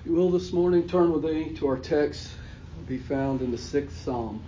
If 0.00 0.06
you 0.06 0.14
will, 0.14 0.30
this 0.30 0.54
morning, 0.54 0.88
turn 0.88 1.12
with 1.12 1.24
me 1.24 1.52
to 1.56 1.66
our 1.66 1.76
text, 1.76 2.30
will 2.74 2.84
be 2.84 2.96
found 2.96 3.42
in 3.42 3.50
the 3.50 3.58
sixth 3.58 4.02
Psalm. 4.02 4.42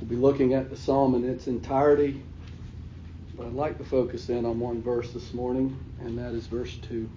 We'll 0.00 0.08
be 0.08 0.14
looking 0.14 0.54
at 0.54 0.70
the 0.70 0.76
Psalm 0.76 1.16
in 1.16 1.28
its 1.28 1.48
entirety, 1.48 2.22
but 3.36 3.46
I'd 3.46 3.54
like 3.54 3.76
to 3.78 3.84
focus 3.84 4.28
in 4.28 4.46
on 4.46 4.60
one 4.60 4.80
verse 4.80 5.12
this 5.12 5.34
morning, 5.34 5.76
and 5.98 6.16
that 6.16 6.32
is 6.32 6.46
verse 6.46 6.76
2. 6.76 7.10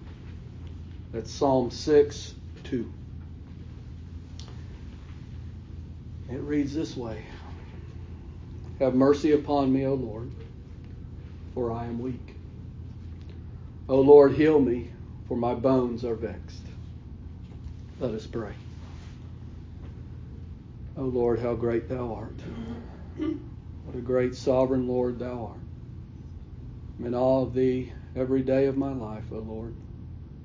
That's 1.12 1.30
Psalm 1.30 1.70
6 1.70 2.34
2. 2.64 2.92
It 6.28 6.40
reads 6.40 6.74
this 6.74 6.96
way 6.96 7.22
Have 8.80 8.96
mercy 8.96 9.30
upon 9.34 9.72
me, 9.72 9.86
O 9.86 9.94
Lord, 9.94 10.32
for 11.54 11.70
I 11.70 11.86
am 11.86 12.00
weak. 12.00 12.34
O 13.88 14.00
Lord, 14.00 14.32
heal 14.32 14.58
me, 14.58 14.90
for 15.28 15.36
my 15.36 15.54
bones 15.54 16.04
are 16.04 16.16
vexed. 16.16 16.65
Let 17.98 18.10
us 18.10 18.26
pray. 18.26 18.52
O 20.98 21.04
Lord, 21.04 21.38
how 21.38 21.54
great 21.54 21.88
thou 21.88 22.12
art. 22.12 22.38
What 23.16 23.96
a 23.96 24.00
great 24.00 24.34
sovereign 24.34 24.86
Lord 24.86 25.18
thou 25.18 25.46
art. 25.46 25.60
I'm 26.98 27.06
in 27.06 27.14
awe 27.14 27.42
of 27.42 27.54
thee 27.54 27.92
every 28.14 28.42
day 28.42 28.66
of 28.66 28.76
my 28.76 28.92
life, 28.92 29.24
O 29.32 29.38
Lord, 29.38 29.74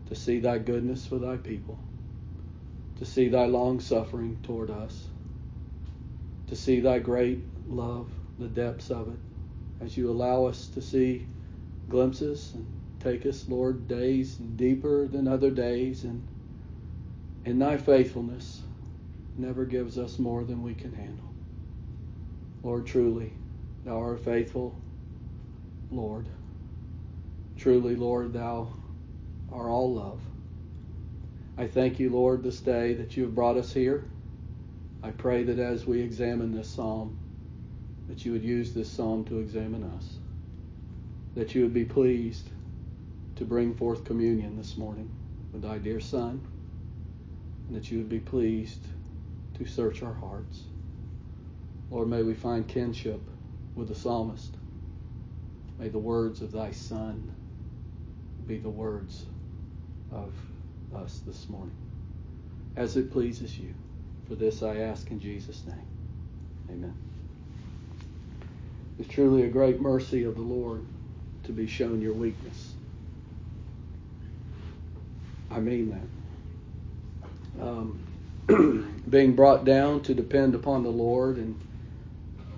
to 0.08 0.16
see 0.16 0.40
thy 0.40 0.60
goodness 0.60 1.06
for 1.06 1.20
thy 1.20 1.36
people, 1.36 1.78
to 3.00 3.06
see 3.06 3.28
thy 3.28 3.48
long 3.48 3.82
suffering 3.82 4.38
toward 4.44 4.70
us, 4.70 5.08
to 6.48 6.56
see 6.56 6.80
thy 6.80 7.00
great 7.00 7.44
love, 7.68 8.08
the 8.40 8.48
depths 8.48 8.92
of 8.92 9.10
it, 9.10 9.20
as 9.84 9.98
you 9.98 10.10
allow 10.10 10.46
us 10.46 10.68
to 10.68 10.82
see 10.82 11.26
glimpses 11.90 12.52
and 12.54 12.66
take 13.02 13.26
us, 13.26 13.50
Lord, 13.50 13.90
days 13.90 14.36
deeper 14.36 15.06
than 15.08 15.28
other 15.28 15.52
days 15.52 16.06
and 16.06 16.24
in 17.46 17.58
thy 17.58 17.78
faithfulness 17.78 18.62
never 19.38 19.66
gives 19.66 19.98
us 19.98 20.20
more 20.20 20.44
than 20.44 20.62
we 20.62 20.74
can 20.74 20.94
handle. 20.94 21.34
Lord, 22.64 22.86
truly, 22.86 23.34
thou 23.84 24.00
art 24.00 24.24
faithful, 24.24 24.76
Lord. 25.90 26.28
Truly, 27.58 27.96
Lord, 27.96 28.34
thou 28.34 28.72
art 29.52 29.68
all 29.68 29.94
love. 29.94 30.20
I 31.58 31.68
thank 31.68 32.00
you, 32.00 32.10
Lord, 32.12 32.44
this 32.44 32.60
day 32.60 32.94
that 32.94 33.18
you 33.18 33.24
have 33.24 33.36
brought 33.36 33.58
us 33.58 33.74
here. 33.74 34.06
I 35.04 35.10
pray 35.10 35.44
that 35.44 35.58
as 35.58 35.88
we 35.88 36.00
examine 36.02 36.52
this 36.52 36.70
psalm, 36.70 37.18
that 38.08 38.24
you 38.24 38.34
would 38.34 38.44
use 38.44 38.74
this 38.74 38.90
psalm 38.90 39.26
to 39.26 39.40
examine 39.40 39.84
us, 39.84 40.18
that 41.34 41.56
you 41.56 41.64
would 41.64 41.74
be 41.74 41.86
pleased 41.86 42.50
to 43.36 43.46
bring 43.46 43.74
forth 43.74 44.06
communion 44.06 44.58
this 44.58 44.78
morning 44.78 45.10
with 45.52 45.64
thy 45.64 45.80
dear 45.80 46.00
Son 46.00 46.42
that 47.74 47.92
you 47.92 47.98
would 48.00 48.10
be 48.10 48.20
pleased 48.20 48.86
to 49.58 49.66
search 49.66 50.04
our 50.04 50.14
hearts. 50.14 50.64
Lord, 51.90 52.08
may 52.08 52.24
we 52.24 52.34
find 52.34 52.68
kinship 52.68 53.22
with 53.76 53.88
the 53.88 53.96
psalmist. 53.96 54.56
May 55.80 55.90
the 55.90 56.00
words 56.00 56.42
of 56.42 56.52
thy 56.52 56.72
Son 56.72 57.32
be 58.48 58.58
the 58.58 58.70
words 58.70 59.26
of 60.12 60.34
us 60.96 61.22
this 61.26 61.50
morning. 61.50 61.76
As 62.76 62.98
it 62.98 63.12
pleases 63.12 63.58
you. 63.58 63.74
For 64.28 64.36
this 64.36 64.64
I 64.64 64.78
ask 64.78 65.12
in 65.12 65.20
Jesus' 65.20 65.66
name. 65.66 65.88
Amen. 66.70 66.96
It's 68.98 69.10
truly 69.10 69.44
a 69.44 69.50
great 69.50 69.82
mercy 69.82 70.24
of 70.24 70.36
the 70.36 70.42
Lord 70.42 70.86
to 71.44 71.52
be 71.52 71.68
shown 71.68 72.02
your 72.02 72.14
weakness. 72.14 72.74
I 75.50 75.60
mean 75.60 75.90
that 75.90 76.21
um, 77.62 78.04
being 79.10 79.36
brought 79.36 79.66
down 79.66 80.04
to 80.04 80.16
depend 80.16 80.56
upon 80.56 80.84
the 80.84 80.92
Lord 80.92 81.38
and 81.38 81.62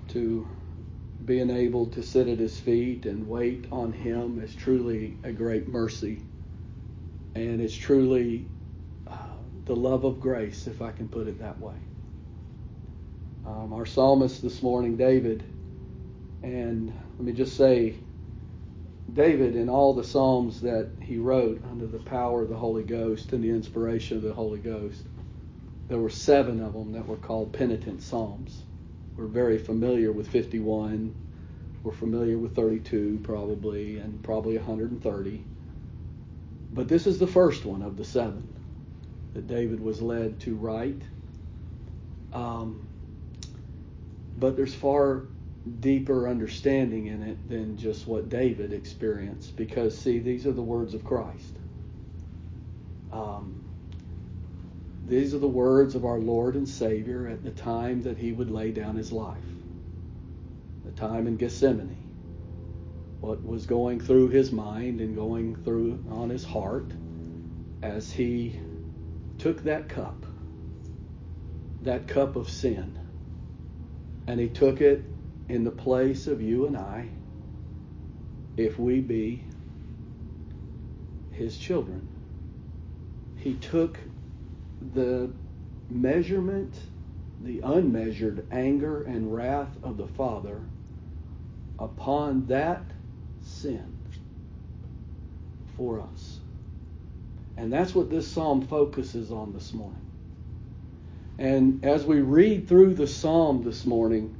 to 0.08 0.48
being 1.24 1.50
able 1.50 1.86
to 1.88 2.02
sit 2.02 2.28
at 2.28 2.38
his 2.40 2.58
feet 2.58 3.06
and 3.06 3.28
wait 3.28 3.66
on 3.72 3.92
him 3.92 4.40
is 4.40 4.54
truly 4.54 5.18
a 5.24 5.32
great 5.32 5.68
mercy. 5.68 6.24
And 7.34 7.60
it's 7.60 7.76
truly 7.76 8.50
uh, 9.10 9.16
the 9.66 9.76
love 9.76 10.04
of 10.04 10.20
grace, 10.20 10.66
if 10.68 10.82
I 10.82 10.92
can 10.92 11.08
put 11.08 11.28
it 11.28 11.40
that 11.40 11.60
way. 11.60 11.76
Um, 13.44 13.72
our 13.74 13.86
psalmist 13.86 14.42
this 14.42 14.62
morning, 14.62 14.96
David, 14.96 15.44
and 16.42 16.94
let 17.18 17.26
me 17.26 17.32
just 17.32 17.56
say, 17.56 17.96
David, 19.12 19.54
in 19.54 19.68
all 19.68 19.94
the 19.94 20.04
Psalms 20.04 20.60
that 20.62 20.88
he 21.00 21.18
wrote 21.18 21.62
under 21.70 21.86
the 21.86 21.98
power 21.98 22.42
of 22.42 22.48
the 22.48 22.56
Holy 22.56 22.82
Ghost 22.82 23.32
and 23.32 23.44
the 23.44 23.50
inspiration 23.50 24.16
of 24.16 24.22
the 24.22 24.32
Holy 24.32 24.58
Ghost, 24.58 25.02
there 25.88 25.98
were 25.98 26.10
seven 26.10 26.62
of 26.62 26.72
them 26.72 26.92
that 26.92 27.06
were 27.06 27.16
called 27.16 27.52
penitent 27.52 28.02
Psalms. 28.02 28.62
We're 29.16 29.26
very 29.26 29.58
familiar 29.58 30.10
with 30.10 30.28
51. 30.28 31.14
We're 31.82 31.92
familiar 31.92 32.38
with 32.38 32.56
32, 32.56 33.20
probably, 33.22 33.98
and 33.98 34.22
probably 34.22 34.56
130. 34.56 35.44
But 36.72 36.88
this 36.88 37.06
is 37.06 37.18
the 37.18 37.26
first 37.26 37.64
one 37.64 37.82
of 37.82 37.96
the 37.96 38.04
seven 38.04 38.48
that 39.34 39.46
David 39.46 39.80
was 39.80 40.00
led 40.00 40.40
to 40.40 40.56
write. 40.56 41.02
Um, 42.32 42.88
but 44.38 44.56
there's 44.56 44.74
far 44.74 45.24
deeper 45.80 46.28
understanding 46.28 47.06
in 47.06 47.22
it 47.22 47.48
than 47.48 47.76
just 47.76 48.06
what 48.06 48.28
David 48.28 48.72
experienced. 48.72 49.56
Because, 49.56 49.96
see, 49.96 50.18
these 50.18 50.46
are 50.46 50.52
the 50.52 50.62
words 50.62 50.94
of 50.94 51.04
Christ. 51.04 51.56
Um, 53.12 53.64
these 55.06 55.34
are 55.34 55.38
the 55.38 55.48
words 55.48 55.94
of 55.94 56.04
our 56.04 56.18
Lord 56.18 56.54
and 56.54 56.68
Savior 56.68 57.28
at 57.28 57.42
the 57.44 57.50
time 57.50 58.02
that 58.02 58.18
he 58.18 58.32
would 58.32 58.50
lay 58.50 58.72
down 58.72 58.96
his 58.96 59.12
life, 59.12 59.36
the 60.84 60.92
time 60.92 61.26
in 61.26 61.36
Gethsemane. 61.36 62.00
What 63.20 63.44
was 63.44 63.64
going 63.64 64.00
through 64.00 64.28
his 64.28 64.52
mind 64.52 65.00
and 65.00 65.14
going 65.14 65.56
through 65.56 66.02
on 66.10 66.28
his 66.28 66.44
heart 66.44 66.90
as 67.82 68.12
he 68.12 68.58
took 69.38 69.62
that 69.64 69.88
cup, 69.88 70.26
that 71.82 72.06
cup 72.06 72.36
of 72.36 72.50
sin, 72.50 72.98
and 74.26 74.40
he 74.40 74.48
took 74.48 74.80
it 74.80 75.04
in 75.48 75.64
the 75.64 75.70
place 75.70 76.26
of 76.26 76.40
you 76.40 76.66
and 76.66 76.76
I 76.76 77.08
if 78.56 78.78
we 78.78 79.00
be 79.00 79.44
his 81.32 81.56
children. 81.56 82.08
He 83.36 83.54
took 83.54 83.98
the 84.94 85.30
measurement, 85.90 86.74
the 87.42 87.60
unmeasured 87.60 88.46
anger 88.50 89.02
and 89.02 89.34
wrath 89.34 89.76
of 89.82 89.96
the 89.96 90.06
Father 90.06 90.60
upon 91.78 92.46
that 92.46 92.82
sin 93.42 93.92
for 95.76 96.00
us. 96.00 96.38
And 97.56 97.72
that's 97.72 97.94
what 97.94 98.10
this 98.10 98.26
psalm 98.26 98.62
focuses 98.62 99.30
on 99.30 99.52
this 99.52 99.72
morning. 99.72 100.00
And 101.38 101.84
as 101.84 102.04
we 102.04 102.20
read 102.20 102.68
through 102.68 102.94
the 102.94 103.06
psalm 103.06 103.64
this 103.64 103.84
morning, 103.84 104.36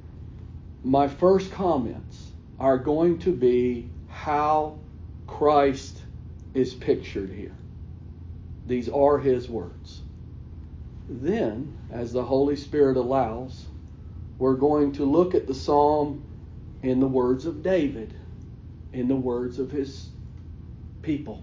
my 0.84 1.08
first 1.08 1.50
comments 1.50 2.32
are 2.60 2.76
going 2.78 3.18
to 3.18 3.32
be 3.32 3.88
how 4.08 4.78
Christ 5.26 6.02
is 6.52 6.74
pictured 6.74 7.30
here. 7.30 7.54
These 8.66 8.90
are 8.90 9.18
his 9.18 9.48
words. 9.48 10.02
Then, 11.08 11.76
as 11.90 12.12
the 12.12 12.22
Holy 12.22 12.56
Spirit 12.56 12.98
allows, 12.98 13.66
we're 14.38 14.54
going 14.54 14.92
to 14.92 15.04
look 15.04 15.34
at 15.34 15.46
the 15.46 15.54
psalm 15.54 16.22
in 16.82 17.00
the 17.00 17.08
words 17.08 17.46
of 17.46 17.62
David, 17.62 18.14
in 18.92 19.08
the 19.08 19.16
words 19.16 19.58
of 19.58 19.70
his 19.70 20.10
people. 21.02 21.42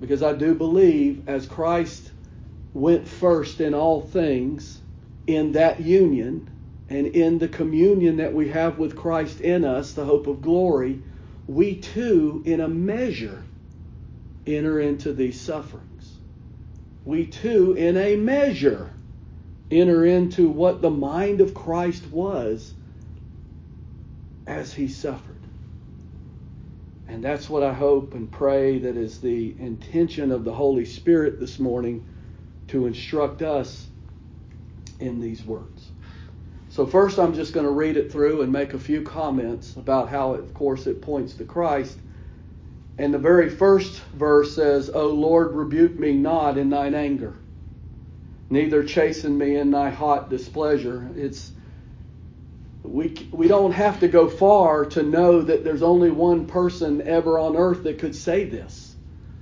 Because 0.00 0.22
I 0.22 0.32
do 0.32 0.54
believe 0.54 1.28
as 1.28 1.46
Christ 1.46 2.10
went 2.74 3.06
first 3.06 3.60
in 3.60 3.72
all 3.72 4.02
things, 4.02 4.80
in 5.26 5.52
that 5.52 5.80
union, 5.80 6.50
and 6.88 7.06
in 7.08 7.38
the 7.38 7.48
communion 7.48 8.18
that 8.18 8.32
we 8.32 8.48
have 8.48 8.78
with 8.78 8.96
Christ 8.96 9.40
in 9.40 9.64
us, 9.64 9.92
the 9.92 10.04
hope 10.04 10.26
of 10.26 10.40
glory, 10.40 11.02
we 11.48 11.76
too, 11.76 12.42
in 12.44 12.60
a 12.60 12.68
measure, 12.68 13.42
enter 14.46 14.80
into 14.80 15.12
these 15.12 15.40
sufferings. 15.40 16.18
We 17.04 17.26
too, 17.26 17.72
in 17.72 17.96
a 17.96 18.16
measure, 18.16 18.92
enter 19.70 20.04
into 20.04 20.48
what 20.48 20.80
the 20.80 20.90
mind 20.90 21.40
of 21.40 21.54
Christ 21.54 22.06
was 22.10 22.72
as 24.46 24.72
he 24.72 24.88
suffered. 24.88 25.34
And 27.08 27.22
that's 27.22 27.48
what 27.48 27.62
I 27.62 27.72
hope 27.72 28.14
and 28.14 28.30
pray 28.30 28.78
that 28.78 28.96
is 28.96 29.20
the 29.20 29.54
intention 29.58 30.32
of 30.32 30.44
the 30.44 30.52
Holy 30.52 30.84
Spirit 30.84 31.38
this 31.40 31.58
morning 31.58 32.04
to 32.68 32.86
instruct 32.86 33.42
us 33.42 33.88
in 34.98 35.20
these 35.20 35.44
words. 35.44 35.90
So 36.76 36.84
first 36.84 37.18
I'm 37.18 37.32
just 37.32 37.54
going 37.54 37.64
to 37.64 37.72
read 37.72 37.96
it 37.96 38.12
through 38.12 38.42
and 38.42 38.52
make 38.52 38.74
a 38.74 38.78
few 38.78 39.00
comments 39.00 39.76
about 39.76 40.10
how, 40.10 40.34
of 40.34 40.52
course, 40.52 40.86
it 40.86 41.00
points 41.00 41.32
to 41.36 41.44
Christ. 41.46 41.98
And 42.98 43.14
the 43.14 43.18
very 43.18 43.48
first 43.48 44.02
verse 44.12 44.54
says, 44.54 44.90
O 44.90 45.06
Lord, 45.06 45.54
rebuke 45.54 45.98
me 45.98 46.12
not 46.12 46.58
in 46.58 46.68
thine 46.68 46.94
anger, 46.94 47.32
neither 48.50 48.84
chasten 48.84 49.38
me 49.38 49.56
in 49.56 49.70
thy 49.70 49.88
hot 49.88 50.28
displeasure. 50.28 51.08
It's 51.16 51.50
we, 52.82 53.26
we 53.32 53.48
don't 53.48 53.72
have 53.72 54.00
to 54.00 54.08
go 54.08 54.28
far 54.28 54.84
to 54.84 55.02
know 55.02 55.40
that 55.40 55.64
there's 55.64 55.82
only 55.82 56.10
one 56.10 56.46
person 56.46 57.00
ever 57.00 57.38
on 57.38 57.56
earth 57.56 57.84
that 57.84 58.00
could 58.00 58.14
say 58.14 58.44
this, 58.44 58.94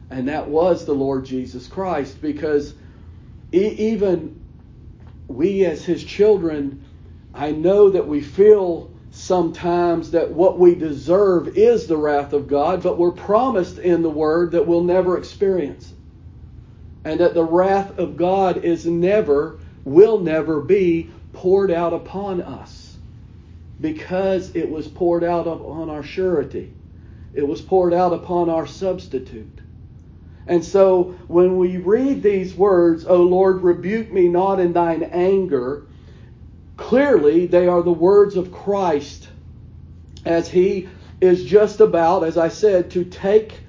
and 0.09 0.29
that 0.29 0.49
was 0.49 0.85
the 0.85 0.95
Lord 0.95 1.25
Jesus 1.25 1.67
Christ. 1.67 2.23
Because 2.23 2.75
even 3.51 4.41
we, 5.27 5.65
as 5.65 5.85
his 5.85 6.05
children, 6.05 6.85
I 7.35 7.51
know 7.51 7.91
that 7.91 8.07
we 8.07 8.21
feel 8.21 8.91
sometimes 9.11 10.13
that 10.13 10.31
what 10.31 10.59
we 10.59 10.75
deserve 10.75 11.57
is 11.57 11.87
the 11.87 11.97
wrath 11.97 12.33
of 12.33 12.47
God, 12.49 12.83
but 12.83 12.99
we're 12.99 13.13
promised 13.13 13.79
in 13.79 14.03
the 14.03 14.11
Word 14.11 14.53
that 14.53 14.67
we'll 14.67 14.85
never 14.85 15.19
experience 15.19 15.91
it. 15.91 15.97
And 17.07 17.21
that 17.21 17.35
the 17.35 17.45
wrath 17.45 17.99
of 17.99 18.17
God 18.17 18.65
is 18.65 18.87
never, 18.87 19.59
will 19.85 20.19
never 20.19 20.61
be 20.61 21.11
poured 21.33 21.71
out 21.71 21.93
upon 21.93 22.41
us 22.41 22.97
because 23.81 24.55
it 24.55 24.71
was 24.71 24.89
poured 24.89 25.25
out 25.25 25.47
upon 25.47 25.91
our 25.91 26.03
surety. 26.03 26.73
It 27.35 27.47
was 27.47 27.61
poured 27.61 27.93
out 27.93 28.13
upon 28.13 28.49
our 28.49 28.67
substitute. 28.67 29.59
And 30.47 30.65
so 30.65 31.17
when 31.27 31.59
we 31.59 31.79
read 31.79 32.23
these 32.23 32.55
words, 32.55 33.05
O 33.07 33.23
Lord, 33.23 33.63
rebuke 33.63 34.13
me 34.13 34.29
not 34.29 34.61
in 34.61 34.73
thine 34.73 35.03
anger, 35.03 35.87
clearly 36.77 37.47
they 37.47 37.67
are 37.67 37.83
the 37.83 37.93
words 37.93 38.37
of 38.37 38.53
Christ 38.53 39.29
as 40.25 40.49
he 40.49 40.89
is 41.21 41.45
just 41.45 41.81
about, 41.81 42.25
as 42.25 42.37
I 42.37 42.49
said, 42.49 42.91
to 42.93 43.05
take 43.05 43.61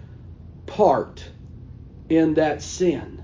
part 0.66 1.30
in 2.10 2.36
that 2.36 2.62
sin. 2.62 3.22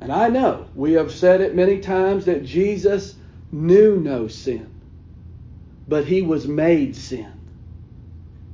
And 0.00 0.12
I 0.12 0.28
know 0.28 0.66
we 0.74 0.92
have 0.92 1.12
said 1.12 1.40
it 1.40 1.54
many 1.54 1.78
times 1.80 2.24
that 2.24 2.44
Jesus 2.44 3.14
knew 3.52 3.96
no 3.96 4.28
sin, 4.28 4.70
but 5.88 6.06
he 6.06 6.22
was 6.22 6.46
made 6.46 6.96
sin. 6.96 7.32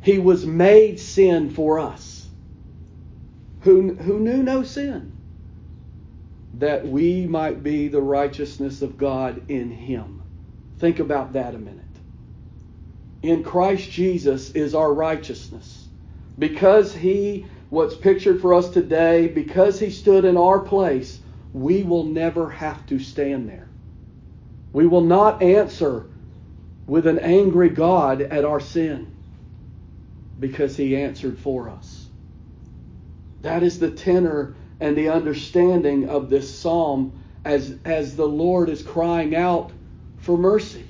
He 0.03 0.19
was 0.19 0.47
made 0.47 1.01
sin 1.01 1.51
for 1.51 1.79
us 1.79 2.29
who, 3.61 3.95
who 3.95 4.21
knew 4.21 4.43
no 4.43 4.63
sin, 4.63 5.16
that 6.59 6.87
we 6.87 7.27
might 7.27 7.63
be 7.63 7.89
the 7.89 8.01
righteousness 8.01 8.83
of 8.83 8.99
God 8.99 9.43
in 9.49 9.71
him. 9.71 10.23
Think 10.79 10.99
about 10.99 11.33
that 11.35 11.55
a 11.55 11.59
minute 11.59 11.87
in 13.23 13.43
Christ 13.43 13.91
Jesus 13.91 14.51
is 14.51 14.75
our 14.75 14.93
righteousness. 14.93 15.87
Because 16.39 16.95
he, 16.95 17.47
what's 17.71 17.97
pictured 17.97 18.41
for 18.41 18.55
us 18.55 18.69
today, 18.69 19.27
because 19.29 19.81
he 19.81 19.91
stood 19.91 20.25
in 20.25 20.37
our 20.37 20.61
place, 20.61 21.21
we 21.53 21.83
will 21.83 22.05
never 22.05 22.51
have 22.51 22.87
to 22.87 22.99
stand 22.99 23.49
there. 23.49 23.69
We 24.73 24.87
will 24.87 25.01
not 25.01 25.43
answer 25.43 26.07
with 26.87 27.07
an 27.07 27.19
angry 27.19 27.71
God 27.71 28.21
at 28.21 28.45
our 28.45 28.61
sin 28.61 29.13
because 30.39 30.77
he 30.77 30.97
answered 30.97 31.39
for 31.39 31.71
us. 31.71 32.07
That 33.43 33.63
is 33.63 33.79
the 33.79 33.91
tenor 33.91 34.55
and 34.81 34.97
the 34.97 35.09
understanding 35.09 36.09
of 36.09 36.29
this 36.29 36.59
psalm 36.59 37.13
as, 37.45 37.77
as 37.85 38.17
the 38.17 38.27
Lord 38.27 38.69
is 38.69 38.83
crying 38.83 39.35
out 39.35 39.73
for 40.19 40.37
mercy. 40.37 40.85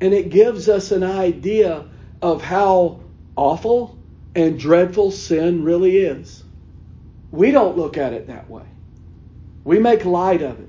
And 0.00 0.12
it 0.12 0.30
gives 0.30 0.68
us 0.68 0.90
an 0.90 1.04
idea 1.04 1.86
of 2.20 2.42
how 2.42 3.00
awful 3.36 3.96
and 4.34 4.58
dreadful 4.58 5.10
sin 5.10 5.64
really 5.64 5.98
is. 5.98 6.42
We 7.30 7.50
don't 7.50 7.76
look 7.76 7.96
at 7.96 8.12
it 8.12 8.26
that 8.26 8.50
way. 8.50 8.64
We 9.64 9.78
make 9.78 10.04
light 10.04 10.42
of 10.42 10.58
it. 10.58 10.68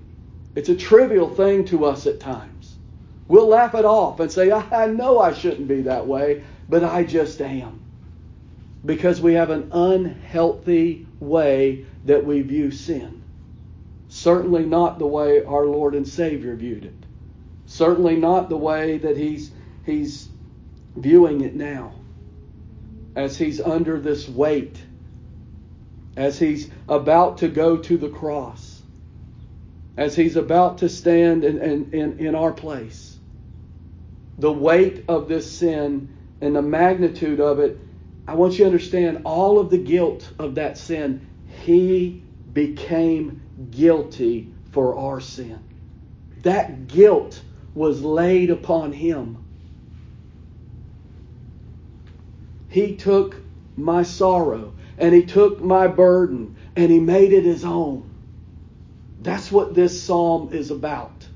It's 0.56 0.70
a 0.70 0.76
trivial 0.76 1.30
thing 1.30 1.66
to 1.66 1.86
us 1.86 2.06
at 2.06 2.20
times. 2.20 2.76
We'll 3.28 3.48
laugh 3.48 3.74
it 3.74 3.86
off 3.86 4.20
and 4.20 4.32
say, 4.32 4.52
I 4.52 4.88
know 4.88 5.20
I 5.20 5.34
shouldn't 5.34 5.68
be 5.68 5.82
that 5.82 6.06
way, 6.06 6.44
but 6.70 6.84
I 6.84 7.04
just 7.04 7.42
am. 7.42 7.83
Because 8.86 9.22
we 9.22 9.34
have 9.34 9.50
an 9.50 9.70
unhealthy 9.72 11.08
way 11.20 11.86
that 12.06 12.26
we 12.26 12.42
view 12.42 12.72
sin. 12.72 13.22
Certainly 14.10 14.66
not 14.66 15.00
the 15.00 15.08
way 15.08 15.44
our 15.44 15.66
Lord 15.66 15.96
and 15.96 16.08
Savior 16.08 16.56
viewed 16.56 16.86
it. 16.86 16.94
Certainly 17.66 18.18
not 18.18 18.50
the 18.50 18.58
way 18.58 18.98
that 18.98 19.18
he's 19.18 19.52
he's 19.86 20.28
viewing 20.96 21.42
it 21.42 21.56
now. 21.56 21.94
As 23.16 23.38
he's 23.38 23.62
under 23.62 24.00
this 24.00 24.28
weight, 24.28 24.78
as 26.16 26.38
he's 26.38 26.70
about 26.88 27.40
to 27.40 27.48
go 27.48 27.78
to 27.78 27.98
the 27.98 28.10
cross, 28.10 28.82
as 29.98 30.16
he's 30.16 30.36
about 30.36 30.80
to 30.80 30.90
stand 30.90 31.44
in, 31.44 31.62
in, 31.62 31.94
in, 31.94 32.20
in 32.20 32.36
our 32.36 32.52
place. 32.52 33.18
The 34.40 34.52
weight 34.52 35.06
of 35.08 35.28
this 35.28 35.52
sin 35.52 36.10
and 36.42 36.56
the 36.56 36.62
magnitude 36.62 37.40
of 37.40 37.60
it, 37.60 37.80
I 38.28 38.36
want 38.36 38.54
you 38.54 38.60
to 38.60 38.66
understand 38.66 39.22
all 39.26 39.60
of 39.60 39.70
the 39.70 39.78
guilt 39.78 40.32
of 40.40 40.56
that 40.56 40.78
sin. 40.78 41.28
He 41.64 42.24
became 42.54 43.42
guilty 43.72 44.52
for 44.72 44.98
our 44.98 45.20
sin. 45.20 45.60
That 46.44 46.88
guilt 46.88 47.42
was 47.76 48.02
laid 48.02 48.50
upon 48.50 48.94
him. 48.94 49.44
He 52.70 52.96
took 52.96 53.36
my 53.76 54.04
sorrow 54.04 54.74
and 54.98 55.14
he 55.14 55.24
took 55.24 55.62
my 55.62 55.88
burden 55.88 56.56
and 56.76 56.92
he 56.92 57.00
made 57.00 57.34
it 57.34 57.44
his 57.44 57.66
own. 57.66 58.10
That's 59.22 59.52
what 59.52 59.74
this 59.74 60.02
psalm 60.02 60.50
is 60.52 60.72
about. 60.72 61.28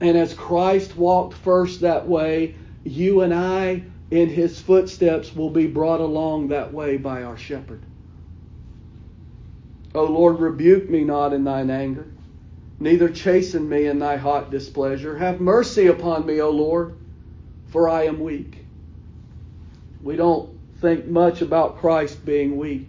And 0.00 0.16
as 0.16 0.34
Christ 0.34 0.96
walked 0.96 1.34
first 1.34 1.82
that 1.82 2.08
way, 2.08 2.54
you 2.84 3.20
and 3.20 3.32
I, 3.32 3.84
in 4.12 4.28
his 4.28 4.60
footsteps, 4.60 5.34
will 5.34 5.50
be 5.50 5.66
brought 5.66 6.00
along 6.00 6.48
that 6.48 6.72
way 6.72 6.96
by 6.96 7.22
our 7.22 7.36
shepherd. 7.36 7.82
O 9.94 10.04
Lord, 10.04 10.38
rebuke 10.38 10.88
me 10.88 11.02
not 11.02 11.32
in 11.32 11.44
thine 11.44 11.70
anger 11.70 12.06
neither 12.82 13.08
chasten 13.08 13.68
me 13.68 13.86
in 13.86 14.00
thy 14.00 14.16
hot 14.16 14.50
displeasure. 14.50 15.16
Have 15.16 15.40
mercy 15.40 15.86
upon 15.86 16.26
me, 16.26 16.40
O 16.40 16.50
Lord, 16.50 16.94
for 17.68 17.88
I 17.88 18.04
am 18.04 18.20
weak. 18.20 18.66
We 20.02 20.16
don't 20.16 20.50
think 20.80 21.06
much 21.06 21.42
about 21.42 21.78
Christ 21.78 22.24
being 22.24 22.56
weak. 22.56 22.88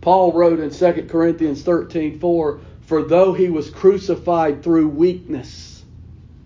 Paul 0.00 0.32
wrote 0.32 0.58
in 0.58 0.70
2 0.70 1.06
Corinthians 1.08 1.62
13 1.62 2.18
4, 2.18 2.60
For 2.80 3.04
though 3.04 3.32
he 3.32 3.48
was 3.48 3.70
crucified 3.70 4.64
through 4.64 4.88
weakness, 4.88 5.84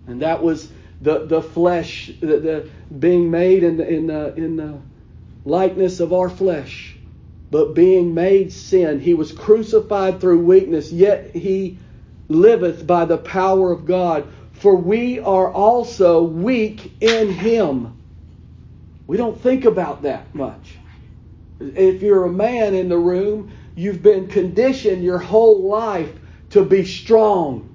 and 0.05 0.21
that 0.21 0.43
was 0.43 0.71
the, 1.01 1.25
the 1.25 1.41
flesh, 1.41 2.11
the, 2.19 2.39
the 2.39 2.69
being 2.97 3.29
made 3.29 3.63
in 3.63 3.77
the, 3.77 3.87
in, 3.87 4.07
the, 4.07 4.33
in 4.35 4.55
the 4.55 4.79
likeness 5.45 5.99
of 5.99 6.13
our 6.13 6.29
flesh, 6.29 6.95
but 7.49 7.73
being 7.73 8.13
made 8.13 8.51
sin, 8.51 8.99
he 8.99 9.13
was 9.13 9.31
crucified 9.31 10.19
through 10.19 10.43
weakness, 10.43 10.91
yet 10.91 11.35
he 11.35 11.77
liveth 12.27 12.85
by 12.85 13.05
the 13.05 13.17
power 13.17 13.71
of 13.71 13.85
God. 13.85 14.27
For 14.53 14.75
we 14.75 15.19
are 15.19 15.51
also 15.51 16.23
weak 16.23 16.91
in 16.99 17.29
him. 17.29 17.97
We 19.05 19.15
don't 19.15 19.39
think 19.39 19.65
about 19.65 20.01
that 20.01 20.33
much. 20.33 20.75
If 21.59 22.01
you're 22.01 22.25
a 22.25 22.31
man 22.31 22.73
in 22.73 22.89
the 22.89 22.97
room, 22.97 23.51
you've 23.75 24.03
been 24.03 24.27
conditioned 24.27 25.03
your 25.03 25.19
whole 25.19 25.67
life 25.69 26.11
to 26.51 26.65
be 26.65 26.85
strong. 26.85 27.66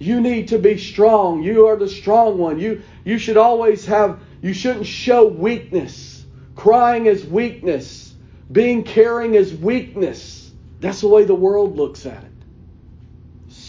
You 0.00 0.20
need 0.20 0.48
to 0.48 0.58
be 0.58 0.76
strong. 0.76 1.44
You 1.44 1.68
are 1.68 1.76
the 1.76 1.88
strong 1.88 2.38
one. 2.38 2.58
You, 2.58 2.82
you 3.04 3.18
should 3.18 3.36
always 3.36 3.86
have, 3.86 4.18
you 4.42 4.52
shouldn't 4.52 4.86
show 4.86 5.28
weakness. 5.28 6.24
Crying 6.56 7.06
is 7.06 7.24
weakness. 7.24 8.12
Being 8.50 8.82
caring 8.82 9.34
is 9.34 9.54
weakness. 9.54 10.50
That's 10.80 11.02
the 11.02 11.08
way 11.08 11.22
the 11.22 11.34
world 11.34 11.76
looks 11.76 12.04
at 12.06 12.24
it 12.24 12.30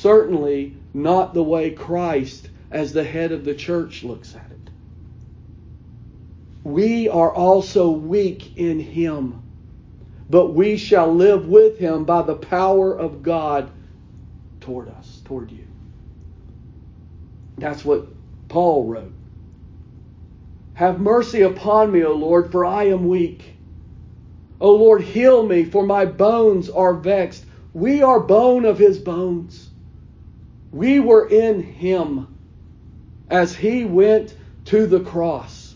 certainly 0.02 0.76
not 0.94 1.34
the 1.34 1.44
way 1.44 1.70
Christ, 1.70 2.50
as 2.72 2.92
the 2.92 3.04
head 3.04 3.32
of 3.32 3.46
the 3.46 3.54
church, 3.54 4.04
looks 4.04 4.36
at 4.36 4.50
it. 4.52 4.70
We 6.64 7.08
are 7.08 7.32
also 7.32 7.92
weak 7.92 8.58
in 8.58 8.80
Him, 8.80 9.44
but 10.30 10.54
we 10.54 10.78
shall 10.78 11.14
live 11.14 11.48
with 11.48 11.78
Him 11.78 12.06
by 12.06 12.24
the 12.24 12.36
power 12.36 12.98
of 12.98 13.22
God 13.22 13.72
toward 14.60 14.90
us, 14.90 15.22
toward 15.26 15.52
you. 15.52 15.68
That's 17.62 17.86
what 17.86 18.08
Paul 18.50 18.86
wrote. 18.86 19.14
Have 20.74 21.00
mercy 21.00 21.42
upon 21.42 21.92
me, 21.92 22.04
O 22.04 22.14
Lord, 22.14 22.52
for 22.52 22.66
I 22.66 22.86
am 22.86 23.08
weak. 23.08 23.56
O 24.60 24.74
Lord, 24.74 25.04
heal 25.04 25.46
me, 25.46 25.64
for 25.64 25.86
my 25.86 26.06
bones 26.06 26.72
are 26.72 26.96
vexed. 26.96 27.46
We 27.74 28.02
are 28.02 28.20
bone 28.20 28.66
of 28.66 28.80
his 28.80 28.98
bones. 28.98 29.70
We 30.72 31.00
were 31.00 31.30
in 31.30 31.62
him 31.62 32.36
as 33.30 33.56
he 33.56 33.86
went 33.86 34.36
to 34.66 34.88
the 34.88 35.02
cross. 35.02 35.76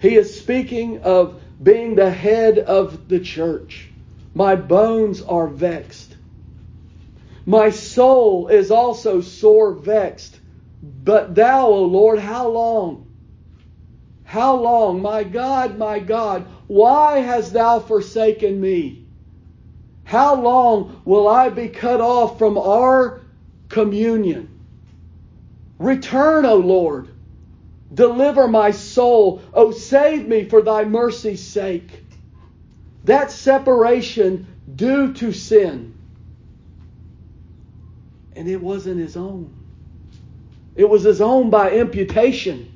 He 0.00 0.16
is 0.16 0.40
speaking 0.40 1.02
of 1.02 1.42
being 1.62 1.94
the 1.94 2.10
head 2.10 2.58
of 2.58 3.08
the 3.08 3.20
church. 3.20 3.90
My 4.34 4.56
bones 4.56 5.20
are 5.20 5.48
vexed. 5.48 6.16
My 7.44 7.68
soul 7.68 8.48
is 8.48 8.70
also 8.70 9.20
sore 9.20 9.74
vexed. 9.74 10.37
But 10.82 11.34
thou, 11.34 11.66
O 11.66 11.84
Lord, 11.84 12.18
how 12.18 12.48
long? 12.48 13.06
How 14.24 14.56
long, 14.56 15.00
my 15.00 15.24
God, 15.24 15.78
my 15.78 15.98
God, 15.98 16.46
why 16.66 17.18
hast 17.20 17.54
thou 17.54 17.80
forsaken 17.80 18.60
me? 18.60 19.06
How 20.04 20.40
long 20.40 21.02
will 21.04 21.28
I 21.28 21.48
be 21.48 21.68
cut 21.68 22.00
off 22.00 22.38
from 22.38 22.58
our 22.58 23.22
communion? 23.68 24.48
Return, 25.78 26.44
O 26.44 26.56
Lord. 26.56 27.08
Deliver 27.92 28.48
my 28.48 28.70
soul. 28.70 29.42
O 29.54 29.70
save 29.70 30.28
me 30.28 30.44
for 30.44 30.62
thy 30.62 30.84
mercy's 30.84 31.42
sake. 31.42 32.04
That 33.04 33.30
separation 33.30 34.46
due 34.76 35.14
to 35.14 35.32
sin. 35.32 35.94
And 38.36 38.48
it 38.48 38.60
wasn't 38.60 39.00
his 39.00 39.16
own. 39.16 39.57
It 40.78 40.88
was 40.88 41.02
his 41.02 41.20
own 41.20 41.50
by 41.50 41.72
imputation 41.72 42.72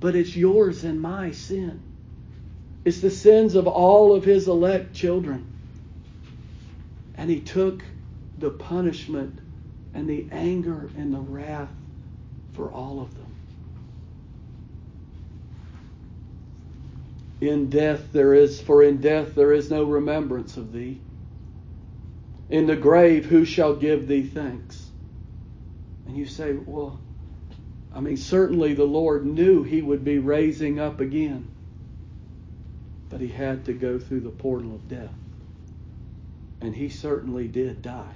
but 0.00 0.14
it's 0.14 0.36
yours 0.36 0.84
and 0.84 1.00
my 1.00 1.30
sin. 1.30 1.80
It's 2.84 3.00
the 3.00 3.10
sins 3.10 3.54
of 3.54 3.66
all 3.66 4.14
of 4.14 4.24
his 4.24 4.46
elect 4.46 4.94
children. 4.94 5.44
And 7.16 7.30
he 7.30 7.40
took 7.40 7.82
the 8.38 8.50
punishment 8.50 9.38
and 9.94 10.08
the 10.08 10.28
anger 10.30 10.90
and 10.96 11.12
the 11.12 11.18
wrath 11.18 11.72
for 12.52 12.70
all 12.70 13.00
of 13.00 13.14
them. 13.16 13.26
In 17.40 17.68
death 17.68 18.12
there 18.12 18.34
is, 18.34 18.60
for 18.60 18.82
in 18.82 18.98
death 19.00 19.34
there 19.34 19.52
is 19.52 19.70
no 19.70 19.84
remembrance 19.84 20.56
of 20.56 20.72
thee. 20.72 21.00
In 22.48 22.66
the 22.66 22.76
grave, 22.76 23.26
who 23.26 23.44
shall 23.44 23.74
give 23.74 24.06
thee 24.06 24.22
thanks? 24.22 24.85
And 26.06 26.16
you 26.16 26.26
say, 26.26 26.52
well, 26.52 26.98
I 27.94 28.00
mean, 28.00 28.16
certainly 28.16 28.74
the 28.74 28.84
Lord 28.84 29.26
knew 29.26 29.62
he 29.62 29.82
would 29.82 30.04
be 30.04 30.18
raising 30.18 30.78
up 30.78 31.00
again, 31.00 31.48
but 33.08 33.20
he 33.20 33.28
had 33.28 33.64
to 33.66 33.72
go 33.72 33.98
through 33.98 34.20
the 34.20 34.30
portal 34.30 34.74
of 34.74 34.88
death. 34.88 35.14
And 36.60 36.74
he 36.74 36.88
certainly 36.88 37.48
did 37.48 37.82
die. 37.82 38.14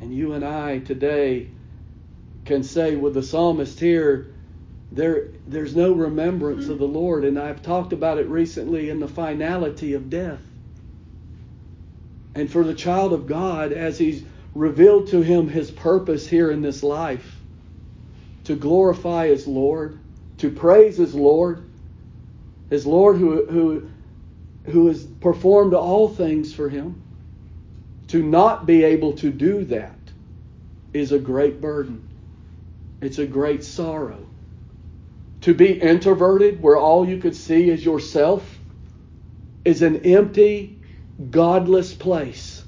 And 0.00 0.14
you 0.14 0.32
and 0.32 0.44
I 0.44 0.78
today 0.78 1.48
can 2.44 2.62
say 2.62 2.96
with 2.96 3.14
the 3.14 3.22
psalmist 3.22 3.78
here, 3.78 4.34
there, 4.90 5.28
there's 5.46 5.76
no 5.76 5.92
remembrance 5.92 6.68
of 6.68 6.78
the 6.78 6.88
Lord. 6.88 7.24
And 7.24 7.38
I've 7.38 7.62
talked 7.62 7.92
about 7.92 8.18
it 8.18 8.26
recently 8.28 8.90
in 8.90 9.00
the 9.00 9.08
finality 9.08 9.94
of 9.94 10.10
death. 10.10 10.40
And 12.34 12.50
for 12.50 12.64
the 12.64 12.74
child 12.74 13.12
of 13.12 13.26
God, 13.26 13.72
as 13.72 13.98
he's 13.98 14.24
revealed 14.54 15.08
to 15.08 15.22
him 15.22 15.48
his 15.48 15.70
purpose 15.70 16.26
here 16.26 16.50
in 16.50 16.62
this 16.62 16.82
life 16.82 17.38
to 18.44 18.56
glorify 18.56 19.28
his 19.28 19.46
Lord, 19.46 19.98
to 20.38 20.50
praise 20.50 20.96
his 20.96 21.14
Lord, 21.14 21.64
his 22.70 22.86
Lord 22.86 23.16
who, 23.16 23.46
who, 23.46 23.90
who 24.70 24.86
has 24.88 25.04
performed 25.04 25.74
all 25.74 26.08
things 26.08 26.52
for 26.52 26.68
him. 26.68 27.00
To 28.08 28.22
not 28.22 28.66
be 28.66 28.84
able 28.84 29.14
to 29.14 29.30
do 29.30 29.64
that 29.66 29.96
is 30.92 31.12
a 31.12 31.18
great 31.18 31.60
burden. 31.60 32.06
It's 33.00 33.18
a 33.18 33.26
great 33.26 33.64
sorrow. 33.64 34.26
To 35.42 35.54
be 35.54 35.72
introverted, 35.72 36.62
where 36.62 36.76
all 36.76 37.08
you 37.08 37.18
could 37.18 37.34
see 37.34 37.70
is 37.70 37.84
yourself, 37.84 38.58
is 39.64 39.82
an 39.82 40.04
empty, 40.04 40.78
godless 41.30 41.94
place. 41.94 42.61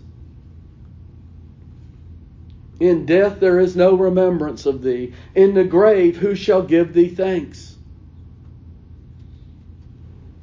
In 2.80 3.06
death 3.06 3.38
there 3.38 3.60
is 3.60 3.76
no 3.76 3.94
remembrance 3.94 4.66
of 4.66 4.82
thee. 4.82 5.12
In 5.34 5.54
the 5.54 5.64
grave 5.64 6.16
who 6.16 6.34
shall 6.34 6.62
give 6.62 6.92
thee 6.92 7.08
thanks? 7.08 7.76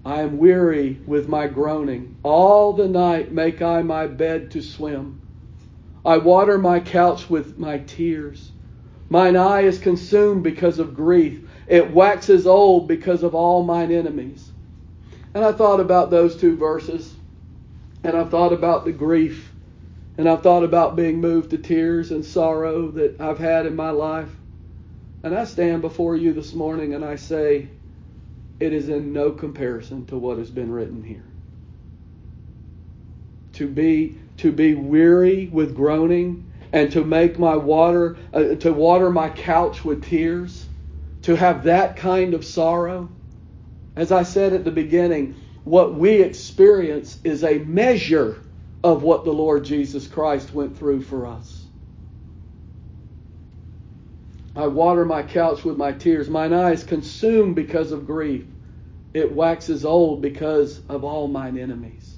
I 0.05 0.21
am 0.21 0.37
weary 0.37 0.99
with 1.05 1.27
my 1.27 1.47
groaning. 1.47 2.15
All 2.23 2.73
the 2.73 2.87
night 2.87 3.31
make 3.31 3.61
I 3.61 3.81
my 3.81 4.07
bed 4.07 4.51
to 4.51 4.61
swim. 4.61 5.19
I 6.05 6.17
water 6.17 6.57
my 6.57 6.79
couch 6.79 7.29
with 7.29 7.59
my 7.59 7.79
tears. 7.79 8.51
Mine 9.09 9.35
eye 9.35 9.61
is 9.61 9.77
consumed 9.77 10.43
because 10.43 10.79
of 10.79 10.95
grief. 10.95 11.47
It 11.67 11.91
waxes 11.91 12.47
old 12.47 12.87
because 12.87 13.23
of 13.23 13.35
all 13.35 13.63
mine 13.63 13.91
enemies. 13.91 14.51
And 15.33 15.45
I 15.45 15.51
thought 15.51 15.79
about 15.79 16.09
those 16.09 16.35
two 16.35 16.55
verses, 16.55 17.13
and 18.03 18.17
I 18.17 18.23
thought 18.23 18.53
about 18.53 18.85
the 18.85 18.91
grief 18.91 19.50
and 20.17 20.27
I've 20.27 20.43
thought 20.43 20.63
about 20.63 20.95
being 20.95 21.21
moved 21.21 21.51
to 21.51 21.57
tears 21.57 22.11
and 22.11 22.23
sorrow 22.23 22.91
that 22.91 23.19
I've 23.19 23.39
had 23.39 23.65
in 23.65 23.75
my 23.75 23.91
life. 23.91 24.29
And 25.23 25.35
I 25.35 25.45
stand 25.45 25.81
before 25.81 26.15
you 26.15 26.33
this 26.33 26.53
morning 26.53 26.93
and 26.93 27.05
I 27.05 27.15
say, 27.15 27.69
it 28.59 28.73
is 28.73 28.89
in 28.89 29.13
no 29.13 29.31
comparison 29.31 30.05
to 30.07 30.17
what 30.17 30.37
has 30.37 30.51
been 30.51 30.71
written 30.71 31.03
here. 31.03 31.23
To 33.53 33.67
be 33.67 34.17
to 34.37 34.51
be 34.51 34.73
weary 34.75 35.47
with 35.47 35.75
groaning 35.75 36.51
and 36.73 36.91
to 36.91 37.03
make 37.03 37.37
my 37.37 37.55
water 37.55 38.17
uh, 38.33 38.55
to 38.55 38.71
water 38.71 39.09
my 39.09 39.29
couch 39.29 39.83
with 39.83 40.03
tears, 40.03 40.67
to 41.23 41.35
have 41.35 41.63
that 41.63 41.95
kind 41.95 42.33
of 42.33 42.45
sorrow. 42.45 43.09
As 43.95 44.11
I 44.11 44.23
said 44.23 44.53
at 44.53 44.63
the 44.63 44.71
beginning, 44.71 45.35
what 45.63 45.95
we 45.95 46.21
experience 46.21 47.19
is 47.23 47.43
a 47.43 47.59
measure 47.59 48.41
of 48.83 49.03
what 49.03 49.25
the 49.25 49.31
Lord 49.31 49.63
Jesus 49.63 50.07
Christ 50.07 50.53
went 50.53 50.77
through 50.77 51.01
for 51.01 51.27
us. 51.27 51.65
I 54.55 54.67
water 54.67 55.05
my 55.05 55.23
couch 55.23 55.63
with 55.63 55.77
my 55.77 55.93
tears. 55.93 56.29
Mine 56.29 56.51
eyes 56.53 56.83
consume 56.83 57.53
because 57.53 57.91
of 57.91 58.05
grief. 58.05 58.45
It 59.13 59.31
waxes 59.31 59.85
old 59.85 60.21
because 60.21 60.81
of 60.89 61.03
all 61.03 61.27
mine 61.27 61.57
enemies. 61.57 62.15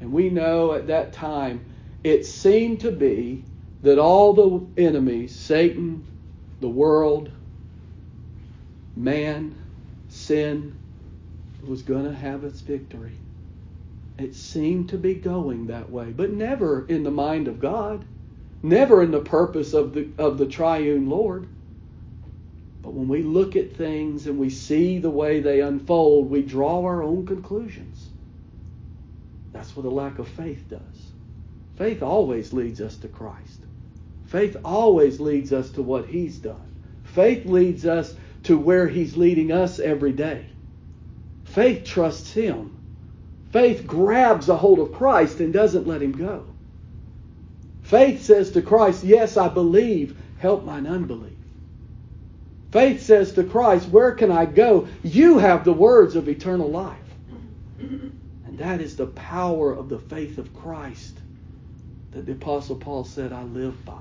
And 0.00 0.12
we 0.12 0.30
know 0.30 0.72
at 0.72 0.88
that 0.88 1.12
time 1.12 1.64
it 2.02 2.26
seemed 2.26 2.80
to 2.80 2.90
be 2.90 3.44
that 3.82 3.98
all 3.98 4.32
the 4.32 4.82
enemies, 4.82 5.34
Satan, 5.34 6.04
the 6.60 6.68
world, 6.68 7.30
man, 8.96 9.54
sin, 10.08 10.76
was 11.66 11.82
going 11.82 12.04
to 12.04 12.14
have 12.14 12.44
its 12.44 12.60
victory. 12.60 13.21
It 14.18 14.34
seemed 14.34 14.90
to 14.90 14.98
be 14.98 15.14
going 15.14 15.66
that 15.66 15.90
way, 15.90 16.12
but 16.12 16.32
never 16.32 16.86
in 16.86 17.02
the 17.02 17.10
mind 17.10 17.48
of 17.48 17.60
God, 17.60 18.04
never 18.62 19.02
in 19.02 19.10
the 19.10 19.20
purpose 19.20 19.74
of 19.74 19.94
the, 19.94 20.08
of 20.18 20.38
the 20.38 20.46
triune 20.46 21.08
Lord. 21.08 21.48
But 22.82 22.94
when 22.94 23.08
we 23.08 23.22
look 23.22 23.56
at 23.56 23.76
things 23.76 24.26
and 24.26 24.38
we 24.38 24.50
see 24.50 24.98
the 24.98 25.10
way 25.10 25.40
they 25.40 25.60
unfold, 25.60 26.30
we 26.30 26.42
draw 26.42 26.84
our 26.84 27.02
own 27.02 27.26
conclusions. 27.26 28.10
That's 29.52 29.76
what 29.76 29.86
a 29.86 29.90
lack 29.90 30.18
of 30.18 30.28
faith 30.28 30.68
does. 30.68 31.12
Faith 31.76 32.02
always 32.02 32.52
leads 32.52 32.80
us 32.80 32.96
to 32.98 33.08
Christ. 33.08 33.60
Faith 34.24 34.56
always 34.64 35.20
leads 35.20 35.52
us 35.52 35.70
to 35.72 35.82
what 35.82 36.06
He's 36.06 36.38
done. 36.38 36.56
Faith 37.04 37.46
leads 37.46 37.86
us 37.86 38.14
to 38.44 38.58
where 38.58 38.88
He's 38.88 39.16
leading 39.16 39.52
us 39.52 39.78
every 39.78 40.12
day. 40.12 40.46
Faith 41.44 41.84
trusts 41.84 42.32
Him. 42.32 42.78
Faith 43.52 43.86
grabs 43.86 44.48
a 44.48 44.56
hold 44.56 44.78
of 44.78 44.92
Christ 44.92 45.40
and 45.40 45.52
doesn't 45.52 45.86
let 45.86 46.02
him 46.02 46.12
go. 46.12 46.44
Faith 47.82 48.22
says 48.22 48.50
to 48.52 48.62
Christ, 48.62 49.04
Yes, 49.04 49.36
I 49.36 49.48
believe, 49.48 50.18
help 50.38 50.64
mine 50.64 50.86
unbelief. 50.86 51.36
Faith 52.70 53.02
says 53.02 53.32
to 53.34 53.44
Christ, 53.44 53.90
Where 53.90 54.12
can 54.12 54.30
I 54.30 54.46
go? 54.46 54.88
You 55.02 55.38
have 55.38 55.64
the 55.64 55.74
words 55.74 56.16
of 56.16 56.28
eternal 56.28 56.70
life. 56.70 56.98
And 57.78 58.58
that 58.58 58.80
is 58.80 58.96
the 58.96 59.06
power 59.06 59.72
of 59.72 59.90
the 59.90 59.98
faith 59.98 60.38
of 60.38 60.54
Christ 60.54 61.18
that 62.12 62.24
the 62.24 62.32
Apostle 62.32 62.76
Paul 62.76 63.04
said, 63.04 63.32
I 63.32 63.42
live 63.42 63.84
by. 63.84 63.92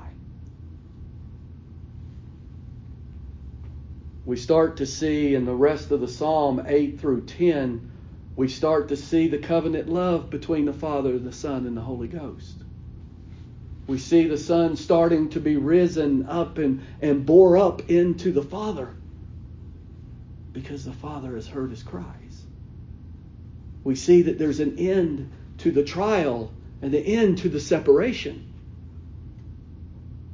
We 4.25 4.37
start 4.37 4.77
to 4.77 4.85
see 4.85 5.35
in 5.35 5.45
the 5.45 5.55
rest 5.55 5.91
of 5.91 5.99
the 5.99 6.07
Psalm 6.07 6.63
8 6.65 6.99
through 6.99 7.25
10 7.25 7.90
we 8.41 8.47
start 8.47 8.87
to 8.87 8.97
see 8.97 9.27
the 9.27 9.37
covenant 9.37 9.87
love 9.87 10.31
between 10.31 10.65
the 10.65 10.73
Father, 10.73 11.19
the 11.19 11.31
Son, 11.31 11.67
and 11.67 11.77
the 11.77 11.81
Holy 11.81 12.07
Ghost. 12.07 12.55
We 13.85 13.99
see 13.99 14.27
the 14.27 14.35
Son 14.35 14.75
starting 14.77 15.29
to 15.29 15.39
be 15.39 15.57
risen 15.57 16.25
up 16.25 16.57
and, 16.57 16.81
and 17.03 17.23
bore 17.23 17.55
up 17.59 17.87
into 17.91 18.31
the 18.31 18.41
Father 18.41 18.95
because 20.53 20.83
the 20.83 20.91
Father 20.91 21.35
has 21.35 21.47
heard 21.47 21.69
his 21.69 21.83
cries. 21.83 22.43
We 23.83 23.93
see 23.93 24.23
that 24.23 24.39
there's 24.39 24.59
an 24.59 24.79
end 24.79 25.31
to 25.59 25.69
the 25.69 25.83
trial 25.83 26.51
and 26.81 26.91
the 26.91 26.97
end 26.97 27.37
to 27.39 27.49
the 27.49 27.59
separation. 27.59 28.51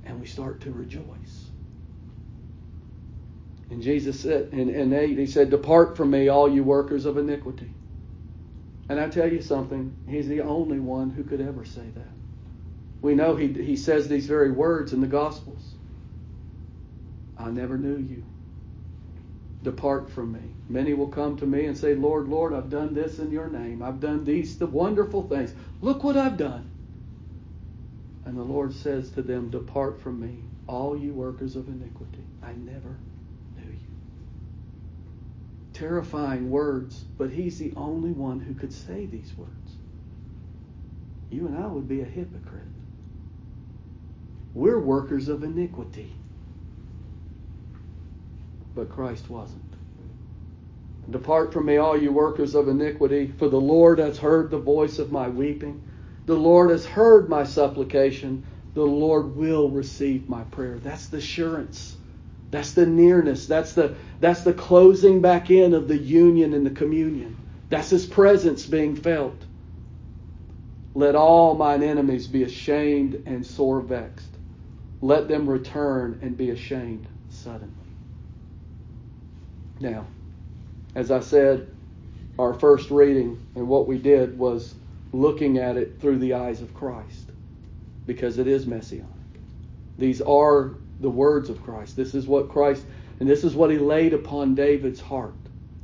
And 0.05 0.21
we 0.21 0.27
start 0.27 0.61
to 0.61 0.71
rejoice. 0.71 1.49
And 3.69 3.81
Jesus 3.81 4.21
said, 4.21 4.53
in, 4.53 4.69
in 4.69 4.93
8, 4.93 5.17
he 5.17 5.27
said, 5.27 5.49
Depart 5.49 5.97
from 5.97 6.11
me, 6.11 6.29
all 6.29 6.49
you 6.49 6.63
workers 6.63 7.05
of 7.05 7.17
iniquity. 7.17 7.73
And 8.89 8.99
I 8.99 9.09
tell 9.09 9.31
you 9.31 9.41
something, 9.41 9.93
he's 10.07 10.27
the 10.27 10.41
only 10.41 10.79
one 10.79 11.09
who 11.09 11.23
could 11.23 11.41
ever 11.41 11.65
say 11.65 11.89
that. 11.95 12.07
We 13.01 13.15
know 13.15 13.35
he, 13.35 13.47
he 13.47 13.75
says 13.75 14.07
these 14.07 14.27
very 14.27 14.51
words 14.51 14.93
in 14.93 15.01
the 15.01 15.07
Gospels 15.07 15.73
I 17.37 17.51
never 17.51 17.77
knew 17.77 17.97
you. 17.97 18.23
Depart 19.63 20.09
from 20.09 20.31
me. 20.31 20.39
Many 20.69 20.93
will 20.93 21.07
come 21.07 21.37
to 21.37 21.45
me 21.45 21.65
and 21.65 21.77
say, 21.77 21.93
Lord, 21.95 22.27
Lord, 22.27 22.53
I've 22.53 22.69
done 22.69 22.93
this 22.93 23.19
in 23.19 23.31
your 23.31 23.49
name. 23.49 23.81
I've 23.83 23.99
done 23.99 24.23
these 24.23 24.57
the 24.57 24.65
wonderful 24.65 25.27
things. 25.27 25.53
Look 25.81 26.03
what 26.03 26.17
I've 26.17 26.37
done. 26.37 26.69
And 28.25 28.37
the 28.37 28.43
Lord 28.43 28.73
says 28.73 29.09
to 29.11 29.21
them, 29.21 29.49
Depart 29.49 30.01
from 30.01 30.19
me, 30.19 30.39
all 30.67 30.97
you 30.97 31.13
workers 31.13 31.55
of 31.55 31.67
iniquity. 31.67 32.23
I 32.43 32.53
never. 32.53 32.97
Terrifying 35.77 36.49
words, 36.49 37.05
but 37.19 37.29
He's 37.29 37.59
the 37.59 37.71
only 37.75 38.11
one 38.11 38.39
who 38.39 38.55
could 38.55 38.73
say 38.73 39.05
these 39.05 39.31
words. 39.37 39.51
You 41.29 41.45
and 41.45 41.55
I 41.55 41.67
would 41.67 41.87
be 41.87 42.01
a 42.01 42.05
hypocrite. 42.05 42.63
We're 44.55 44.79
workers 44.79 45.27
of 45.27 45.43
iniquity. 45.43 46.11
But 48.73 48.89
Christ 48.89 49.29
wasn't. 49.29 49.61
Depart 51.11 51.53
from 51.53 51.65
me, 51.65 51.77
all 51.77 51.95
you 51.95 52.11
workers 52.11 52.55
of 52.55 52.67
iniquity, 52.67 53.27
for 53.37 53.47
the 53.47 53.61
Lord 53.61 53.99
has 53.99 54.17
heard 54.17 54.49
the 54.49 54.57
voice 54.57 54.97
of 54.97 55.11
my 55.11 55.29
weeping. 55.29 55.83
The 56.25 56.35
Lord 56.35 56.71
has 56.71 56.87
heard 56.87 57.29
my 57.29 57.43
supplication. 57.43 58.43
The 58.73 58.81
Lord 58.81 59.35
will 59.35 59.69
receive 59.69 60.27
my 60.27 60.43
prayer. 60.45 60.79
That's 60.79 61.07
the 61.07 61.17
assurance. 61.17 61.96
That's 62.51 62.71
the 62.73 62.85
nearness. 62.85 63.45
That's 63.45 63.73
the, 63.73 63.95
that's 64.19 64.41
the 64.41 64.53
closing 64.53 65.21
back 65.21 65.51
in 65.51 65.73
of 65.73 65.87
the 65.87 65.97
union 65.97 66.53
and 66.53 66.65
the 66.65 66.71
communion. 66.71 67.37
That's 67.69 67.89
His 67.89 68.05
presence 68.05 68.65
being 68.65 68.95
felt. 68.95 69.43
Let 70.95 71.15
all 71.15 71.55
mine 71.55 71.83
enemies 71.83 72.27
be 72.27 72.43
ashamed 72.43 73.21
and 73.25 73.45
sore 73.45 73.81
vexed. 73.81 74.37
Let 75.01 75.27
them 75.27 75.47
return 75.47 76.19
and 76.21 76.35
be 76.35 76.49
ashamed 76.49 77.07
suddenly. 77.29 77.73
Now, 79.79 80.07
as 80.95 81.11
I 81.11 81.19
said, 81.19 81.67
our 82.39 82.53
first 82.53 82.89
reading 82.89 83.39
and 83.55 83.67
what 83.67 83.87
we 83.87 83.97
did 83.97 84.39
was 84.39 84.73
looking 85.13 85.57
at 85.59 85.77
it 85.77 85.99
through 85.99 86.17
the 86.17 86.33
eyes 86.33 86.61
of 86.61 86.73
Christ 86.73 87.29
because 88.07 88.39
it 88.39 88.47
is 88.47 88.65
messianic. 88.65 89.07
These 89.97 90.21
are 90.21 90.75
the 90.99 91.09
words 91.09 91.49
of 91.49 91.63
Christ. 91.63 91.95
This 91.95 92.15
is 92.15 92.27
what 92.27 92.49
Christ, 92.49 92.85
and 93.19 93.29
this 93.29 93.43
is 93.43 93.55
what 93.55 93.71
he 93.71 93.77
laid 93.77 94.13
upon 94.13 94.55
David's 94.55 95.01
heart 95.01 95.33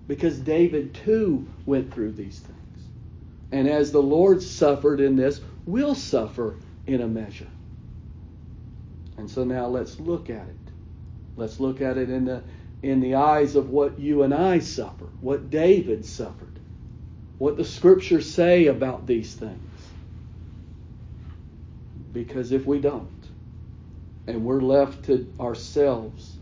because 0.07 0.39
David 0.39 0.93
too 0.93 1.47
went 1.65 1.93
through 1.93 2.11
these 2.11 2.39
things. 2.39 2.59
And 3.51 3.67
as 3.67 3.91
the 3.91 4.01
Lord 4.01 4.41
suffered 4.41 4.99
in 4.99 5.15
this, 5.15 5.41
we'll 5.65 5.95
suffer 5.95 6.55
in 6.87 7.01
a 7.01 7.07
measure. 7.07 7.47
And 9.17 9.29
so 9.29 9.43
now 9.43 9.67
let's 9.67 9.99
look 9.99 10.29
at 10.29 10.47
it. 10.47 10.55
Let's 11.35 11.59
look 11.59 11.81
at 11.81 11.97
it 11.97 12.09
in 12.09 12.25
the 12.25 12.43
in 12.81 12.99
the 12.99 13.15
eyes 13.15 13.55
of 13.55 13.69
what 13.69 13.97
you 13.97 14.23
and 14.23 14.33
I 14.33 14.59
suffer, 14.59 15.05
what 15.21 15.49
David 15.49 16.05
suffered, 16.05 16.59
what 17.37 17.55
the 17.55 17.63
scriptures 17.63 18.29
say 18.29 18.67
about 18.67 19.07
these 19.07 19.33
things. 19.33 19.57
Because 22.11 22.51
if 22.51 22.65
we 22.65 22.79
don't, 22.79 23.07
and 24.27 24.43
we're 24.43 24.61
left 24.61 25.05
to 25.05 25.31
ourselves 25.39 26.37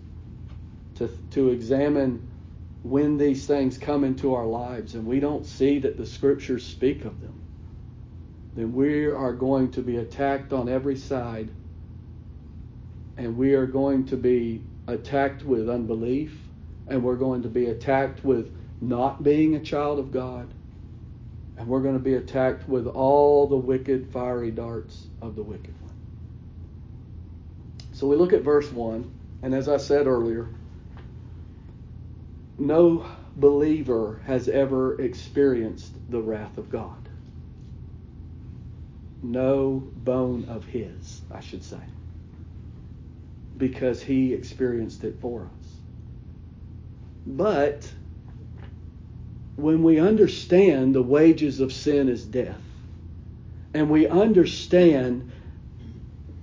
to, 0.95 1.09
to 1.31 1.49
examine 1.49 2.27
when 2.83 3.17
these 3.17 3.45
things 3.45 3.77
come 3.77 4.03
into 4.03 4.33
our 4.33 4.45
lives. 4.45 4.95
And 4.95 5.05
we 5.05 5.19
don't 5.19 5.45
see 5.45 5.79
that 5.79 5.97
the 5.97 6.05
scriptures 6.05 6.65
speak 6.65 7.05
of 7.05 7.19
them, 7.21 7.41
then 8.55 8.73
we 8.73 9.05
are 9.05 9.33
going 9.33 9.71
to 9.71 9.81
be 9.81 9.97
attacked 9.97 10.53
on 10.53 10.69
every 10.69 10.97
side. 10.97 11.49
And 13.17 13.37
we 13.37 13.53
are 13.53 13.65
going 13.65 14.05
to 14.07 14.17
be 14.17 14.61
attacked 14.87 15.43
with 15.43 15.69
unbelief, 15.69 16.37
and 16.87 17.03
we're 17.03 17.15
going 17.15 17.43
to 17.43 17.49
be 17.49 17.67
attacked 17.67 18.23
with 18.23 18.55
not 18.81 19.21
being 19.21 19.55
a 19.55 19.59
child 19.59 19.99
of 19.99 20.11
God, 20.11 20.51
and 21.57 21.67
we're 21.67 21.81
going 21.81 21.93
to 21.93 22.03
be 22.03 22.15
attacked 22.15 22.67
with 22.67 22.87
all 22.87 23.47
the 23.47 23.55
wicked, 23.55 24.09
fiery 24.11 24.49
darts 24.49 25.07
of 25.21 25.35
the 25.35 25.43
wicked. 25.43 25.73
So 28.01 28.07
we 28.07 28.15
look 28.15 28.33
at 28.33 28.41
verse 28.41 28.71
1, 28.71 29.13
and 29.43 29.53
as 29.53 29.69
I 29.69 29.77
said 29.77 30.07
earlier, 30.07 30.47
no 32.57 33.05
believer 33.35 34.19
has 34.25 34.49
ever 34.49 34.99
experienced 34.99 35.93
the 36.09 36.19
wrath 36.19 36.57
of 36.57 36.71
God. 36.71 36.97
No 39.21 39.83
bone 39.97 40.45
of 40.49 40.65
his, 40.65 41.21
I 41.31 41.41
should 41.41 41.63
say 41.63 41.77
because 43.59 44.01
he 44.01 44.33
experienced 44.33 45.03
it 45.03 45.19
for 45.21 45.41
us. 45.41 45.69
But 47.27 47.93
when 49.57 49.83
we 49.83 49.99
understand 49.99 50.95
the 50.95 51.03
wages 51.03 51.59
of 51.59 51.71
sin 51.71 52.09
is 52.09 52.25
death, 52.25 52.63
and 53.75 53.91
we 53.91 54.07
understand 54.07 55.31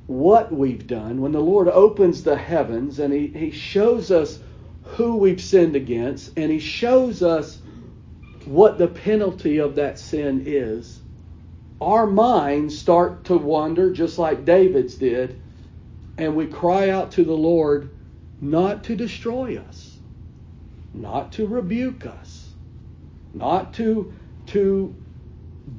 what 0.08 0.52
we've 0.52 0.86
done, 0.88 1.20
when 1.20 1.32
the 1.32 1.40
Lord 1.40 1.68
opens 1.68 2.24
the 2.24 2.36
heavens 2.36 2.98
and 2.98 3.12
he, 3.14 3.28
he 3.28 3.52
shows 3.52 4.10
us 4.10 4.40
who 4.82 5.16
we've 5.16 5.40
sinned 5.40 5.76
against, 5.76 6.36
and 6.36 6.50
He 6.50 6.58
shows 6.58 7.22
us 7.22 7.58
what 8.46 8.78
the 8.78 8.88
penalty 8.88 9.58
of 9.58 9.76
that 9.76 9.98
sin 9.98 10.42
is, 10.46 11.00
our 11.80 12.06
minds 12.06 12.76
start 12.76 13.24
to 13.24 13.36
wander, 13.36 13.92
just 13.92 14.18
like 14.18 14.44
David's 14.44 14.96
did, 14.96 15.40
and 16.16 16.34
we 16.34 16.46
cry 16.46 16.88
out 16.90 17.12
to 17.12 17.24
the 17.24 17.34
Lord 17.34 17.90
not 18.40 18.84
to 18.84 18.96
destroy 18.96 19.58
us, 19.58 19.98
not 20.94 21.32
to 21.32 21.46
rebuke 21.46 22.06
us, 22.06 22.54
not 23.34 23.74
to 23.74 24.12
to 24.46 24.94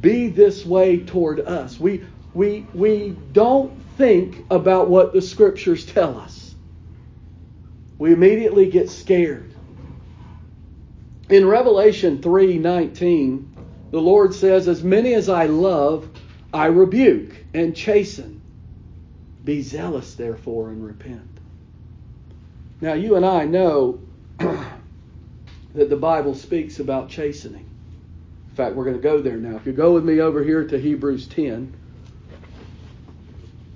be 0.01 0.27
this 0.27 0.65
way 0.65 0.99
toward 0.99 1.39
us. 1.41 1.79
We 1.79 2.03
we 2.33 2.65
we 2.73 3.17
don't 3.33 3.73
think 3.99 4.45
about 4.49 4.89
what 4.89 5.12
the 5.12 5.21
scriptures 5.21 5.85
tell 5.85 6.17
us. 6.17 6.55
We 7.97 8.13
immediately 8.13 8.69
get 8.69 8.89
scared. 8.89 9.53
In 11.29 11.45
Revelation 11.45 12.19
3:19, 12.19 13.45
the 13.91 13.99
Lord 13.99 14.33
says, 14.33 14.69
"As 14.69 14.83
many 14.83 15.13
as 15.13 15.27
I 15.27 15.47
love, 15.47 16.07
I 16.53 16.67
rebuke 16.67 17.43
and 17.53 17.75
chasten." 17.75 18.39
Be 19.43 19.62
zealous, 19.62 20.15
therefore, 20.15 20.69
and 20.69 20.83
repent. 20.83 21.21
Now, 22.79 22.93
you 22.93 23.15
and 23.15 23.25
I 23.25 23.43
know 23.43 23.99
that 24.39 25.89
the 25.89 25.97
Bible 25.97 26.35
speaks 26.35 26.79
about 26.79 27.09
chastening. 27.09 27.65
In 28.47 28.55
fact, 28.55 28.75
we're 28.75 28.85
going 28.85 28.95
to 28.95 29.01
go 29.01 29.19
there 29.19 29.38
now. 29.38 29.57
If 29.57 29.65
you 29.65 29.73
go 29.73 29.93
with 29.93 30.05
me 30.05 30.21
over 30.21 30.41
here 30.41 30.65
to 30.65 30.79
Hebrews 30.79 31.27
10, 31.27 31.73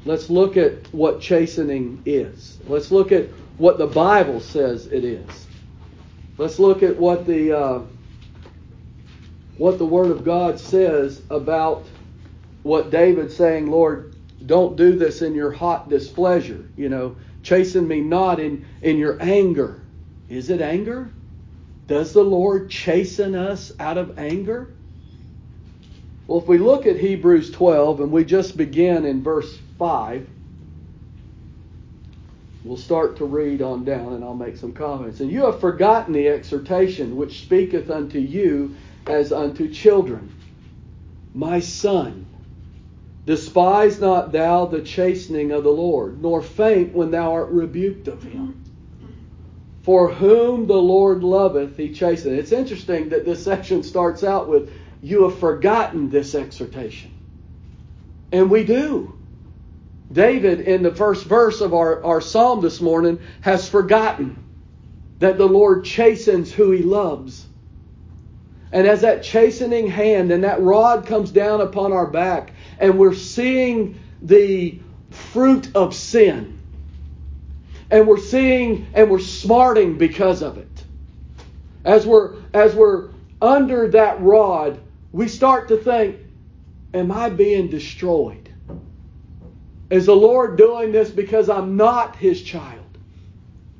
let's 0.05 0.29
look 0.29 0.57
at 0.57 0.93
what 0.93 1.21
chastening 1.21 2.01
is. 2.05 2.59
Let's 2.67 2.91
look 2.91 3.11
at 3.11 3.27
what 3.57 3.77
the 3.77 3.87
Bible 3.87 4.39
says 4.39 4.87
it 4.87 5.03
is. 5.03 5.47
Let's 6.37 6.59
look 6.59 6.83
at 6.83 6.97
what 6.97 7.25
the 7.25 7.57
uh, 7.57 7.81
what 9.57 9.77
the 9.77 9.85
Word 9.85 10.11
of 10.11 10.23
God 10.23 10.59
says 10.59 11.21
about 11.29 11.85
what 12.63 12.89
David's 12.89 13.35
saying, 13.35 13.69
Lord, 13.69 14.15
don't 14.45 14.75
do 14.75 14.97
this 14.97 15.21
in 15.21 15.35
your 15.35 15.51
hot 15.51 15.89
displeasure. 15.89 16.67
You 16.75 16.89
know, 16.89 17.15
chasten 17.43 17.87
me 17.87 18.01
not 18.01 18.39
in, 18.39 18.65
in 18.81 18.97
your 18.97 19.21
anger. 19.21 19.81
Is 20.29 20.49
it 20.49 20.61
anger? 20.61 21.11
Does 21.87 22.13
the 22.13 22.23
Lord 22.23 22.69
chasten 22.69 23.35
us 23.35 23.71
out 23.79 23.97
of 23.97 24.17
anger? 24.17 24.69
Well, 26.27 26.39
if 26.39 26.47
we 26.47 26.57
look 26.57 26.85
at 26.87 26.97
Hebrews 26.97 27.51
12 27.51 27.99
and 27.99 28.11
we 28.11 28.23
just 28.23 28.55
begin 28.55 29.05
in 29.05 29.21
verse 29.21 29.59
5, 29.77 30.27
we'll 32.63 32.77
start 32.77 33.17
to 33.17 33.25
read 33.25 33.61
on 33.61 33.83
down 33.83 34.13
and 34.13 34.23
I'll 34.23 34.35
make 34.35 34.57
some 34.57 34.73
comments. 34.73 35.19
And 35.19 35.31
you 35.31 35.45
have 35.45 35.59
forgotten 35.59 36.13
the 36.13 36.27
exhortation 36.27 37.15
which 37.15 37.41
speaketh 37.41 37.89
unto 37.89 38.19
you 38.19 38.75
as 39.07 39.31
unto 39.31 39.71
children. 39.71 40.33
My 41.33 41.59
son, 41.59 42.27
Despise 43.25 44.01
not 44.01 44.33
thou 44.33 44.65
the 44.65 44.81
chastening 44.81 45.51
of 45.51 45.63
the 45.63 45.71
Lord, 45.71 46.21
nor 46.21 46.41
faint 46.41 46.93
when 46.93 47.11
thou 47.11 47.31
art 47.31 47.49
rebuked 47.51 48.09
of 48.09 48.21
him. 48.21 48.61
For 49.83 50.09
whom 50.11 50.67
the 50.67 50.81
Lord 50.81 51.23
loveth, 51.23 51.77
he 51.77 51.93
chasteneth. 51.93 52.39
It's 52.39 52.51
interesting 52.51 53.09
that 53.09 53.25
this 53.25 53.43
section 53.43 53.83
starts 53.83 54.23
out 54.23 54.49
with, 54.49 54.71
You 55.01 55.23
have 55.23 55.39
forgotten 55.39 56.09
this 56.09 56.35
exhortation. 56.35 57.11
And 58.31 58.49
we 58.49 58.63
do. 58.63 59.17
David, 60.13 60.61
in 60.61 60.83
the 60.83 60.93
first 60.93 61.25
verse 61.25 61.59
of 61.59 61.73
our, 61.73 62.03
our 62.03 62.21
psalm 62.21 62.61
this 62.61 62.79
morning, 62.79 63.19
has 63.41 63.67
forgotten 63.67 64.43
that 65.19 65.37
the 65.37 65.47
Lord 65.47 65.85
chastens 65.85 66.53
who 66.53 66.71
he 66.71 66.83
loves. 66.83 67.47
And 68.71 68.87
as 68.87 69.01
that 69.01 69.23
chastening 69.23 69.87
hand 69.87 70.31
and 70.31 70.43
that 70.43 70.61
rod 70.61 71.05
comes 71.05 71.31
down 71.31 71.61
upon 71.61 71.93
our 71.93 72.07
back, 72.07 72.53
and 72.79 72.97
we're 72.97 73.13
seeing 73.13 73.99
the 74.21 74.79
fruit 75.09 75.75
of 75.75 75.95
sin, 75.95 76.59
and 77.91 78.07
we're 78.07 78.17
seeing 78.17 78.87
and 78.93 79.09
we're 79.11 79.19
smarting 79.19 79.97
because 79.97 80.41
of 80.41 80.57
it. 80.57 80.83
As 81.85 82.07
we're 82.07 82.35
as 82.53 82.73
we're 82.73 83.09
under 83.41 83.89
that 83.89 84.21
rod, 84.21 84.79
we 85.11 85.27
start 85.27 85.67
to 85.67 85.77
think, 85.77 86.17
Am 86.93 87.11
I 87.11 87.29
being 87.29 87.67
destroyed? 87.69 88.42
Is 89.93 90.07
the 90.07 90.15
Lord 90.15 90.57
doing 90.57 90.91
this 90.91 91.11
because 91.11 91.49
I'm 91.49 91.77
not 91.77 92.15
his 92.15 92.41
child? 92.41 92.97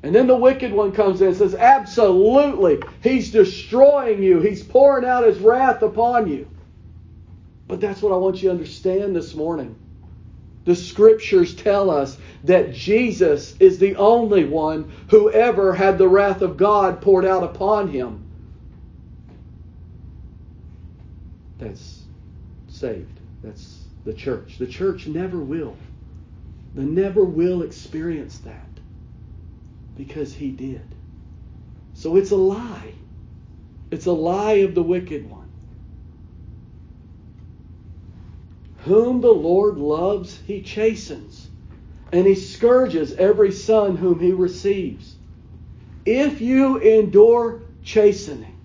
And 0.04 0.14
then 0.14 0.28
the 0.28 0.36
wicked 0.36 0.72
one 0.72 0.92
comes 0.92 1.20
in 1.20 1.26
and 1.26 1.36
says, 1.36 1.56
Absolutely. 1.56 2.80
He's 3.02 3.32
destroying 3.32 4.22
you. 4.22 4.38
He's 4.38 4.62
pouring 4.62 5.04
out 5.04 5.26
his 5.26 5.40
wrath 5.40 5.82
upon 5.82 6.30
you. 6.30 6.48
But 7.66 7.80
that's 7.80 8.00
what 8.00 8.12
I 8.12 8.16
want 8.16 8.36
you 8.36 8.48
to 8.48 8.54
understand 8.54 9.16
this 9.16 9.34
morning. 9.34 9.74
The 10.66 10.76
scriptures 10.76 11.52
tell 11.52 11.90
us 11.90 12.16
that 12.44 12.72
Jesus 12.72 13.56
is 13.58 13.80
the 13.80 13.96
only 13.96 14.44
one 14.44 14.92
who 15.08 15.32
ever 15.32 15.74
had 15.74 15.98
the 15.98 16.06
wrath 16.06 16.42
of 16.42 16.56
God 16.56 17.02
poured 17.02 17.24
out 17.24 17.42
upon 17.42 17.88
him. 17.88 18.22
That's 21.58 22.02
saved. 22.68 23.18
That's 23.42 23.82
the 24.04 24.14
church. 24.14 24.58
The 24.58 24.68
church 24.68 25.08
never 25.08 25.38
will. 25.38 25.76
The 26.74 26.82
never 26.82 27.24
will 27.24 27.62
experience 27.62 28.38
that 28.38 28.68
because 29.96 30.34
he 30.34 30.50
did. 30.50 30.82
So 31.94 32.16
it's 32.16 32.32
a 32.32 32.36
lie. 32.36 32.94
It's 33.90 34.06
a 34.06 34.12
lie 34.12 34.54
of 34.54 34.74
the 34.74 34.82
wicked 34.82 35.30
one. 35.30 35.48
Whom 38.78 39.20
the 39.20 39.30
Lord 39.32 39.78
loves, 39.78 40.40
he 40.46 40.60
chastens, 40.62 41.48
and 42.12 42.26
he 42.26 42.34
scourges 42.34 43.14
every 43.14 43.52
son 43.52 43.96
whom 43.96 44.18
he 44.18 44.32
receives. 44.32 45.14
If 46.04 46.40
you 46.40 46.78
endure 46.78 47.62
chastening, 47.82 48.56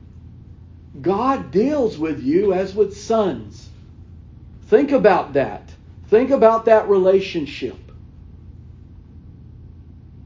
God 1.00 1.52
deals 1.52 1.98
with 1.98 2.22
you 2.22 2.54
as 2.54 2.74
with 2.76 2.98
sons. 2.98 3.69
Think 4.63 4.91
about 4.91 5.34
that. 5.34 5.74
Think 6.08 6.32
about 6.32 6.65
that 6.65 6.89
relationship. 6.89 7.88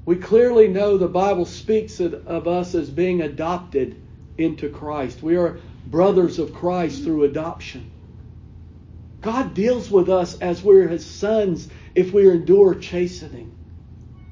We 0.06 0.18
clearly 0.18 0.68
know 0.68 0.98
the 0.98 1.08
Bible 1.08 1.46
speaks 1.46 2.00
of 2.00 2.48
us 2.48 2.76
as 2.76 2.90
being 2.90 3.22
adopted 3.22 3.96
into 4.38 4.70
Christ. 4.70 5.24
We 5.24 5.38
are 5.38 5.60
brothers 5.88 6.40
of 6.40 6.54
Christ 6.54 7.04
through 7.04 7.24
adoption. 7.24 7.90
God 9.22 9.54
deals 9.54 9.90
with 9.90 10.10
us 10.10 10.38
as 10.40 10.62
we're 10.62 10.90
his 10.90 11.06
sons 11.06 11.70
if 11.96 12.14
we 12.14 12.30
endure 12.30 12.76
chastening. 12.76 13.56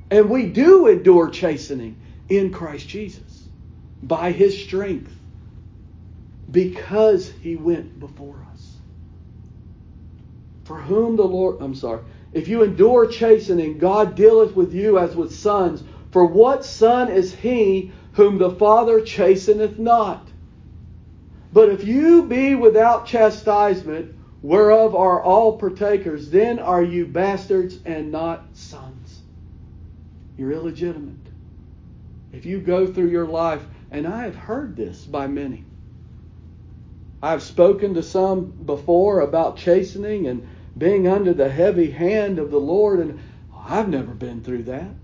And 0.09 0.29
we 0.29 0.47
do 0.47 0.87
endure 0.87 1.29
chastening 1.29 1.95
in 2.27 2.51
Christ 2.51 2.89
Jesus 2.89 3.47
by 4.03 4.33
his 4.33 4.61
strength 4.61 5.15
because 6.51 7.31
he 7.41 7.55
went 7.55 7.97
before 7.97 8.35
us. 8.51 8.75
For 10.65 10.77
whom 10.77 11.15
the 11.15 11.23
Lord, 11.23 11.61
I'm 11.61 11.75
sorry, 11.75 12.01
if 12.33 12.47
you 12.47 12.63
endure 12.63 13.07
chastening, 13.07 13.77
God 13.77 14.15
dealeth 14.15 14.55
with 14.55 14.73
you 14.73 14.97
as 14.97 15.15
with 15.15 15.35
sons. 15.35 15.83
For 16.11 16.25
what 16.25 16.65
son 16.65 17.09
is 17.09 17.33
he 17.33 17.91
whom 18.13 18.37
the 18.37 18.51
Father 18.51 19.01
chasteneth 19.01 19.77
not? 19.77 20.27
But 21.53 21.69
if 21.69 21.83
you 21.83 22.23
be 22.23 22.55
without 22.55 23.05
chastisement, 23.05 24.15
whereof 24.41 24.95
are 24.95 25.21
all 25.21 25.57
partakers, 25.57 26.29
then 26.29 26.59
are 26.59 26.83
you 26.83 27.05
bastards 27.05 27.79
and 27.85 28.11
not 28.11 28.45
sons. 28.53 29.21
You're 30.37 30.53
illegitimate. 30.53 31.15
If 32.31 32.45
you 32.45 32.59
go 32.59 32.87
through 32.87 33.09
your 33.09 33.27
life, 33.27 33.63
and 33.91 34.07
I 34.07 34.23
have 34.23 34.35
heard 34.35 34.77
this 34.77 35.03
by 35.03 35.27
many. 35.27 35.65
I've 37.21 37.43
spoken 37.43 37.93
to 37.95 38.03
some 38.03 38.45
before 38.45 39.19
about 39.19 39.57
chastening 39.57 40.27
and 40.27 40.47
being 40.77 41.07
under 41.07 41.33
the 41.33 41.49
heavy 41.49 41.91
hand 41.91 42.39
of 42.39 42.51
the 42.51 42.59
Lord, 42.59 42.99
and 42.99 43.19
I've 43.67 43.89
never 43.89 44.11
been 44.13 44.41
through 44.41 44.63
that. 44.63 44.95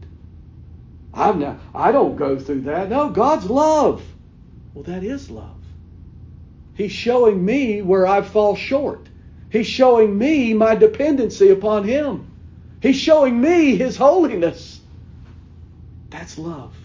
I've 1.13 1.38
not, 1.38 1.60
I 1.73 1.91
don't 1.91 2.15
go 2.15 2.39
through 2.39 2.62
that. 2.62 2.89
No, 2.89 3.10
God's 3.10 3.49
love. 3.49 4.03
Well, 4.73 4.84
that 4.84 5.03
is 5.03 5.30
love. 5.30 5.56
He's 6.75 6.91
showing 6.91 7.43
me 7.43 7.82
where 7.82 8.06
I 8.06 8.21
fall 8.21 8.56
short. 8.56 9.08
He's 9.49 9.67
showing 9.67 10.17
me 10.17 10.53
my 10.53 10.75
dependency 10.75 11.49
upon 11.49 11.86
Him. 11.86 12.32
He's 12.82 12.97
showing 12.97 13.39
me 13.41 13.75
His 13.75 13.97
holiness. 13.97 14.80
That's 16.10 16.38
love. 16.38 16.75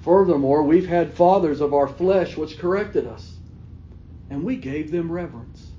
Furthermore, 0.00 0.64
we've 0.64 0.88
had 0.88 1.14
fathers 1.14 1.60
of 1.60 1.72
our 1.72 1.86
flesh 1.86 2.36
which 2.36 2.58
corrected 2.58 3.06
us 3.06 3.31
and 4.32 4.44
we 4.44 4.56
gave 4.56 4.90
them 4.90 5.12
reverence. 5.12 5.70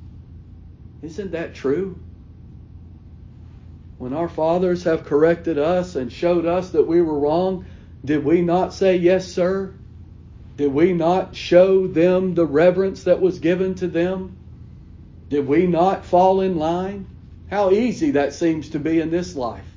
Isn't 1.01 1.31
that 1.31 1.55
true? 1.55 1.99
When 3.97 4.13
our 4.13 4.29
fathers 4.29 4.83
have 4.83 5.05
corrected 5.05 5.57
us 5.57 5.95
and 5.95 6.11
showed 6.11 6.45
us 6.45 6.69
that 6.69 6.85
we 6.85 7.01
were 7.01 7.17
wrong, 7.17 7.65
did 8.05 8.23
we 8.23 8.43
not 8.43 8.73
say, 8.73 8.97
Yes, 8.97 9.27
sir? 9.27 9.73
Did 10.55 10.71
we 10.71 10.93
not 10.93 11.35
show 11.35 11.87
them 11.87 12.35
the 12.35 12.45
reverence 12.45 13.05
that 13.05 13.19
was 13.21 13.39
given 13.39 13.73
to 13.75 13.87
them? 13.87 14.37
Did 15.29 15.47
we 15.47 15.65
not 15.65 16.05
fall 16.05 16.41
in 16.41 16.57
line? 16.57 17.07
How 17.49 17.71
easy 17.71 18.11
that 18.11 18.33
seems 18.33 18.69
to 18.69 18.79
be 18.79 18.99
in 18.99 19.09
this 19.09 19.35
life. 19.35 19.72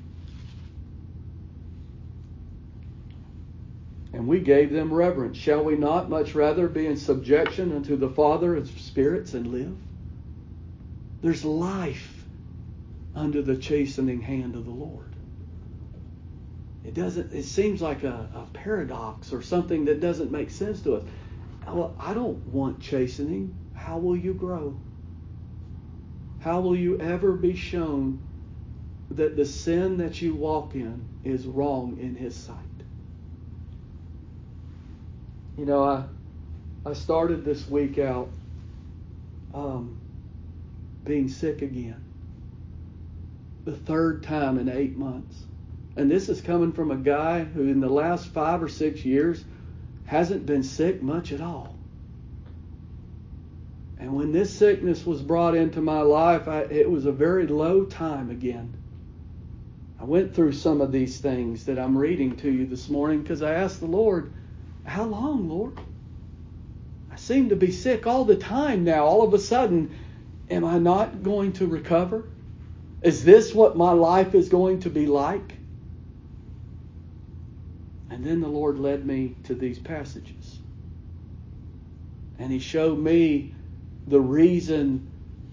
And 4.17 4.27
we 4.27 4.41
gave 4.41 4.73
them 4.73 4.95
reverence. 4.95 5.37
Shall 5.37 5.63
we 5.63 5.77
not 5.77 6.09
much 6.09 6.35
rather 6.35 6.69
be 6.69 6.87
in 6.87 6.97
subjection 6.97 7.71
unto 7.71 7.97
the 7.97 8.09
Father 8.09 8.57
of 8.57 8.67
spirits 8.81 9.35
and 9.35 9.49
live? 9.49 9.77
There's 11.21 11.45
life 11.45 12.25
under 13.15 13.43
the 13.43 13.59
chastening 13.59 14.23
hand 14.23 14.55
of 14.55 14.65
the 14.65 14.71
Lord. 14.71 15.05
It 16.83 16.95
doesn't 16.95 17.35
it 17.35 17.43
seems 17.43 17.83
like 17.83 18.05
a, 18.05 18.31
a 18.35 18.47
paradox 18.55 19.35
or 19.35 19.43
something 19.43 19.85
that 19.85 20.01
doesn't 20.01 20.33
make 20.33 20.49
sense 20.49 20.81
to 20.83 20.95
us. 20.95 21.05
Well, 21.69 21.95
I 22.01 22.15
don't 22.15 22.39
want 22.47 22.81
chastening. 22.81 23.55
How 23.75 23.99
will 23.99 24.17
you 24.17 24.33
grow? 24.33 24.79
How 26.41 26.61
will 26.61 26.77
you 26.77 26.99
ever 27.01 27.33
be 27.33 27.55
shown 27.55 28.19
that 29.11 29.37
the 29.37 29.45
sin 29.45 29.99
that 29.99 30.23
you 30.23 30.35
walk 30.35 30.75
in 30.75 31.05
is 31.23 31.45
wrong 31.45 31.99
in 32.01 32.15
his 32.15 32.35
sight? 32.35 32.66
You 35.57 35.65
know, 35.65 35.83
I 35.85 36.05
I 36.89 36.93
started 36.93 37.45
this 37.45 37.69
week 37.69 37.99
out 37.99 38.31
um, 39.53 39.99
being 41.05 41.29
sick 41.29 41.63
again. 41.63 42.05
The 43.65 43.73
third 43.73 44.23
time 44.23 44.59
in 44.59 44.69
eight 44.69 44.97
months. 44.97 45.45
And 45.97 46.11
this 46.11 46.29
is 46.29 46.41
coming 46.41 46.73
from 46.73 46.91
a 46.91 46.97
guy 46.97 47.43
who, 47.43 47.63
in 47.63 47.81
the 47.81 47.89
last 47.89 48.29
five 48.29 48.63
or 48.63 48.69
six 48.69 49.05
years, 49.05 49.45
hasn't 50.05 50.47
been 50.47 50.63
sick 50.63 51.03
much 51.03 51.33
at 51.33 51.41
all. 51.41 51.75
And 53.99 54.15
when 54.15 54.31
this 54.31 54.53
sickness 54.53 55.07
was 55.07 55.23
brought 55.23 55.57
into 55.57 55.81
my 55.81 56.03
life, 56.03 56.49
I, 56.49 56.61
it 56.63 56.89
was 56.89 57.07
a 57.07 57.13
very 57.13 57.47
low 57.47 57.85
time 57.85 58.31
again. 58.31 58.75
I 59.99 60.05
went 60.05 60.35
through 60.35 60.53
some 60.53 60.83
of 60.83 60.93
these 60.93 61.19
things 61.19 61.65
that 61.65 61.79
I'm 61.79 61.97
reading 61.97 62.37
to 62.37 62.51
you 62.51 62.67
this 62.67 62.91
morning 62.91 63.23
because 63.23 63.43
I 63.43 63.55
asked 63.55 63.81
the 63.81 63.87
Lord, 63.87 64.33
how 64.87 65.05
long, 65.05 65.49
Lord? 65.49 65.79
I 67.11 67.17
seem 67.17 67.49
to 67.49 67.57
be 67.57 67.73
sick 67.73 68.07
all 68.07 68.25
the 68.25 68.37
time 68.37 68.85
now. 68.85 69.05
All 69.05 69.23
of 69.23 69.35
a 69.35 69.39
sudden, 69.39 69.97
am 70.51 70.65
I 70.65 70.79
not 70.79 71.23
going 71.23 71.53
to 71.55 71.67
recover? 71.67 72.25
Is 73.03 73.25
this 73.25 73.55
what 73.55 73.77
my 73.77 73.93
life 73.93 74.35
is 74.35 74.49
going 74.49 74.81
to 74.81 74.91
be 74.91 75.07
like? 75.07 75.57
And 78.11 78.25
then 78.25 78.41
the 78.41 78.49
Lord 78.49 78.79
led 78.79 79.05
me 79.05 79.37
to 79.45 79.55
these 79.55 79.79
passages. 79.79 80.61
And 82.39 82.53
He 82.53 82.59
showed 82.59 82.99
me 82.99 83.55
the 84.07 84.21
reason 84.21 85.09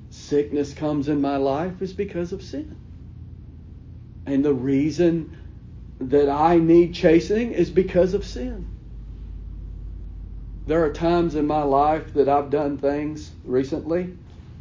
sickness 0.09 0.73
comes 0.73 1.07
in 1.07 1.21
my 1.21 1.37
life 1.37 1.81
is 1.81 1.93
because 1.93 2.33
of 2.33 2.43
sin. 2.43 2.75
And 4.25 4.45
the 4.45 4.53
reason 4.53 5.37
that 5.99 6.29
I 6.29 6.57
need 6.57 6.93
chastening 6.93 7.51
is 7.53 7.69
because 7.69 8.13
of 8.13 8.25
sin. 8.25 8.72
There 10.65 10.83
are 10.83 10.91
times 10.91 11.35
in 11.35 11.45
my 11.45 11.63
life 11.63 12.13
that 12.13 12.29
I've 12.29 12.49
done 12.49 12.77
things 12.77 13.31
recently, 13.43 14.15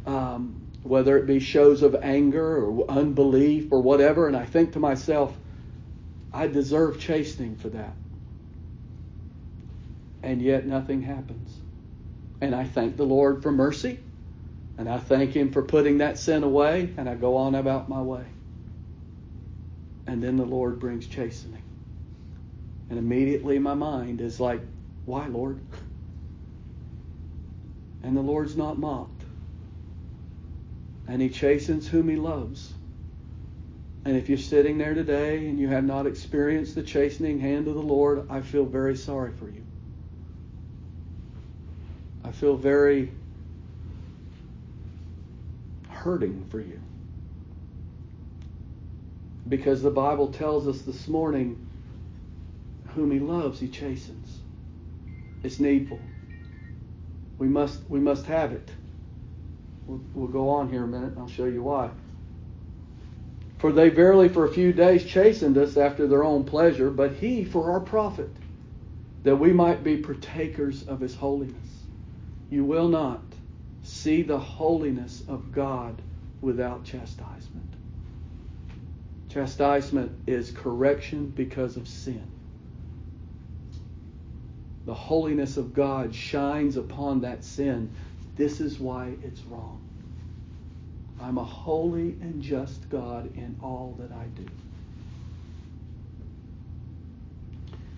um, 0.05 0.55
whether 0.83 1.17
it 1.17 1.25
be 1.25 1.39
shows 1.39 1.81
of 1.81 1.95
anger 2.01 2.57
or 2.57 2.85
unbelief 2.89 3.71
or 3.71 3.81
whatever, 3.81 4.27
and 4.27 4.35
I 4.35 4.45
think 4.45 4.73
to 4.73 4.79
myself, 4.79 5.37
I 6.33 6.47
deserve 6.47 6.99
chastening 6.99 7.55
for 7.55 7.69
that. 7.69 7.95
And 10.23 10.41
yet 10.41 10.65
nothing 10.65 11.01
happens. 11.01 11.57
And 12.41 12.55
I 12.55 12.63
thank 12.65 12.97
the 12.97 13.05
Lord 13.05 13.43
for 13.43 13.51
mercy. 13.51 13.99
And 14.77 14.89
I 14.89 14.97
thank 14.97 15.33
Him 15.33 15.51
for 15.51 15.61
putting 15.61 15.99
that 15.99 16.17
sin 16.17 16.43
away. 16.43 16.93
And 16.97 17.07
I 17.07 17.15
go 17.15 17.37
on 17.37 17.55
about 17.55 17.87
my 17.87 18.01
way. 18.01 18.25
And 20.07 20.21
then 20.21 20.37
the 20.37 20.45
Lord 20.45 20.79
brings 20.79 21.07
chastening. 21.07 21.61
And 22.89 22.99
immediately 22.99 23.59
my 23.59 23.75
mind 23.75 24.21
is 24.21 24.39
like, 24.39 24.61
why, 25.05 25.27
Lord? 25.27 25.59
And 28.03 28.15
the 28.15 28.21
Lord's 28.21 28.55
not 28.55 28.77
mocked. 28.77 29.23
And 31.07 31.21
He 31.21 31.29
chastens 31.29 31.87
whom 31.87 32.09
He 32.09 32.15
loves. 32.15 32.73
And 34.05 34.17
if 34.17 34.27
you're 34.27 34.37
sitting 34.37 34.77
there 34.77 34.93
today 34.93 35.47
and 35.47 35.57
you 35.57 35.69
have 35.69 35.85
not 35.85 36.05
experienced 36.05 36.75
the 36.75 36.83
chastening 36.83 37.39
hand 37.39 37.67
of 37.67 37.75
the 37.75 37.81
Lord, 37.81 38.25
I 38.29 38.41
feel 38.41 38.65
very 38.65 38.97
sorry 38.97 39.31
for 39.31 39.45
you. 39.45 39.63
I 42.25 42.31
feel 42.31 42.57
very 42.57 43.11
hurting 45.89 46.45
for 46.49 46.59
you. 46.59 46.79
Because 49.47 49.81
the 49.81 49.91
Bible 49.91 50.27
tells 50.27 50.67
us 50.67 50.81
this 50.81 51.07
morning 51.07 51.65
whom 52.95 53.11
he 53.11 53.19
loves, 53.19 53.59
he 53.59 53.67
chastens. 53.67 54.39
It's 55.43 55.59
needful. 55.59 55.99
We 57.43 57.49
must, 57.49 57.81
we 57.89 57.99
must 57.99 58.25
have 58.27 58.53
it. 58.53 58.71
We'll, 59.85 59.99
we'll 60.13 60.29
go 60.29 60.47
on 60.47 60.69
here 60.69 60.85
a 60.85 60.87
minute 60.87 61.09
and 61.09 61.19
I'll 61.19 61.27
show 61.27 61.43
you 61.43 61.61
why. 61.61 61.89
For 63.57 63.73
they 63.73 63.89
verily 63.89 64.29
for 64.29 64.45
a 64.45 64.49
few 64.49 64.71
days 64.71 65.03
chastened 65.03 65.57
us 65.57 65.75
after 65.75 66.07
their 66.07 66.23
own 66.23 66.45
pleasure, 66.45 66.89
but 66.89 67.15
he 67.15 67.43
for 67.43 67.73
our 67.73 67.81
profit, 67.81 68.29
that 69.23 69.35
we 69.35 69.51
might 69.51 69.83
be 69.83 69.97
partakers 69.97 70.83
of 70.83 71.01
his 71.01 71.15
holiness. 71.15 71.83
You 72.49 72.63
will 72.63 72.87
not 72.87 73.21
see 73.81 74.21
the 74.21 74.39
holiness 74.39 75.25
of 75.27 75.51
God 75.51 76.01
without 76.39 76.85
chastisement. 76.85 77.73
Chastisement 79.27 80.13
is 80.27 80.49
correction 80.51 81.33
because 81.35 81.75
of 81.75 81.89
sin. 81.89 82.25
The 84.85 84.93
holiness 84.93 85.57
of 85.57 85.73
God 85.73 86.13
shines 86.13 86.77
upon 86.77 87.21
that 87.21 87.43
sin. 87.43 87.89
This 88.35 88.59
is 88.59 88.79
why 88.79 89.13
it's 89.23 89.41
wrong. 89.43 89.79
I'm 91.21 91.37
a 91.37 91.43
holy 91.43 92.17
and 92.21 92.41
just 92.41 92.89
God 92.89 93.35
in 93.37 93.55
all 93.61 93.95
that 93.99 94.11
I 94.11 94.25
do. 94.35 94.45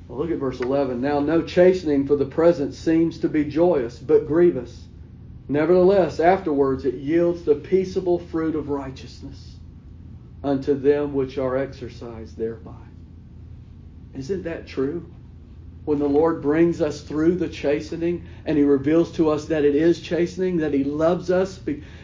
Well, 0.08 0.19
look 0.19 0.30
at 0.30 0.38
verse 0.38 0.60
11. 0.60 1.02
Now, 1.02 1.19
no 1.19 1.41
chastening 1.41 2.06
for 2.06 2.15
the 2.15 2.26
present 2.26 2.76
seems 2.76 3.19
to 3.19 3.30
be 3.30 3.45
joyous, 3.45 3.98
but 3.98 4.28
grievous. 4.28 4.86
Nevertheless, 5.48 6.19
afterwards 6.19 6.86
it 6.86 6.95
yields 6.95 7.43
the 7.43 7.56
peaceable 7.56 8.19
fruit 8.19 8.56
of 8.56 8.69
righteousness 8.69 9.56
unto 10.43 10.76
them 10.76 11.13
which 11.13 11.39
are 11.39 11.58
exercised 11.58 12.38
thereby. 12.38 12.74
Isn't 14.13 14.43
that 14.43 14.67
true? 14.67 15.12
When 15.86 16.00
the 16.00 16.10
Lord 16.10 16.41
brings 16.41 16.82
us 16.82 17.02
through 17.02 17.36
the 17.36 17.48
chastening 17.48 18.26
and 18.45 18.58
He 18.58 18.63
reveals 18.63 19.12
to 19.13 19.30
us 19.30 19.45
that 19.45 19.63
it 19.63 19.76
is 19.76 20.02
chastening, 20.02 20.58
that 20.58 20.74
He 20.74 20.84
loves 20.84 21.30
us, 21.30 21.60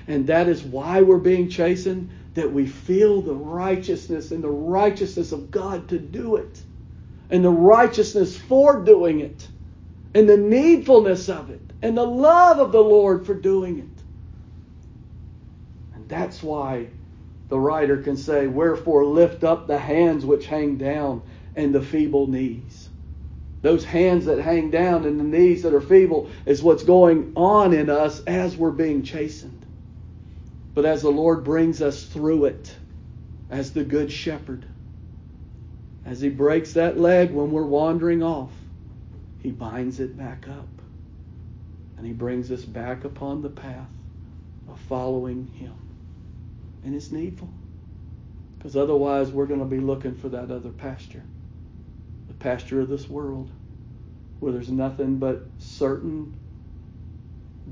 and 0.07 0.27
that 0.27 0.47
is 0.47 0.63
why 0.63 1.01
we're 1.01 1.17
being 1.17 1.49
chastened, 1.49 2.09
that 2.35 2.53
we 2.53 2.67
feel 2.67 3.21
the 3.21 3.33
righteousness 3.33 4.31
and 4.31 4.43
the 4.43 4.49
righteousness 4.49 5.31
of 5.31 5.49
God 5.51 5.89
to 5.89 5.97
do 5.97 6.35
it, 6.35 6.61
and 7.31 7.43
the 7.43 7.49
righteousness 7.49 8.37
for 8.37 8.81
doing 8.81 9.19
it, 9.19 9.49
and 10.13 10.29
the 10.29 10.37
needfulness 10.37 11.27
of 11.27 11.49
it, 11.49 11.73
and 11.81 11.97
the 11.97 12.05
love 12.05 12.59
of 12.59 12.71
the 12.71 12.83
Lord 12.83 13.25
for 13.25 13.33
doing 13.33 13.79
it. 13.79 14.03
And 15.95 16.07
that's 16.07 16.43
why 16.43 16.87
the 17.49 17.59
writer 17.59 17.97
can 17.97 18.15
say, 18.15 18.45
Wherefore 18.45 19.05
lift 19.05 19.43
up 19.43 19.65
the 19.65 19.79
hands 19.79 20.23
which 20.23 20.45
hang 20.45 20.77
down 20.77 21.23
and 21.55 21.73
the 21.73 21.81
feeble 21.81 22.27
knees 22.27 22.90
those 23.61 23.85
hands 23.85 24.25
that 24.25 24.39
hang 24.39 24.71
down 24.71 25.05
and 25.05 25.19
the 25.19 25.23
knees 25.23 25.63
that 25.63 25.73
are 25.73 25.81
feeble 25.81 26.29
is 26.45 26.63
what's 26.63 26.83
going 26.83 27.33
on 27.35 27.73
in 27.73 27.89
us 27.89 28.19
as 28.21 28.57
we're 28.57 28.71
being 28.71 29.03
chastened. 29.03 29.65
But 30.73 30.85
as 30.85 31.01
the 31.01 31.11
Lord 31.11 31.43
brings 31.43 31.81
us 31.81 32.05
through 32.05 32.45
it, 32.45 32.75
as 33.49 33.71
the 33.71 33.83
Good 33.83 34.11
Shepherd, 34.11 34.65
as 36.05 36.21
He 36.21 36.29
breaks 36.29 36.73
that 36.73 36.97
leg 36.97 37.31
when 37.31 37.51
we're 37.51 37.65
wandering 37.65 38.23
off, 38.23 38.51
He 39.43 39.51
binds 39.51 39.99
it 39.99 40.17
back 40.17 40.47
up. 40.47 40.67
And 41.97 42.07
He 42.07 42.13
brings 42.13 42.51
us 42.51 42.63
back 42.63 43.03
upon 43.03 43.43
the 43.43 43.49
path 43.49 43.89
of 44.69 44.79
following 44.79 45.45
Him. 45.59 45.75
And 46.83 46.95
it's 46.95 47.11
needful. 47.11 47.49
Because 48.57 48.75
otherwise, 48.75 49.29
we're 49.29 49.45
going 49.45 49.59
to 49.59 49.65
be 49.65 49.79
looking 49.79 50.15
for 50.15 50.29
that 50.29 50.49
other 50.49 50.69
pasture 50.69 51.23
pasture 52.41 52.81
of 52.81 52.89
this 52.89 53.09
world 53.09 53.49
where 54.39 54.51
there's 54.51 54.69
nothing 54.69 55.17
but 55.17 55.45
certain 55.59 56.33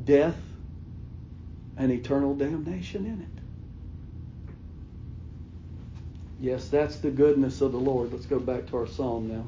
death 0.05 0.38
and 1.77 1.91
eternal 1.91 2.36
damnation 2.36 3.05
in 3.05 3.21
it. 3.21 3.41
Yes, 6.39 6.69
that's 6.69 6.97
the 6.97 7.10
goodness 7.10 7.62
of 7.62 7.71
the 7.71 7.79
Lord. 7.79 8.13
Let's 8.13 8.25
go 8.25 8.39
back 8.39 8.67
to 8.67 8.77
our 8.77 8.88
psalm 8.88 9.27
now. 9.27 9.45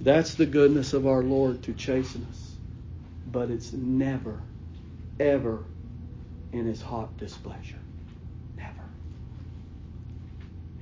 That's 0.00 0.34
the 0.34 0.46
goodness 0.46 0.92
of 0.92 1.06
our 1.06 1.22
Lord 1.22 1.62
to 1.62 1.72
chasten 1.72 2.26
us. 2.28 2.54
But 3.30 3.50
it's 3.50 3.72
never, 3.72 4.40
ever 5.20 5.60
in 6.52 6.66
his 6.66 6.82
hot 6.82 7.16
displeasure. 7.16 7.78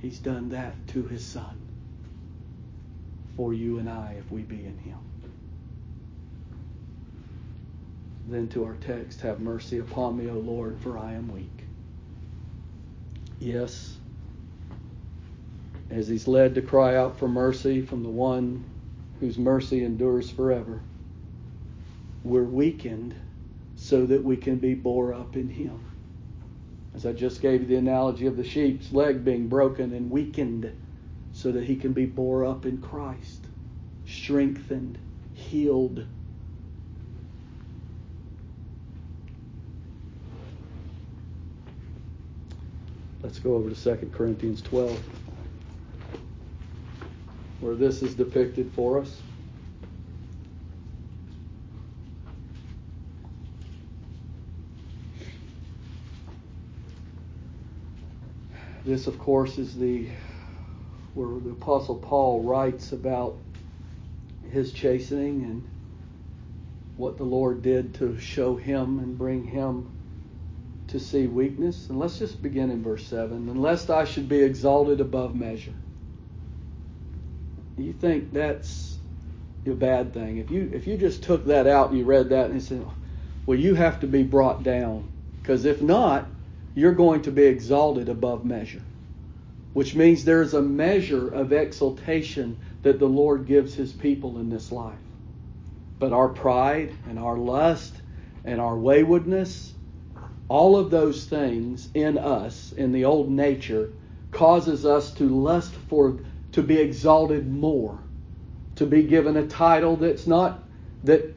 He's 0.01 0.19
done 0.19 0.49
that 0.49 0.87
to 0.87 1.03
his 1.03 1.23
Son 1.23 1.59
for 3.35 3.53
you 3.53 3.77
and 3.77 3.87
I 3.89 4.15
if 4.17 4.31
we 4.31 4.41
be 4.41 4.65
in 4.65 4.77
him. 4.79 4.97
Then 8.27 8.47
to 8.49 8.65
our 8.65 8.75
text, 8.75 9.21
have 9.21 9.39
mercy 9.39 9.77
upon 9.77 10.17
me, 10.17 10.29
O 10.29 10.33
Lord, 10.33 10.79
for 10.79 10.97
I 10.97 11.13
am 11.13 11.31
weak. 11.31 11.65
Yes, 13.39 13.97
as 15.89 16.07
he's 16.07 16.27
led 16.27 16.55
to 16.55 16.61
cry 16.61 16.95
out 16.95 17.17
for 17.17 17.27
mercy 17.27 17.81
from 17.81 18.03
the 18.03 18.09
one 18.09 18.63
whose 19.19 19.37
mercy 19.37 19.83
endures 19.83 20.29
forever, 20.29 20.81
we're 22.23 22.43
weakened 22.43 23.13
so 23.75 24.05
that 24.05 24.23
we 24.23 24.37
can 24.37 24.57
be 24.57 24.73
bore 24.73 25.13
up 25.13 25.35
in 25.35 25.49
him. 25.49 25.90
As 26.93 27.05
I 27.05 27.13
just 27.13 27.41
gave 27.41 27.61
you 27.61 27.67
the 27.67 27.75
analogy 27.75 28.25
of 28.27 28.35
the 28.37 28.43
sheep's 28.43 28.91
leg 28.91 29.23
being 29.23 29.47
broken 29.47 29.93
and 29.93 30.11
weakened 30.11 30.71
so 31.31 31.51
that 31.51 31.63
he 31.63 31.75
can 31.75 31.93
be 31.93 32.05
bore 32.05 32.45
up 32.45 32.65
in 32.65 32.79
Christ, 32.79 33.45
strengthened, 34.05 34.97
healed. 35.33 36.05
Let's 43.23 43.39
go 43.39 43.55
over 43.55 43.69
to 43.69 43.75
2 43.75 44.11
Corinthians 44.11 44.61
12, 44.61 45.01
where 47.61 47.75
this 47.75 48.01
is 48.01 48.15
depicted 48.15 48.71
for 48.73 48.99
us. 48.99 49.21
This, 58.83 59.07
of 59.07 59.19
course, 59.19 59.57
is 59.57 59.75
the 59.75 60.07
where 61.13 61.39
the 61.39 61.51
Apostle 61.51 61.97
Paul 61.97 62.41
writes 62.41 62.93
about 62.93 63.37
his 64.49 64.71
chastening 64.71 65.43
and 65.43 65.63
what 66.97 67.17
the 67.17 67.23
Lord 67.23 67.61
did 67.61 67.93
to 67.95 68.17
show 68.19 68.55
him 68.55 68.99
and 68.99 69.17
bring 69.17 69.43
him 69.43 69.89
to 70.87 70.99
see 70.99 71.27
weakness. 71.27 71.89
And 71.89 71.99
let's 71.99 72.17
just 72.17 72.41
begin 72.41 72.71
in 72.71 72.83
verse 72.83 73.05
7. 73.05 73.49
Unless 73.49 73.89
I 73.89 74.05
should 74.05 74.29
be 74.29 74.41
exalted 74.41 75.01
above 75.01 75.35
measure. 75.35 75.73
You 77.77 77.93
think 77.93 78.33
that's 78.33 78.97
a 79.65 79.71
bad 79.71 80.13
thing. 80.13 80.37
If 80.37 80.49
you 80.49 80.69
if 80.73 80.87
you 80.87 80.97
just 80.97 81.23
took 81.23 81.45
that 81.45 81.67
out 81.67 81.89
and 81.89 81.99
you 81.99 82.05
read 82.05 82.29
that 82.29 82.45
and 82.45 82.55
you 82.55 82.61
said, 82.61 82.85
well, 83.45 83.57
you 83.57 83.75
have 83.75 83.99
to 84.01 84.07
be 84.07 84.23
brought 84.23 84.63
down. 84.63 85.09
Because 85.41 85.65
if 85.65 85.81
not, 85.81 86.27
you're 86.75 86.93
going 86.93 87.21
to 87.23 87.31
be 87.31 87.43
exalted 87.43 88.09
above 88.09 88.45
measure, 88.45 88.81
which 89.73 89.95
means 89.95 90.23
there's 90.23 90.53
a 90.53 90.61
measure 90.61 91.27
of 91.27 91.51
exaltation 91.51 92.57
that 92.83 92.99
the 92.99 93.07
Lord 93.07 93.45
gives 93.45 93.73
his 93.75 93.91
people 93.91 94.37
in 94.39 94.49
this 94.49 94.71
life. 94.71 94.97
But 95.99 96.13
our 96.13 96.29
pride 96.29 96.93
and 97.07 97.19
our 97.19 97.37
lust 97.37 97.93
and 98.43 98.59
our 98.59 98.77
waywardness, 98.77 99.73
all 100.47 100.77
of 100.77 100.89
those 100.89 101.25
things 101.25 101.89
in 101.93 102.17
us, 102.17 102.71
in 102.71 102.91
the 102.91 103.05
old 103.05 103.29
nature, 103.29 103.89
causes 104.31 104.85
us 104.85 105.11
to 105.11 105.27
lust 105.27 105.73
for 105.89 106.19
to 106.53 106.63
be 106.63 106.77
exalted 106.77 107.49
more, 107.49 107.99
to 108.75 108.85
be 108.85 109.03
given 109.03 109.37
a 109.37 109.47
title 109.47 109.95
that's 109.95 110.25
not 110.25 110.63
that 111.03 111.35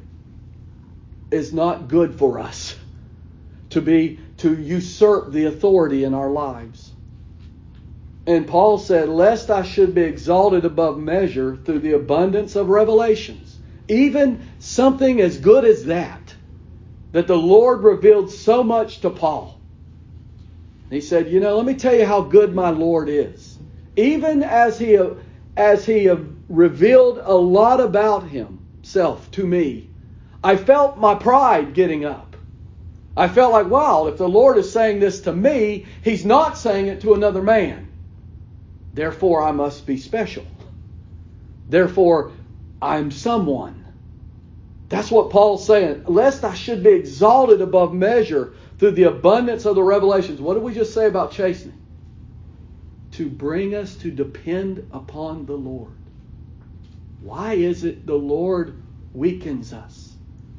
is 1.30 1.52
not 1.52 1.88
good 1.88 2.14
for 2.14 2.38
us, 2.38 2.76
to 3.70 3.80
be 3.80 4.20
to 4.38 4.60
usurp 4.60 5.32
the 5.32 5.44
authority 5.44 6.04
in 6.04 6.14
our 6.14 6.30
lives. 6.30 6.92
And 8.26 8.46
Paul 8.46 8.78
said, 8.78 9.08
Lest 9.08 9.50
I 9.50 9.62
should 9.62 9.94
be 9.94 10.02
exalted 10.02 10.64
above 10.64 10.98
measure 10.98 11.56
through 11.56 11.80
the 11.80 11.92
abundance 11.92 12.56
of 12.56 12.68
revelations. 12.68 13.58
Even 13.88 14.48
something 14.58 15.20
as 15.20 15.38
good 15.38 15.64
as 15.64 15.84
that, 15.86 16.34
that 17.12 17.26
the 17.26 17.36
Lord 17.36 17.82
revealed 17.82 18.30
so 18.30 18.62
much 18.62 19.00
to 19.00 19.10
Paul. 19.10 19.60
He 20.90 21.00
said, 21.00 21.30
You 21.30 21.40
know, 21.40 21.56
let 21.56 21.66
me 21.66 21.74
tell 21.74 21.94
you 21.94 22.06
how 22.06 22.22
good 22.22 22.54
my 22.54 22.70
Lord 22.70 23.08
is. 23.08 23.58
Even 23.96 24.42
as 24.42 24.78
he, 24.78 24.98
as 25.56 25.84
he 25.84 26.10
revealed 26.48 27.20
a 27.22 27.34
lot 27.34 27.80
about 27.80 28.28
himself 28.28 29.30
to 29.32 29.46
me, 29.46 29.90
I 30.42 30.56
felt 30.56 30.98
my 30.98 31.14
pride 31.14 31.74
getting 31.74 32.04
up. 32.04 32.33
I 33.16 33.28
felt 33.28 33.52
like, 33.52 33.68
wow, 33.68 34.06
if 34.08 34.18
the 34.18 34.28
Lord 34.28 34.58
is 34.58 34.72
saying 34.72 35.00
this 35.00 35.20
to 35.22 35.32
me, 35.32 35.86
he's 36.02 36.24
not 36.24 36.58
saying 36.58 36.88
it 36.88 37.00
to 37.02 37.14
another 37.14 37.42
man. 37.42 37.88
Therefore, 38.92 39.42
I 39.42 39.52
must 39.52 39.86
be 39.86 39.96
special. 39.98 40.44
Therefore, 41.68 42.32
I'm 42.82 43.10
someone. 43.10 43.84
That's 44.88 45.10
what 45.10 45.30
Paul's 45.30 45.66
saying. 45.66 46.04
Lest 46.06 46.44
I 46.44 46.54
should 46.54 46.82
be 46.82 46.90
exalted 46.90 47.60
above 47.60 47.94
measure 47.94 48.52
through 48.78 48.92
the 48.92 49.04
abundance 49.04 49.64
of 49.64 49.76
the 49.76 49.82
revelations. 49.82 50.40
What 50.40 50.54
did 50.54 50.62
we 50.62 50.74
just 50.74 50.92
say 50.92 51.06
about 51.06 51.32
chastening? 51.32 51.80
To 53.12 53.28
bring 53.28 53.74
us 53.74 53.96
to 53.98 54.10
depend 54.10 54.86
upon 54.92 55.46
the 55.46 55.54
Lord. 55.54 55.92
Why 57.20 57.54
is 57.54 57.84
it 57.84 58.06
the 58.06 58.16
Lord 58.16 58.74
weakens 59.12 59.72
us? 59.72 60.16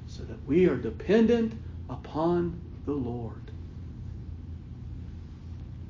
So 0.08 0.24
that 0.24 0.48
we 0.48 0.68
are 0.68 0.78
dependent 0.78 1.54
upon 1.90 2.62
the 2.86 2.94
Lord. 2.94 3.34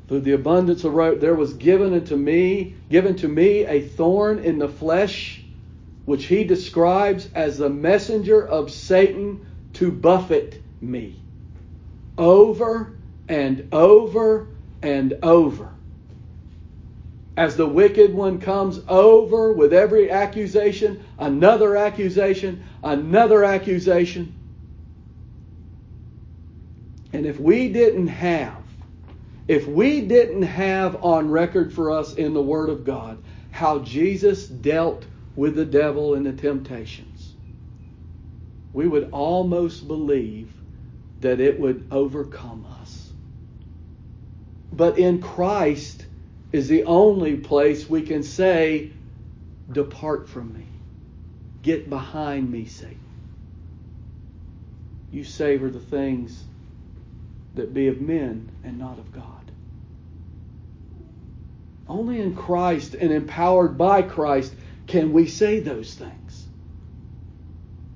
Through 0.08 0.21
the 0.21 0.34
abundance 0.34 0.84
of 0.84 0.93
road 0.93 1.19
there 1.19 1.36
was 1.36 1.53
given 1.53 1.93
unto 1.93 2.15
me 2.15 2.75
given 2.89 3.15
to 3.17 3.27
me 3.27 3.65
a 3.65 3.81
thorn 3.81 4.39
in 4.39 4.60
the 4.60 4.67
flesh 4.67 5.43
which 6.05 6.25
he 6.25 6.43
describes 6.43 7.29
as 7.34 7.58
the 7.58 7.69
messenger 7.69 8.45
of 8.45 8.69
Satan 8.69 9.41
to 9.73 9.91
buffet 9.91 10.62
me. 10.79 11.15
Over 12.17 12.93
and 13.27 13.67
over 13.71 14.47
and 14.84 15.17
over. 15.23 15.69
As 17.36 17.58
the 17.58 17.67
wicked 17.67 18.13
one 18.13 18.39
comes 18.39 18.79
over 18.88 19.51
with 19.51 19.73
every 19.73 20.12
accusation 20.12 21.03
another 21.17 21.75
accusation 21.75 22.63
another 22.84 23.43
accusation 23.43 24.34
and 27.15 27.25
if 27.25 27.39
we 27.39 27.69
didn't 27.69 28.08
have 28.08 28.58
if 29.47 29.67
we 29.67 30.01
didn't 30.01 30.41
have 30.41 31.04
on 31.04 31.30
record 31.30 31.71
for 31.71 31.91
us 31.91 32.15
in 32.15 32.34
the 32.34 32.41
Word 32.41 32.69
of 32.69 32.84
God 32.84 33.17
how 33.51 33.80
Jesus 33.80 34.47
dealt 34.47 35.06
with 35.36 35.56
the 35.56 35.65
devil 35.65 36.15
and 36.15 36.25
the 36.25 36.34
temptations, 36.34 37.34
we 38.73 38.88
would 38.88 39.10
almost 39.12 39.88
believe 39.88 40.51
that 41.21 41.39
it 41.39 41.58
would 41.60 41.88
overcome 41.91 42.65
us. 42.82 43.12
But 44.73 44.97
in 44.97 45.21
Christ 45.21 46.06
is 46.51 46.67
the 46.67 46.84
only 46.84 47.38
place 47.38 47.89
we 47.89 48.01
can 48.01 48.23
say, 48.23 48.91
Depart 49.71 50.28
from 50.28 50.54
me. 50.54 50.67
Get 51.62 51.89
behind 51.89 52.51
me, 52.51 52.65
Satan. 52.65 52.97
You 55.12 55.23
savor 55.23 55.69
the 55.69 55.80
things 55.80 56.43
that 57.55 57.73
be 57.73 57.87
of 57.87 58.01
men 58.01 58.49
and 58.63 58.77
not 58.77 58.99
of 58.99 59.11
God. 59.11 59.23
Only 61.87 62.19
in 62.21 62.35
Christ 62.35 62.95
and 62.95 63.11
empowered 63.11 63.77
by 63.77 64.01
Christ 64.01 64.53
can 64.87 65.13
we 65.13 65.27
say 65.27 65.59
those 65.59 65.93
things. 65.93 66.47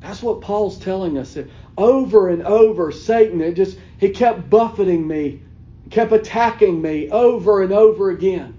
That's 0.01 0.23
what 0.23 0.41
Paul's 0.41 0.77
telling 0.77 1.17
us. 1.17 1.37
Over 1.77 2.29
and 2.29 2.43
over, 2.43 2.91
Satan, 2.91 3.41
it 3.41 3.53
just 3.53 3.77
he 3.97 4.09
kept 4.09 4.49
buffeting 4.49 5.07
me, 5.07 5.41
kept 5.89 6.11
attacking 6.11 6.81
me 6.81 7.09
over 7.09 7.61
and 7.61 7.73
over 7.73 8.09
again. 8.11 8.55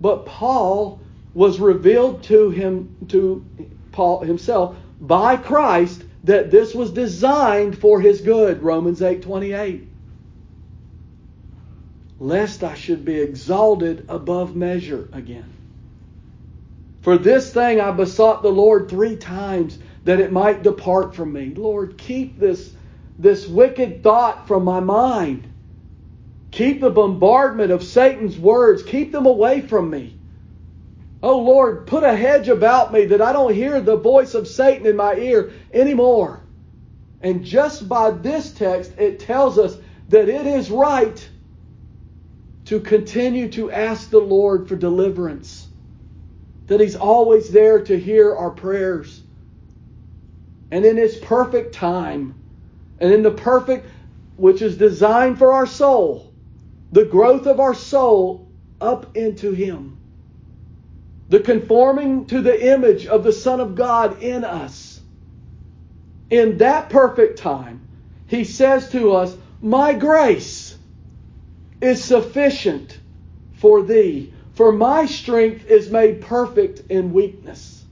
But 0.00 0.26
Paul 0.26 1.00
was 1.34 1.60
revealed 1.60 2.22
to 2.24 2.50
him 2.50 2.94
to 3.08 3.44
Paul 3.92 4.20
himself 4.20 4.76
by 5.00 5.36
Christ 5.36 6.04
that 6.24 6.50
this 6.50 6.74
was 6.74 6.90
designed 6.90 7.78
for 7.78 8.00
his 8.00 8.20
good. 8.20 8.62
Romans 8.62 9.00
8:28 9.00 9.86
lest 12.22 12.62
I 12.62 12.74
should 12.74 13.04
be 13.04 13.18
exalted 13.18 14.06
above 14.08 14.54
measure 14.54 15.08
again. 15.12 15.52
For 17.00 17.18
this 17.18 17.52
thing 17.52 17.80
I 17.80 17.90
besought 17.90 18.42
the 18.42 18.48
Lord 18.48 18.88
three 18.88 19.16
times 19.16 19.76
that 20.04 20.20
it 20.20 20.30
might 20.30 20.62
depart 20.62 21.16
from 21.16 21.32
me. 21.32 21.52
Lord, 21.56 21.98
keep 21.98 22.38
this, 22.38 22.72
this 23.18 23.48
wicked 23.48 24.04
thought 24.04 24.46
from 24.46 24.62
my 24.62 24.78
mind. 24.78 25.52
Keep 26.52 26.80
the 26.80 26.90
bombardment 26.90 27.72
of 27.72 27.82
Satan's 27.82 28.38
words, 28.38 28.84
keep 28.84 29.10
them 29.10 29.26
away 29.26 29.60
from 29.60 29.90
me. 29.90 30.16
Oh 31.24 31.40
Lord, 31.40 31.88
put 31.88 32.04
a 32.04 32.14
hedge 32.14 32.48
about 32.48 32.92
me 32.92 33.06
that 33.06 33.20
I 33.20 33.32
don't 33.32 33.54
hear 33.54 33.80
the 33.80 33.96
voice 33.96 34.34
of 34.34 34.46
Satan 34.46 34.86
in 34.86 34.94
my 34.94 35.16
ear 35.16 35.52
anymore. 35.72 36.40
And 37.20 37.44
just 37.44 37.88
by 37.88 38.12
this 38.12 38.52
text, 38.52 38.92
it 38.96 39.18
tells 39.18 39.58
us 39.58 39.76
that 40.08 40.28
it 40.28 40.46
is 40.46 40.70
right 40.70 41.28
to 42.66 42.80
continue 42.80 43.48
to 43.50 43.70
ask 43.70 44.10
the 44.10 44.20
Lord 44.20 44.68
for 44.68 44.76
deliverance, 44.76 45.68
that 46.66 46.80
He's 46.80 46.96
always 46.96 47.50
there 47.50 47.82
to 47.82 47.98
hear 47.98 48.34
our 48.34 48.50
prayers. 48.50 49.22
And 50.70 50.84
in 50.84 50.96
His 50.96 51.16
perfect 51.16 51.74
time, 51.74 52.34
and 53.00 53.12
in 53.12 53.22
the 53.22 53.32
perfect, 53.32 53.86
which 54.36 54.62
is 54.62 54.76
designed 54.76 55.38
for 55.38 55.52
our 55.52 55.66
soul, 55.66 56.32
the 56.92 57.04
growth 57.04 57.46
of 57.46 57.58
our 57.58 57.74
soul 57.74 58.48
up 58.80 59.16
into 59.16 59.52
Him, 59.52 59.98
the 61.28 61.40
conforming 61.40 62.26
to 62.26 62.40
the 62.40 62.72
image 62.72 63.06
of 63.06 63.24
the 63.24 63.32
Son 63.32 63.60
of 63.60 63.74
God 63.74 64.22
in 64.22 64.44
us. 64.44 65.00
In 66.30 66.58
that 66.58 66.90
perfect 66.90 67.38
time, 67.38 67.80
He 68.26 68.44
says 68.44 68.90
to 68.90 69.12
us, 69.12 69.36
My 69.60 69.92
grace 69.92 70.61
is 71.82 72.02
sufficient 72.02 72.98
for 73.54 73.82
thee, 73.82 74.32
for 74.54 74.70
my 74.70 75.04
strength 75.04 75.66
is 75.66 75.90
made 75.90 76.22
perfect 76.22 76.90
in 76.90 77.12
weakness. 77.12 77.84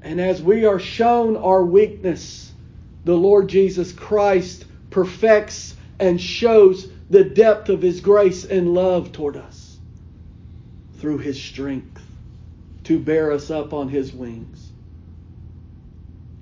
And 0.00 0.20
as 0.20 0.42
we 0.42 0.64
are 0.64 0.78
shown 0.78 1.36
our 1.36 1.62
weakness, 1.62 2.52
the 3.04 3.14
Lord 3.14 3.48
Jesus 3.48 3.92
Christ 3.92 4.64
perfects 4.90 5.76
and 6.00 6.20
shows 6.20 6.88
the 7.10 7.24
depth 7.24 7.68
of 7.68 7.82
his 7.82 8.00
grace 8.00 8.44
and 8.44 8.72
love 8.72 9.12
toward 9.12 9.36
us 9.36 9.78
through 10.98 11.18
his 11.18 11.40
strength 11.40 12.02
to 12.84 12.98
bear 12.98 13.30
us 13.30 13.50
up 13.50 13.74
on 13.74 13.88
his 13.88 14.12
wings, 14.12 14.72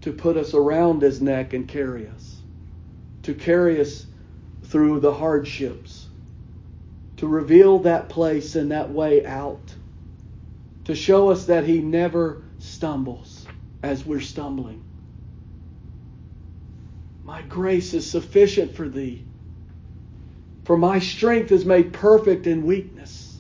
to 0.03 0.13
put 0.13 0.37
us 0.37 0.55
around 0.55 1.03
his 1.03 1.21
neck 1.21 1.53
and 1.53 1.67
carry 1.67 2.07
us 2.07 2.32
to 3.23 3.35
carry 3.35 3.81
us 3.81 4.07
through 4.65 5.01
the 5.01 5.13
hardships, 5.13 6.09
to 7.17 7.27
reveal 7.27 7.81
that 7.81 8.09
place 8.09 8.57
and 8.57 8.71
that 8.71 8.91
way 8.91 9.25
out, 9.25 9.75
to 10.85 10.95
show 10.95 11.29
us 11.29 11.47
that 11.47 11.65
He 11.65 11.81
never 11.81 12.43
stumbles 12.59 13.47
as 13.83 14.05
we're 14.05 14.21
stumbling. 14.21 14.83
My 17.25 17.43
grace 17.43 17.95
is 17.95 18.11
sufficient 18.11 18.75
for 18.75 18.89
thee, 18.89 19.25
for 20.65 20.77
my 20.77 20.99
strength 20.99 21.53
is 21.53 21.65
made 21.65 21.93
perfect 21.93 22.47
in 22.47 22.65
weakness. 22.67 23.37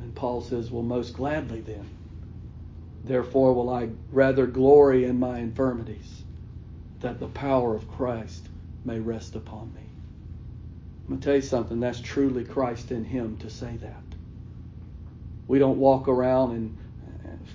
And 0.00 0.14
Paul 0.14 0.40
says, 0.40 0.70
Well, 0.70 0.82
most 0.82 1.14
gladly 1.14 1.60
then 1.60 1.95
Therefore 3.06 3.54
will 3.54 3.70
I 3.70 3.90
rather 4.10 4.46
glory 4.46 5.04
in 5.04 5.18
my 5.18 5.38
infirmities, 5.38 6.24
that 7.00 7.20
the 7.20 7.28
power 7.28 7.74
of 7.74 7.88
Christ 7.88 8.48
may 8.84 8.98
rest 8.98 9.36
upon 9.36 9.72
me. 9.74 9.82
I'm 11.04 11.08
going 11.08 11.20
to 11.20 11.24
tell 11.24 11.36
you 11.36 11.42
something, 11.42 11.78
that's 11.78 12.00
truly 12.00 12.44
Christ 12.44 12.90
in 12.90 13.04
Him 13.04 13.36
to 13.38 13.48
say 13.48 13.76
that. 13.76 14.02
We 15.46 15.60
don't 15.60 15.78
walk 15.78 16.08
around 16.08 16.50
and 16.52 16.76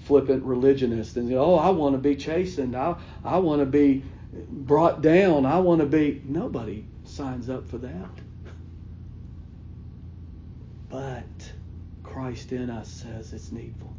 flippant 0.05 0.43
religionists 0.43 1.17
and 1.17 1.27
say, 1.27 1.35
oh, 1.35 1.55
I 1.55 1.69
want 1.69 1.95
to 1.95 1.99
be 1.99 2.15
chastened. 2.15 2.75
I, 2.75 2.95
I 3.23 3.37
want 3.37 3.61
to 3.61 3.65
be 3.65 4.03
brought 4.49 5.01
down. 5.01 5.45
I 5.45 5.59
want 5.59 5.81
to 5.81 5.87
be. 5.87 6.21
Nobody 6.23 6.85
signs 7.03 7.49
up 7.49 7.67
for 7.67 7.77
that. 7.79 8.09
But 10.89 11.51
Christ 12.03 12.51
in 12.51 12.69
us 12.69 12.89
says 12.89 13.33
it's 13.33 13.51
needful. 13.51 13.93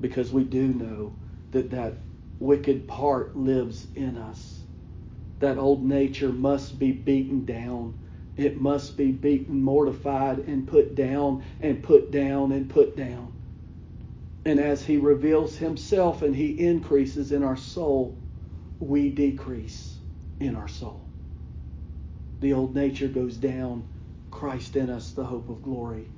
Because 0.00 0.32
we 0.32 0.44
do 0.44 0.68
know 0.68 1.12
that 1.52 1.70
that 1.70 1.98
wicked 2.38 2.86
part 2.86 3.36
lives 3.36 3.86
in 3.94 4.16
us. 4.16 4.62
That 5.40 5.58
old 5.58 5.84
nature 5.84 6.32
must 6.32 6.78
be 6.78 6.92
beaten 6.92 7.44
down. 7.44 7.94
It 8.36 8.60
must 8.60 8.96
be 8.96 9.12
beaten, 9.12 9.62
mortified, 9.62 10.40
and 10.40 10.68
put 10.68 10.94
down, 10.94 11.42
and 11.60 11.82
put 11.82 12.10
down, 12.10 12.52
and 12.52 12.68
put 12.68 12.96
down. 12.96 13.32
And 14.44 14.60
as 14.60 14.84
He 14.84 14.98
reveals 14.98 15.56
Himself 15.56 16.22
and 16.22 16.36
He 16.36 16.50
increases 16.58 17.32
in 17.32 17.42
our 17.42 17.56
soul, 17.56 18.18
we 18.80 19.10
decrease 19.10 19.98
in 20.40 20.54
our 20.54 20.68
soul. 20.68 21.08
The 22.40 22.52
old 22.52 22.74
nature 22.74 23.08
goes 23.08 23.36
down. 23.36 23.84
Christ 24.30 24.76
in 24.76 24.90
us, 24.90 25.12
the 25.12 25.24
hope 25.24 25.48
of 25.48 25.62
glory, 25.62 26.10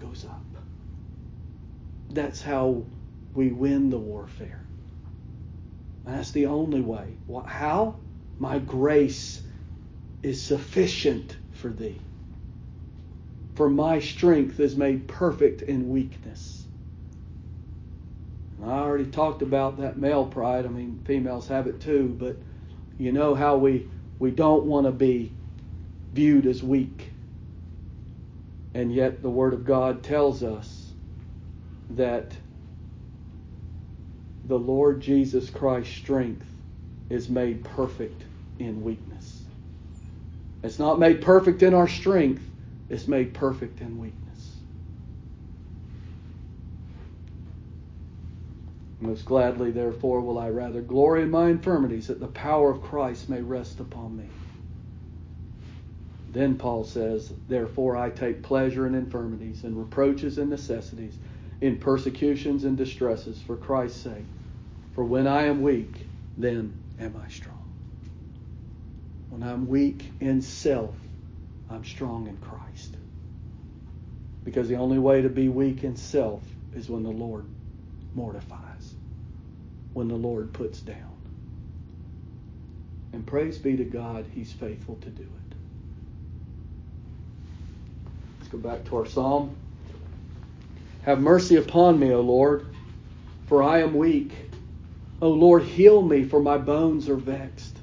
goes 0.00 0.24
up. 0.24 0.44
That's 2.10 2.42
how 2.42 2.84
we 3.34 3.48
win 3.48 3.90
the 3.90 3.98
warfare. 3.98 4.60
And 6.06 6.16
that's 6.16 6.32
the 6.32 6.46
only 6.46 6.80
way. 6.80 7.16
How? 7.46 7.96
My 8.38 8.58
grace 8.58 9.42
is 10.22 10.42
sufficient 10.42 11.36
for 11.52 11.68
thee. 11.68 12.00
For 13.54 13.68
my 13.68 14.00
strength 14.00 14.58
is 14.60 14.76
made 14.76 15.06
perfect 15.06 15.62
in 15.62 15.90
weakness. 15.90 16.64
And 18.60 18.70
I 18.70 18.78
already 18.78 19.06
talked 19.06 19.42
about 19.42 19.78
that 19.78 19.96
male 19.96 20.24
pride. 20.24 20.64
I 20.64 20.68
mean, 20.68 21.00
females 21.04 21.48
have 21.48 21.66
it 21.66 21.80
too, 21.80 22.16
but 22.18 22.36
you 22.98 23.12
know 23.12 23.34
how 23.34 23.56
we 23.56 23.88
we 24.18 24.30
don't 24.30 24.64
want 24.64 24.86
to 24.86 24.92
be 24.92 25.32
viewed 26.12 26.46
as 26.46 26.62
weak. 26.62 27.10
And 28.74 28.94
yet 28.94 29.20
the 29.20 29.30
word 29.30 29.52
of 29.52 29.64
God 29.64 30.02
tells 30.02 30.42
us 30.42 30.92
that 31.90 32.32
the 34.44 34.58
Lord 34.58 35.00
Jesus 35.00 35.50
Christ's 35.50 35.94
strength 35.94 36.46
is 37.08 37.28
made 37.28 37.64
perfect 37.64 38.22
in 38.58 38.82
weakness. 38.82 39.42
It's 40.62 40.78
not 40.78 40.98
made 40.98 41.22
perfect 41.22 41.62
in 41.62 41.74
our 41.74 41.88
strength, 41.88 42.42
it's 42.88 43.08
made 43.08 43.34
perfect 43.34 43.80
in 43.80 43.98
weakness. 43.98 44.56
Most 49.00 49.24
gladly, 49.24 49.72
therefore, 49.72 50.20
will 50.20 50.38
I 50.38 50.48
rather 50.50 50.80
glory 50.80 51.22
in 51.22 51.30
my 51.30 51.48
infirmities, 51.48 52.06
that 52.06 52.20
the 52.20 52.28
power 52.28 52.70
of 52.70 52.82
Christ 52.82 53.28
may 53.28 53.40
rest 53.40 53.80
upon 53.80 54.16
me. 54.16 54.28
Then 56.32 56.56
Paul 56.56 56.84
says, 56.84 57.32
Therefore 57.48 57.96
I 57.96 58.10
take 58.10 58.42
pleasure 58.42 58.86
in 58.86 58.94
infirmities, 58.94 59.64
and 59.64 59.76
reproaches 59.76 60.38
and 60.38 60.48
necessities, 60.48 61.18
in 61.62 61.78
persecutions 61.78 62.64
and 62.64 62.76
distresses, 62.76 63.40
for 63.40 63.56
Christ's 63.56 64.02
sake. 64.02 64.26
For 64.94 65.02
when 65.04 65.26
I 65.26 65.44
am 65.44 65.62
weak, 65.62 66.06
then 66.36 66.74
am 67.00 67.14
I 67.24 67.30
strong. 67.30 67.56
When 69.30 69.42
I'm 69.42 69.66
weak 69.66 70.12
in 70.20 70.42
self, 70.42 70.94
I'm 71.70 71.84
strong 71.84 72.26
in 72.26 72.36
Christ. 72.36 72.96
Because 74.44 74.68
the 74.68 74.76
only 74.76 74.98
way 74.98 75.22
to 75.22 75.30
be 75.30 75.48
weak 75.48 75.84
in 75.84 75.96
self 75.96 76.42
is 76.74 76.90
when 76.90 77.02
the 77.02 77.10
Lord 77.10 77.46
mortifies 78.14 78.58
when 79.92 80.08
the 80.08 80.14
Lord 80.14 80.52
puts 80.52 80.80
down. 80.80 80.96
And 83.12 83.26
praise 83.26 83.58
be 83.58 83.76
to 83.76 83.84
God, 83.84 84.24
He's 84.34 84.52
faithful 84.52 84.96
to 84.96 85.10
do 85.10 85.22
it. 85.22 85.54
Let's 88.38 88.50
go 88.50 88.58
back 88.58 88.84
to 88.86 88.96
our 88.96 89.06
psalm. 89.06 89.54
Have 91.02 91.20
mercy 91.20 91.56
upon 91.56 91.98
me, 91.98 92.12
O 92.12 92.20
Lord, 92.20 92.66
for 93.46 93.62
I 93.62 93.80
am 93.80 93.94
weak. 93.94 94.50
O 95.20 95.30
Lord, 95.30 95.64
heal 95.64 96.02
me, 96.02 96.24
for 96.24 96.40
my 96.40 96.58
bones 96.58 97.08
are 97.08 97.16
vexed. 97.16 97.78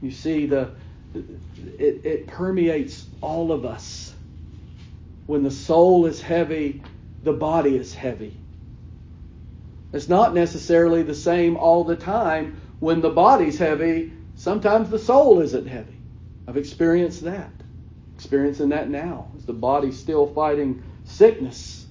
You 0.00 0.10
see, 0.10 0.46
the 0.46 0.72
it, 1.14 2.02
it 2.04 2.26
permeates 2.26 3.06
all 3.20 3.52
of 3.52 3.64
us. 3.64 4.14
When 5.26 5.42
the 5.42 5.50
soul 5.50 6.06
is 6.06 6.20
heavy, 6.20 6.82
the 7.22 7.32
body 7.32 7.76
is 7.76 7.94
heavy. 7.94 8.36
It's 9.92 10.08
not 10.08 10.34
necessarily 10.34 11.02
the 11.02 11.14
same 11.14 11.56
all 11.56 11.84
the 11.84 11.96
time. 11.96 12.56
When 12.80 13.00
the 13.00 13.10
body's 13.10 13.58
heavy, 13.58 14.12
sometimes 14.36 14.90
the 14.90 14.98
soul 14.98 15.40
isn't 15.40 15.66
heavy. 15.66 15.96
I've 16.46 16.56
experienced 16.58 17.24
that. 17.24 17.50
Experiencing 18.14 18.68
that 18.68 18.90
now. 18.90 19.28
As 19.36 19.44
the 19.46 19.52
body's 19.52 19.98
still 19.98 20.26
fighting 20.26 20.82
sickness, 21.04 21.85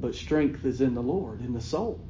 but 0.00 0.14
strength 0.14 0.64
is 0.64 0.80
in 0.80 0.94
the 0.94 1.02
Lord, 1.02 1.40
in 1.40 1.52
the 1.52 1.60
soul. 1.60 2.00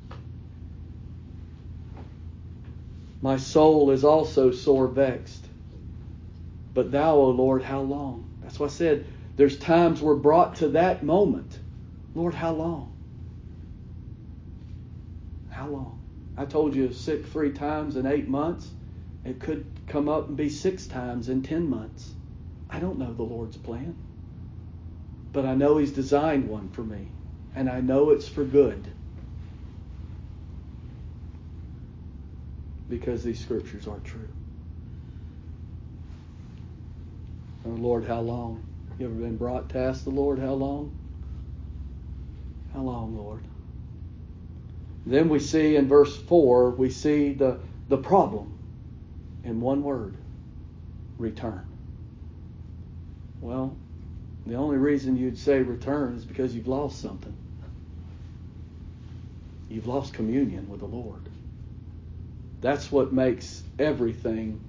My 3.22 3.36
soul 3.36 3.90
is 3.90 4.04
also 4.04 4.50
sore 4.50 4.88
vexed. 4.88 5.46
But 6.72 6.92
thou, 6.92 7.16
O 7.16 7.30
Lord, 7.30 7.62
how 7.62 7.80
long? 7.80 8.24
That's 8.42 8.58
why 8.58 8.66
I 8.66 8.70
said 8.70 9.04
there's 9.36 9.58
times 9.58 10.00
we're 10.00 10.14
brought 10.14 10.56
to 10.56 10.68
that 10.68 11.02
moment. 11.02 11.58
Lord, 12.14 12.34
how 12.34 12.52
long? 12.52 12.92
How 15.50 15.66
long? 15.66 15.98
I 16.36 16.44
told 16.44 16.74
you 16.74 16.92
sick 16.92 17.26
three 17.26 17.52
times 17.52 17.96
in 17.96 18.06
eight 18.06 18.28
months. 18.28 18.70
It 19.24 19.40
could 19.40 19.66
come 19.86 20.08
up 20.08 20.28
and 20.28 20.36
be 20.36 20.48
six 20.48 20.86
times 20.86 21.28
in 21.28 21.42
ten 21.42 21.68
months. 21.68 22.12
I 22.70 22.78
don't 22.78 22.98
know 22.98 23.12
the 23.12 23.22
Lord's 23.22 23.56
plan. 23.56 23.96
But 25.32 25.44
I 25.44 25.54
know 25.54 25.76
He's 25.76 25.92
designed 25.92 26.48
one 26.48 26.70
for 26.70 26.82
me. 26.82 27.08
And 27.54 27.68
I 27.68 27.80
know 27.80 28.10
it's 28.10 28.28
for 28.28 28.44
good. 28.44 28.86
Because 32.88 33.22
these 33.22 33.40
scriptures 33.40 33.86
are 33.86 33.98
true. 34.00 34.28
Oh 37.64 37.70
Lord, 37.70 38.06
how 38.06 38.20
long? 38.20 38.62
You 38.98 39.06
ever 39.06 39.14
been 39.14 39.36
brought 39.36 39.68
to 39.70 39.78
ask 39.78 40.04
the 40.04 40.10
Lord 40.10 40.38
how 40.38 40.52
long? 40.52 40.92
How 42.72 42.80
long, 42.80 43.16
Lord? 43.16 43.42
Then 45.06 45.28
we 45.28 45.38
see 45.38 45.76
in 45.76 45.88
verse 45.88 46.16
4, 46.16 46.70
we 46.70 46.90
see 46.90 47.32
the, 47.32 47.58
the 47.88 47.96
problem 47.96 48.52
in 49.42 49.60
one 49.60 49.82
word 49.82 50.14
return. 51.18 51.64
Well, 53.40 53.76
the 54.46 54.54
only 54.54 54.78
reason 54.78 55.16
you'd 55.16 55.38
say 55.38 55.60
return 55.60 56.14
is 56.16 56.24
because 56.24 56.54
you've 56.54 56.68
lost 56.68 57.00
something. 57.00 57.34
You've 59.68 59.86
lost 59.86 60.12
communion 60.12 60.68
with 60.68 60.80
the 60.80 60.86
Lord. 60.86 61.28
That's 62.60 62.90
what 62.90 63.12
makes 63.12 63.62
everything 63.78 64.60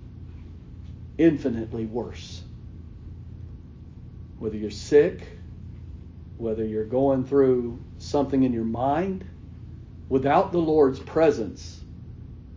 infinitely 1.17 1.85
worse. 1.85 2.43
Whether 4.39 4.57
you're 4.57 4.71
sick, 4.71 5.27
whether 6.37 6.65
you're 6.65 6.85
going 6.85 7.25
through 7.25 7.79
something 7.97 8.43
in 8.43 8.53
your 8.53 8.63
mind, 8.63 9.25
Without 10.11 10.51
the 10.51 10.57
Lord's 10.57 10.99
presence, 10.99 11.79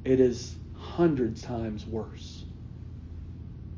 it 0.03 0.19
is 0.19 0.57
hundreds 0.77 1.41
times 1.41 1.87
worse. 1.87 2.43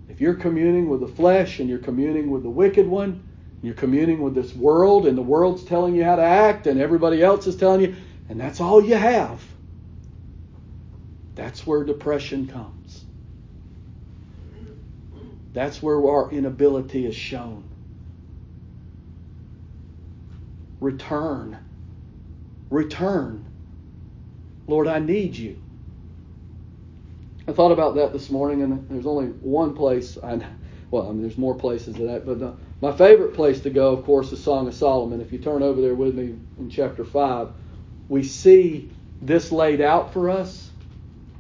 If 0.09 0.23
you're 0.23 0.33
communing 0.33 0.89
with 0.89 1.01
the 1.01 1.09
flesh 1.09 1.61
and 1.61 1.69
you're 1.69 1.79
communing 1.79 2.31
with 2.31 2.43
the 2.43 2.49
wicked 2.49 2.87
one, 2.87 3.26
you're 3.67 3.75
communing 3.75 4.21
with 4.23 4.35
this 4.35 4.55
world 4.55 5.07
and 5.07 5.19
the 5.19 5.23
world's 5.23 5.65
telling 5.65 5.95
you 5.95 6.05
how 6.05 6.17
to 6.17 6.23
act 6.23 6.67
and 6.67 6.81
everybody 6.81 7.23
else 7.23 7.47
is 7.47 7.57
telling 7.57 7.81
you, 7.81 7.97
and 8.29 8.41
that's 8.41 8.61
all 8.61 8.83
you 8.83 8.95
have, 8.95 9.43
that's 11.35 11.67
where 11.67 11.85
depression 11.85 12.47
comes. 12.47 13.05
That's 15.53 15.83
where 15.83 15.97
our 16.07 16.31
inability 16.31 17.07
is 17.07 17.17
shown. 17.17 17.65
Return. 20.81 21.59
Return. 22.69 23.45
Lord, 24.67 24.87
I 24.87 24.99
need 24.99 25.35
you. 25.35 25.61
I 27.49 27.53
thought 27.53 27.73
about 27.73 27.95
that 27.95 28.13
this 28.13 28.29
morning, 28.29 28.63
and 28.63 28.89
there's 28.91 29.07
only 29.07 29.27
one 29.27 29.75
place. 29.75 30.19
I, 30.23 30.45
well, 30.91 31.09
I 31.09 31.13
mean, 31.13 31.23
there's 31.23 31.39
more 31.39 31.55
places 31.55 31.95
than 31.95 32.09
that, 32.09 32.27
but 32.27 32.41
the, 32.41 32.55
my 32.81 32.93
favorite 32.93 33.35
place 33.35 33.61
to 33.61 33.71
go, 33.71 33.93
of 33.93 34.05
course, 34.05 34.33
is 34.33 34.43
Song 34.43 34.69
of 34.69 34.75
Solomon. 34.75 35.21
If 35.21 35.33
you 35.33 35.39
turn 35.39 35.63
over 35.63 35.81
there 35.81 35.95
with 35.95 36.15
me 36.15 36.37
in 36.59 36.71
chapter 36.71 37.05
five, 37.05 37.49
we 38.09 38.23
see 38.23 38.91
this 39.23 39.51
laid 39.51 39.81
out 39.81 40.13
for 40.13 40.29
us. 40.29 40.71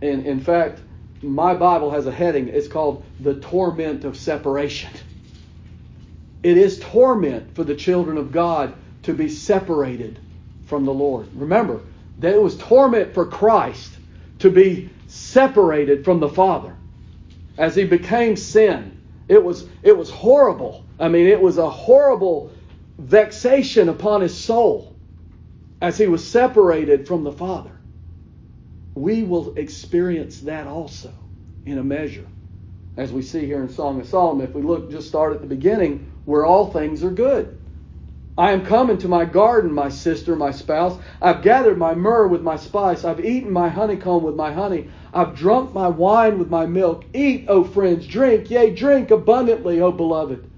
And 0.00 0.26
in 0.26 0.40
fact, 0.40 0.80
my 1.22 1.54
Bible 1.54 1.90
has 1.90 2.06
a 2.06 2.12
heading. 2.12 2.48
It's 2.48 2.68
called 2.68 3.04
"The 3.20 3.34
Torment 3.34 4.04
of 4.04 4.16
Separation." 4.16 4.90
It 6.42 6.56
is 6.56 6.78
torment 6.80 7.54
for 7.54 7.64
the 7.64 7.74
children 7.74 8.18
of 8.18 8.32
God 8.32 8.74
to 9.02 9.12
be 9.12 9.28
separated 9.28 10.18
from 10.66 10.84
the 10.84 10.94
Lord. 10.94 11.28
Remember, 11.34 11.80
that 12.18 12.34
it 12.34 12.42
was 12.42 12.56
torment 12.56 13.14
for 13.14 13.26
Christ 13.26 13.92
to 14.38 14.50
be 14.50 14.90
separated 15.06 16.04
from 16.04 16.20
the 16.20 16.28
Father. 16.28 16.74
As 17.58 17.74
he 17.74 17.84
became 17.84 18.36
sin, 18.36 19.00
it 19.28 19.42
was, 19.42 19.68
it 19.82 19.96
was 19.96 20.10
horrible. 20.10 20.84
I 20.98 21.08
mean, 21.08 21.26
it 21.26 21.40
was 21.40 21.58
a 21.58 21.68
horrible 21.68 22.52
vexation 22.98 23.88
upon 23.88 24.20
his 24.20 24.36
soul 24.36 24.96
as 25.82 25.98
he 25.98 26.06
was 26.06 26.26
separated 26.26 27.06
from 27.06 27.24
the 27.24 27.32
Father. 27.32 27.72
We 28.94 29.24
will 29.24 29.54
experience 29.56 30.40
that 30.40 30.66
also 30.66 31.12
in 31.66 31.78
a 31.78 31.84
measure. 31.84 32.26
As 32.96 33.12
we 33.12 33.20
see 33.20 33.44
here 33.44 33.60
in 33.60 33.68
Song 33.68 34.00
of 34.00 34.06
Solomon, 34.06 34.46
if 34.46 34.54
we 34.54 34.62
look, 34.62 34.90
just 34.90 35.08
start 35.08 35.34
at 35.34 35.42
the 35.42 35.46
beginning, 35.46 36.10
where 36.24 36.46
all 36.46 36.70
things 36.70 37.04
are 37.04 37.10
good. 37.10 37.55
I 38.38 38.52
am 38.52 38.66
come 38.66 38.90
into 38.90 39.08
my 39.08 39.24
garden, 39.24 39.72
my 39.72 39.88
sister, 39.88 40.36
my 40.36 40.50
spouse. 40.50 40.98
I've 41.22 41.42
gathered 41.42 41.78
my 41.78 41.94
myrrh 41.94 42.28
with 42.28 42.42
my 42.42 42.56
spice. 42.56 43.02
I've 43.02 43.24
eaten 43.24 43.50
my 43.50 43.68
honeycomb 43.70 44.22
with 44.22 44.34
my 44.34 44.52
honey. 44.52 44.90
I've 45.14 45.34
drunk 45.34 45.72
my 45.72 45.88
wine 45.88 46.38
with 46.38 46.50
my 46.50 46.66
milk. 46.66 47.04
Eat, 47.14 47.46
O 47.48 47.64
friends, 47.64 48.06
drink, 48.06 48.50
yea, 48.50 48.74
drink 48.74 49.10
abundantly, 49.10 49.80
O 49.80 49.90
beloved. 49.90 50.50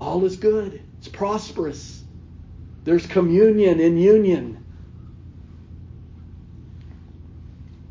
All 0.00 0.24
is 0.24 0.36
good. 0.36 0.82
It's 0.98 1.08
prosperous. 1.08 2.02
There's 2.84 3.06
communion 3.06 3.80
in 3.80 3.98
union. 3.98 4.64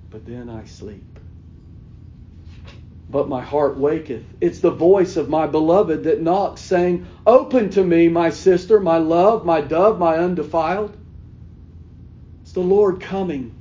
But 0.09 0.25
then 0.25 0.49
I 0.49 0.65
sleep 0.65 1.12
but 3.13 3.29
my 3.29 3.41
heart 3.41 3.77
waketh. 3.77 4.23
It's 4.41 4.59
the 4.59 4.71
voice 4.71 5.17
of 5.17 5.29
my 5.29 5.45
beloved 5.45 6.03
that 6.05 6.19
knocks, 6.19 6.61
saying, 6.61 7.05
Open 7.27 7.69
to 7.69 7.83
me, 7.83 8.09
my 8.09 8.31
sister, 8.31 8.79
my 8.79 8.97
love, 8.97 9.45
my 9.45 9.61
dove, 9.61 9.99
my 9.99 10.17
undefiled. 10.17 10.97
It's 12.41 12.53
the 12.53 12.61
Lord 12.61 12.99
coming. 12.99 13.53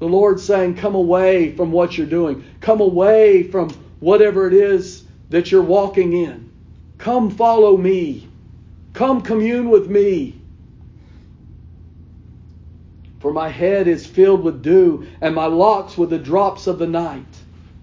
The 0.00 0.06
Lord 0.06 0.38
saying, 0.38 0.74
Come 0.74 0.94
away 0.94 1.56
from 1.56 1.72
what 1.72 1.96
you're 1.96 2.06
doing. 2.06 2.44
Come 2.60 2.82
away 2.82 3.44
from 3.44 3.70
whatever 4.00 4.46
it 4.46 4.52
is 4.52 5.04
that 5.30 5.50
you're 5.50 5.62
walking 5.62 6.12
in. 6.12 6.50
Come 6.98 7.30
follow 7.30 7.78
me. 7.78 8.28
Come 8.92 9.22
commune 9.22 9.70
with 9.70 9.88
me. 9.88 10.38
For 13.18 13.32
my 13.32 13.48
head 13.48 13.88
is 13.88 14.04
filled 14.04 14.42
with 14.42 14.62
dew, 14.62 15.06
and 15.22 15.34
my 15.34 15.46
locks 15.46 15.96
with 15.96 16.10
the 16.10 16.18
drops 16.18 16.66
of 16.66 16.78
the 16.78 16.86
night. 16.86 17.24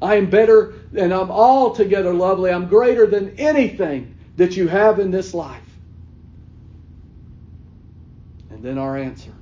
I 0.02 0.16
am 0.16 0.30
better 0.30 0.74
and 0.96 1.14
I'm 1.14 1.30
altogether 1.30 2.14
lovely. 2.14 2.52
I'm 2.52 2.68
greater 2.68 3.06
than 3.06 3.38
anything 3.38 4.16
that 4.38 4.56
you 4.56 4.68
have 4.68 5.00
in 5.00 5.12
this 5.12 5.34
life. 5.34 5.62
And 8.50 8.64
then 8.64 8.78
our 8.78 8.98
answer. 8.98 9.34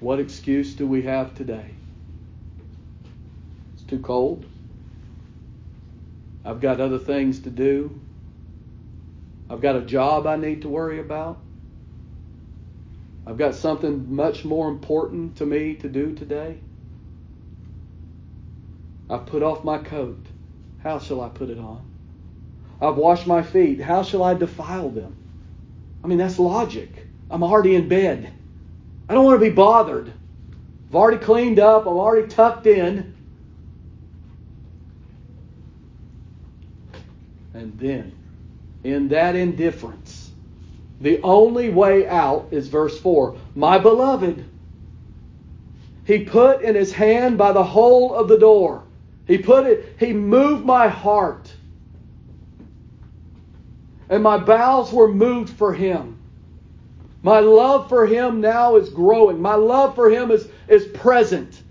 What 0.00 0.20
excuse 0.20 0.74
do 0.74 0.86
we 0.86 1.02
have 1.02 1.34
today? 1.34 1.70
It's 3.74 3.84
too 3.84 4.00
cold. 4.00 4.44
I've 6.44 6.60
got 6.60 6.80
other 6.80 6.98
things 6.98 7.40
to 7.40 7.50
do. 7.50 7.98
I've 9.48 9.60
got 9.60 9.76
a 9.76 9.82
job 9.82 10.26
I 10.26 10.36
need 10.36 10.62
to 10.62 10.68
worry 10.68 10.98
about. 10.98 11.38
I've 13.26 13.38
got 13.38 13.54
something 13.54 14.14
much 14.14 14.44
more 14.44 14.68
important 14.68 15.36
to 15.36 15.46
me 15.46 15.74
to 15.76 15.88
do 15.88 16.14
today. 16.14 16.58
I've 19.12 19.26
put 19.26 19.42
off 19.42 19.62
my 19.62 19.76
coat. 19.76 20.24
How 20.82 20.98
shall 20.98 21.20
I 21.20 21.28
put 21.28 21.50
it 21.50 21.58
on? 21.58 21.84
I've 22.80 22.96
washed 22.96 23.26
my 23.26 23.42
feet. 23.42 23.78
How 23.78 24.02
shall 24.02 24.22
I 24.22 24.32
defile 24.32 24.88
them? 24.88 25.14
I 26.02 26.06
mean, 26.06 26.16
that's 26.16 26.38
logic. 26.38 27.06
I'm 27.30 27.42
already 27.42 27.74
in 27.74 27.88
bed. 27.88 28.32
I 29.10 29.12
don't 29.14 29.26
want 29.26 29.38
to 29.38 29.46
be 29.46 29.54
bothered. 29.54 30.10
I've 30.88 30.94
already 30.94 31.22
cleaned 31.22 31.58
up. 31.58 31.82
I'm 31.82 31.92
already 31.92 32.26
tucked 32.26 32.66
in. 32.66 33.14
And 37.52 37.78
then, 37.78 38.16
in 38.82 39.08
that 39.08 39.36
indifference, 39.36 40.30
the 41.02 41.20
only 41.20 41.68
way 41.68 42.08
out 42.08 42.48
is 42.50 42.68
verse 42.68 42.98
4 42.98 43.36
My 43.54 43.76
beloved, 43.76 44.42
he 46.06 46.24
put 46.24 46.62
in 46.62 46.74
his 46.74 46.94
hand 46.94 47.36
by 47.36 47.52
the 47.52 47.62
hole 47.62 48.14
of 48.14 48.28
the 48.28 48.38
door 48.38 48.84
he 49.26 49.38
put 49.38 49.66
it, 49.66 49.96
He 49.98 50.12
moved 50.12 50.64
my 50.64 50.88
heart. 50.88 51.52
And 54.08 54.22
my 54.22 54.36
bowels 54.36 54.92
were 54.92 55.12
moved 55.12 55.50
for 55.50 55.72
Him. 55.72 56.18
My 57.22 57.38
love 57.38 57.88
for 57.88 58.06
Him 58.06 58.40
now 58.40 58.76
is 58.76 58.88
growing. 58.88 59.40
My 59.40 59.54
love 59.54 59.94
for 59.94 60.10
Him 60.10 60.30
is, 60.30 60.48
is 60.68 60.86
present. 60.86 61.62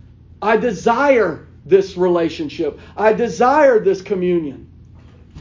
I 0.41 0.57
desire 0.57 1.47
this 1.65 1.97
relationship. 1.97 2.79
I 2.97 3.13
desire 3.13 3.79
this 3.79 4.01
communion. 4.01 4.71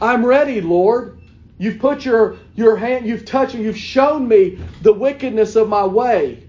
I'm 0.01 0.25
ready, 0.25 0.61
Lord. 0.61 1.17
You've 1.57 1.79
put 1.79 2.05
your, 2.05 2.37
your 2.55 2.75
hand, 2.75 3.05
you've 3.05 3.25
touched 3.25 3.53
me, 3.53 3.63
you've 3.63 3.77
shown 3.77 4.27
me 4.27 4.59
the 4.81 4.93
wickedness 4.93 5.55
of 5.55 5.69
my 5.69 5.85
way. 5.85 6.47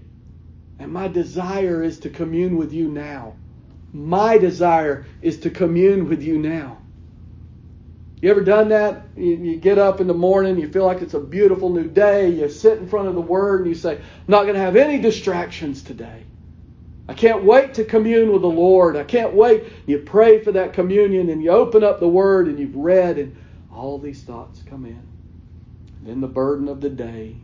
And 0.79 0.91
my 0.91 1.07
desire 1.07 1.83
is 1.83 1.99
to 1.99 2.09
commune 2.09 2.57
with 2.57 2.73
you 2.73 2.87
now. 2.89 3.35
My 3.93 4.39
desire 4.39 5.05
is 5.21 5.39
to 5.41 5.51
commune 5.51 6.09
with 6.09 6.23
you 6.23 6.39
now. 6.39 6.79
You 8.21 8.31
ever 8.31 8.41
done 8.41 8.69
that? 8.69 9.05
You, 9.15 9.35
you, 9.35 9.55
get 9.57 9.77
up 9.77 10.01
in 10.01 10.07
the 10.07 10.13
morning, 10.13 10.57
you 10.57 10.67
feel 10.69 10.85
like 10.85 11.01
it's 11.01 11.13
a 11.13 11.19
beautiful 11.19 11.69
new 11.69 11.87
day, 11.87 12.29
you 12.29 12.49
sit 12.49 12.79
in 12.79 12.87
front 12.87 13.09
of 13.09 13.15
the 13.15 13.21
Word 13.21 13.61
and 13.61 13.69
you 13.69 13.75
say, 13.75 13.97
I'm 13.97 14.03
not 14.27 14.43
going 14.43 14.55
to 14.55 14.61
have 14.61 14.77
any 14.77 14.97
distractions 14.99 15.83
today. 15.83 16.23
I 17.07 17.13
can't 17.13 17.43
wait 17.43 17.73
to 17.75 17.83
commune 17.83 18.31
with 18.31 18.41
the 18.41 18.47
Lord. 18.47 18.95
I 18.95 19.03
can't 19.03 19.33
wait. 19.33 19.65
You 19.85 19.99
pray 19.99 20.39
for 20.39 20.53
that 20.53 20.71
communion 20.73 21.29
and 21.29 21.43
you 21.43 21.51
open 21.51 21.83
up 21.83 21.99
the 21.99 22.07
Word 22.07 22.47
and 22.47 22.57
you've 22.57 22.77
read, 22.77 23.17
and 23.17 23.35
all 23.69 23.99
these 23.99 24.23
thoughts 24.23 24.63
come 24.65 24.85
in. 24.85 25.03
And 25.99 26.07
Then 26.07 26.21
the 26.21 26.27
burden 26.27 26.69
of 26.69 26.79
the 26.79 26.89
day. 26.89 27.35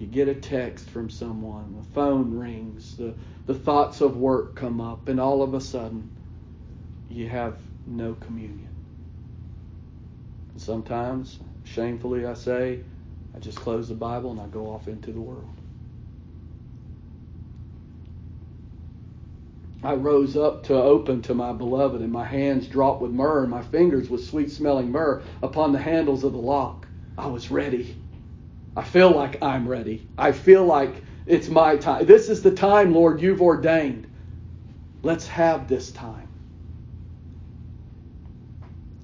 You 0.00 0.06
get 0.06 0.28
a 0.28 0.34
text 0.34 0.88
from 0.88 1.10
someone, 1.10 1.76
the 1.76 1.84
phone 1.94 2.38
rings, 2.38 2.96
the 2.96 3.14
the 3.46 3.54
thoughts 3.54 4.00
of 4.00 4.16
work 4.16 4.56
come 4.56 4.80
up, 4.80 5.08
and 5.08 5.20
all 5.20 5.42
of 5.42 5.52
a 5.52 5.60
sudden, 5.60 6.10
you 7.10 7.28
have 7.28 7.58
no 7.86 8.14
communion. 8.14 8.68
And 10.54 10.62
sometimes, 10.62 11.38
shamefully, 11.64 12.24
I 12.24 12.32
say, 12.32 12.80
I 13.36 13.40
just 13.40 13.58
close 13.58 13.88
the 13.88 13.94
Bible 13.94 14.30
and 14.30 14.40
I 14.40 14.46
go 14.46 14.70
off 14.70 14.88
into 14.88 15.12
the 15.12 15.20
world. 15.20 15.44
I 19.82 19.94
rose 19.94 20.34
up 20.36 20.64
to 20.64 20.74
open 20.74 21.20
to 21.22 21.34
my 21.34 21.52
beloved, 21.52 22.00
and 22.00 22.12
my 22.12 22.24
hands 22.24 22.68
dropped 22.68 23.02
with 23.02 23.12
myrrh, 23.12 23.42
and 23.42 23.50
my 23.50 23.62
fingers 23.62 24.08
with 24.08 24.24
sweet 24.24 24.50
smelling 24.50 24.90
myrrh 24.90 25.22
upon 25.42 25.72
the 25.72 25.78
handles 25.78 26.24
of 26.24 26.32
the 26.32 26.38
lock. 26.38 26.86
I 27.18 27.26
was 27.26 27.50
ready. 27.50 27.99
I 28.76 28.82
feel 28.82 29.10
like 29.10 29.42
I'm 29.42 29.68
ready. 29.68 30.08
I 30.16 30.32
feel 30.32 30.64
like 30.64 31.04
it's 31.26 31.48
my 31.48 31.76
time. 31.76 32.06
This 32.06 32.28
is 32.28 32.42
the 32.42 32.50
time, 32.52 32.94
Lord, 32.94 33.20
you've 33.20 33.42
ordained. 33.42 34.06
Let's 35.02 35.26
have 35.28 35.68
this 35.68 35.92
time. 35.92 36.28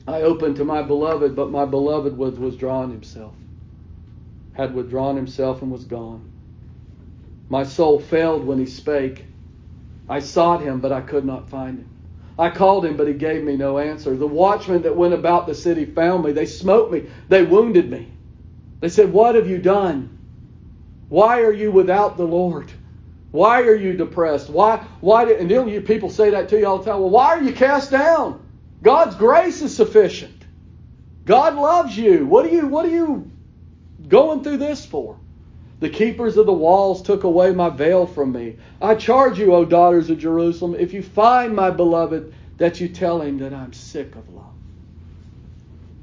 I 0.06 0.22
opened 0.22 0.56
to 0.56 0.64
my 0.64 0.82
beloved, 0.82 1.34
but 1.34 1.50
my 1.50 1.64
beloved 1.64 2.16
was 2.16 2.38
withdrawn 2.38 2.90
himself, 2.90 3.34
had 4.52 4.74
withdrawn 4.74 5.16
himself 5.16 5.62
and 5.62 5.70
was 5.72 5.84
gone. 5.84 6.24
My 7.48 7.64
soul 7.64 7.98
failed 7.98 8.46
when 8.46 8.58
he 8.58 8.66
spake. 8.66 9.26
I 10.08 10.20
sought 10.20 10.62
him, 10.62 10.80
but 10.80 10.92
I 10.92 11.00
could 11.00 11.24
not 11.24 11.50
find 11.50 11.78
him. 11.78 11.90
I 12.38 12.50
called 12.50 12.84
him, 12.84 12.96
but 12.96 13.08
he 13.08 13.14
gave 13.14 13.42
me 13.44 13.56
no 13.56 13.78
answer. 13.78 14.16
The 14.16 14.26
watchmen 14.26 14.82
that 14.82 14.96
went 14.96 15.14
about 15.14 15.46
the 15.46 15.54
city 15.54 15.84
found 15.84 16.24
me. 16.24 16.32
They 16.32 16.46
smote 16.46 16.92
me. 16.92 17.06
They 17.28 17.44
wounded 17.44 17.90
me. 17.90 18.15
They 18.86 18.90
said, 18.90 19.12
What 19.12 19.34
have 19.34 19.48
you 19.48 19.58
done? 19.58 20.16
Why 21.08 21.40
are 21.40 21.52
you 21.52 21.72
without 21.72 22.16
the 22.16 22.22
Lord? 22.22 22.70
Why 23.32 23.62
are 23.62 23.74
you 23.74 23.94
depressed? 23.94 24.48
Why? 24.48 24.76
Why? 25.00 25.28
And 25.32 25.50
you 25.50 25.80
people 25.80 26.08
say 26.08 26.30
that 26.30 26.48
to 26.50 26.56
you 26.60 26.68
all 26.68 26.78
the 26.78 26.84
time. 26.84 27.00
Well, 27.00 27.10
why 27.10 27.30
are 27.30 27.42
you 27.42 27.52
cast 27.52 27.90
down? 27.90 28.46
God's 28.84 29.16
grace 29.16 29.60
is 29.60 29.74
sufficient. 29.74 30.44
God 31.24 31.56
loves 31.56 31.98
you. 31.98 32.26
What 32.26 32.46
are 32.46 32.50
you? 32.50 32.68
What 32.68 32.84
are 32.84 32.90
you 32.90 33.28
going 34.06 34.44
through 34.44 34.58
this 34.58 34.86
for? 34.86 35.18
The 35.80 35.90
keepers 35.90 36.36
of 36.36 36.46
the 36.46 36.52
walls 36.52 37.02
took 37.02 37.24
away 37.24 37.50
my 37.50 37.70
veil 37.70 38.06
from 38.06 38.30
me. 38.30 38.54
I 38.80 38.94
charge 38.94 39.36
you, 39.36 39.52
O 39.52 39.64
daughters 39.64 40.10
of 40.10 40.20
Jerusalem, 40.20 40.76
if 40.78 40.92
you 40.92 41.02
find 41.02 41.56
my 41.56 41.70
beloved, 41.70 42.32
that 42.58 42.80
you 42.80 42.88
tell 42.88 43.20
him 43.20 43.38
that 43.38 43.52
I'm 43.52 43.72
sick 43.72 44.14
of 44.14 44.32
love. 44.32 44.54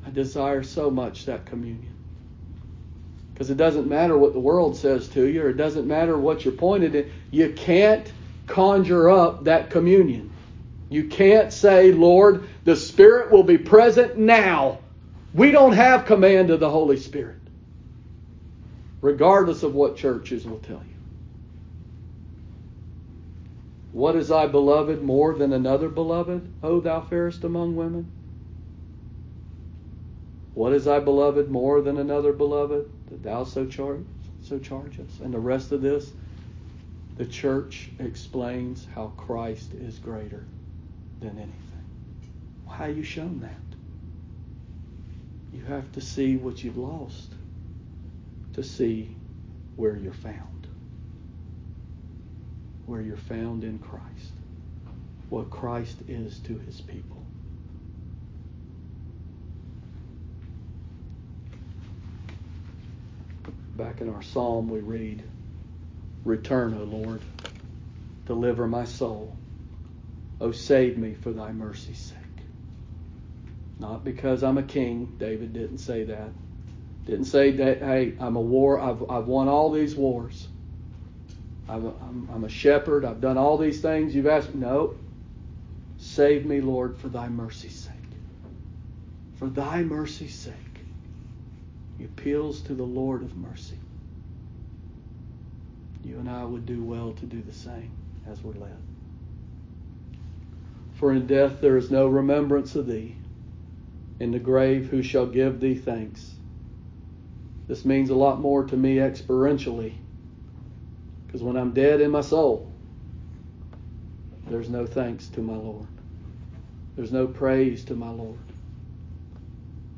I 0.06 0.10
desire 0.10 0.64
so 0.64 0.92
much 0.92 1.28
that 1.28 1.46
communion. 1.46 1.93
Because 3.34 3.50
it 3.50 3.58
doesn't 3.58 3.88
matter 3.88 4.18
what 4.18 4.34
the 4.34 4.40
world 4.40 4.78
says 4.78 5.08
to 5.10 5.26
you, 5.26 5.44
or 5.44 5.50
it 5.50 5.58
doesn't 5.58 5.88
matter 5.88 6.18
what 6.18 6.46
you're 6.46 6.54
pointed 6.54 6.96
at. 6.96 7.08
You 7.32 7.52
can't 7.54 8.12
conjure 8.46 9.10
up 9.10 9.46
that 9.46 9.70
communion. 9.72 10.32
You 10.90 11.06
can't 11.06 11.52
say, 11.52 11.92
Lord, 11.92 12.48
the 12.64 12.76
Spirit 12.76 13.32
will 13.32 13.44
be 13.44 13.58
present 13.58 14.18
now. 14.18 14.80
We 15.34 15.50
don't 15.50 15.74
have 15.74 16.06
command 16.06 16.52
of 16.52 16.60
the 16.60 16.70
Holy 16.70 16.98
Spirit, 16.98 17.40
regardless 19.02 19.64
of 19.64 19.74
what 19.74 19.98
churches 19.98 20.46
will 20.46 20.60
tell 20.60 20.78
you. 20.78 20.94
What 23.94 24.16
is 24.16 24.28
thy 24.28 24.46
beloved 24.46 25.02
more 25.02 25.34
than 25.34 25.54
another 25.54 25.90
beloved, 25.90 26.48
O 26.62 26.80
thou 26.80 27.02
fairest 27.02 27.44
among 27.44 27.76
women? 27.76 28.12
What 30.54 30.74
is 30.74 30.86
thy 30.86 31.00
beloved 31.00 31.50
more 31.50 31.82
than 31.82 31.98
another 31.98 32.34
beloved 32.34 32.86
that 33.14 33.24
thou 33.24 33.44
so 33.46 33.66
charge 33.66 34.04
so 34.42 34.60
charge 34.60 35.00
us? 35.00 35.20
And 35.24 35.34
the 35.34 35.40
rest 35.40 35.72
of 35.72 35.82
this, 35.82 36.12
the 37.16 37.26
church 37.26 37.90
explains 38.00 38.86
how 38.94 39.14
Christ 39.16 39.74
is 39.74 40.00
greater 40.00 40.44
than 41.22 41.38
anything. 41.38 41.54
How 42.68 42.86
you 42.86 43.04
shown 43.04 43.40
that? 43.40 43.52
You 45.58 45.64
have 45.66 45.90
to 45.94 46.02
see 46.02 46.36
what 46.36 46.64
you've 46.64 46.78
lost 46.78 47.32
to 48.54 48.64
see 48.64 49.16
where 49.78 49.96
you're 49.96 50.12
found 50.12 50.54
where 52.86 53.02
you're 53.02 53.16
found 53.16 53.64
in 53.64 53.80
Christ, 53.80 54.34
what 55.30 55.50
Christ 55.50 55.98
is 56.08 56.40
to 56.40 56.58
his 56.60 56.82
people. 56.82 57.23
Back 63.76 64.02
in 64.02 64.10
our 64.10 64.22
psalm, 64.22 64.70
we 64.70 64.80
read, 64.82 65.24
Return, 66.26 66.76
O 66.76 66.84
Lord, 66.84 67.22
deliver 68.26 68.68
my 68.68 68.86
soul. 68.86 69.36
O 70.40 70.52
save 70.52 70.98
me 70.98 71.14
for 71.16 71.32
thy 71.32 71.52
mercy's 71.52 71.98
sake. 71.98 72.18
Not 73.80 74.04
because 74.04 74.44
I'm 74.44 74.58
a 74.58 74.64
king. 74.64 75.16
David 75.18 75.54
didn't 75.54 75.80
say 75.80 76.04
that. 76.04 76.30
Didn't 77.06 77.26
say 77.26 77.52
that, 77.52 77.80
hey, 77.80 78.14
I'm 78.20 78.36
a 78.36 78.42
war. 78.42 78.80
I've, 78.80 79.10
I've 79.10 79.28
won 79.28 79.48
all 79.48 79.72
these 79.72 79.96
wars. 79.96 80.48
I'm 81.68 81.86
a, 81.86 81.94
I'm, 82.34 82.44
a 82.44 82.50
shepherd. 82.50 83.06
I've 83.06 83.22
done 83.22 83.38
all 83.38 83.58
these 83.58 83.82
things 83.82 84.14
you've 84.14 84.28
asked. 84.28 84.54
No. 84.54 84.94
Save 85.98 86.46
me, 86.46 86.62
Lord, 86.62 86.98
for 86.98 87.10
thy 87.10 87.28
mercy's 87.28 87.76
sake. 87.76 87.94
For 89.36 89.48
thy 89.48 89.84
mercy's 89.84 90.36
sake. 90.36 90.54
Appeals 92.04 92.62
to 92.62 92.74
the 92.74 92.84
Lord 92.84 93.24
of 93.24 93.38
mercy. 93.38 93.78
You 96.04 96.20
and 96.20 96.30
I 96.30 96.44
would 96.44 96.66
do 96.66 96.84
well 96.84 97.14
to 97.14 97.26
do 97.26 97.42
the 97.42 97.54
same 97.54 97.92
as 98.28 98.44
we're 98.44 98.54
led. 98.54 98.78
For 100.94 101.14
in 101.14 101.28
death 101.28 101.62
there 101.62 101.78
is 101.78 101.92
no 101.92 102.08
remembrance 102.08 102.76
of 102.76 102.88
thee. 102.88 103.16
In 104.20 104.32
the 104.32 104.40
grave, 104.40 104.90
who 104.90 105.02
shall 105.02 105.26
give 105.26 105.60
thee 105.60 105.76
thanks? 105.76 106.36
This 107.68 107.86
means 107.86 108.10
a 108.10 108.16
lot 108.16 108.40
more 108.40 108.64
to 108.66 108.78
me 108.78 108.98
experientially 108.98 109.94
because 111.26 111.42
when 111.42 111.58
I'm 111.58 111.72
dead 111.72 112.00
in 112.00 112.12
my 112.12 112.22
soul, 112.22 112.72
there's 114.48 114.70
no 114.70 114.86
thanks 114.86 115.28
to 115.30 115.42
my 115.42 115.56
Lord. 115.56 115.88
There's 116.96 117.12
no 117.12 117.26
praise 117.26 117.84
to 117.86 117.96
my 117.96 118.10
Lord. 118.10 118.38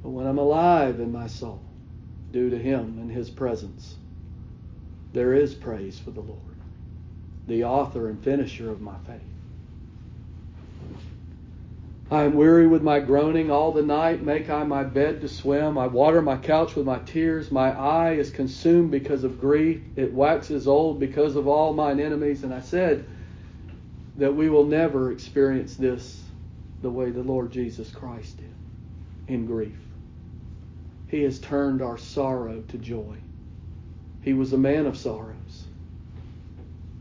But 0.01 0.11
when 0.11 0.27
I'm 0.27 0.37
alive 0.37 1.01
in 1.01 1.11
my 1.11 1.27
soul, 1.27 1.64
due 2.35 2.49
to 2.49 2.57
Him 2.57 2.97
and 2.99 3.09
His 3.09 3.29
presence, 3.29 3.95
there 5.13 5.33
is 5.33 5.55
praise 5.55 5.97
for 5.97 6.11
the 6.11 6.19
Lord, 6.19 6.41
the 7.47 7.63
author 7.63 8.09
and 8.09 8.21
finisher 8.21 8.69
of 8.69 8.81
my 8.81 8.97
faith. 9.07 9.21
I 12.11 12.23
am 12.23 12.33
weary 12.33 12.67
with 12.67 12.83
my 12.83 12.99
groaning 12.99 13.49
all 13.49 13.71
the 13.71 13.81
night. 13.81 14.21
Make 14.21 14.49
I 14.49 14.65
my 14.65 14.83
bed 14.83 15.21
to 15.21 15.29
swim. 15.29 15.77
I 15.77 15.87
water 15.87 16.21
my 16.21 16.35
couch 16.35 16.75
with 16.75 16.85
my 16.85 16.99
tears. 16.99 17.53
My 17.53 17.71
eye 17.71 18.15
is 18.15 18.31
consumed 18.31 18.91
because 18.91 19.23
of 19.23 19.39
grief. 19.39 19.81
It 19.95 20.13
waxes 20.13 20.67
old 20.67 20.99
because 20.99 21.37
of 21.37 21.47
all 21.47 21.71
mine 21.71 22.01
enemies. 22.01 22.43
And 22.43 22.53
I 22.53 22.59
said 22.59 23.05
that 24.17 24.35
we 24.35 24.49
will 24.49 24.65
never 24.65 25.13
experience 25.13 25.75
this 25.75 26.21
the 26.81 26.89
way 26.89 27.11
the 27.11 27.23
Lord 27.23 27.53
Jesus 27.53 27.91
Christ 27.91 28.37
did 28.37 28.53
in 29.33 29.45
grief. 29.45 29.84
He 31.15 31.23
has 31.23 31.39
turned 31.39 31.81
our 31.81 31.97
sorrow 31.97 32.61
to 32.67 32.77
joy. 32.77 33.15
He 34.21 34.33
was 34.33 34.51
a 34.53 34.57
man 34.57 34.85
of 34.85 34.97
sorrows 34.97 35.65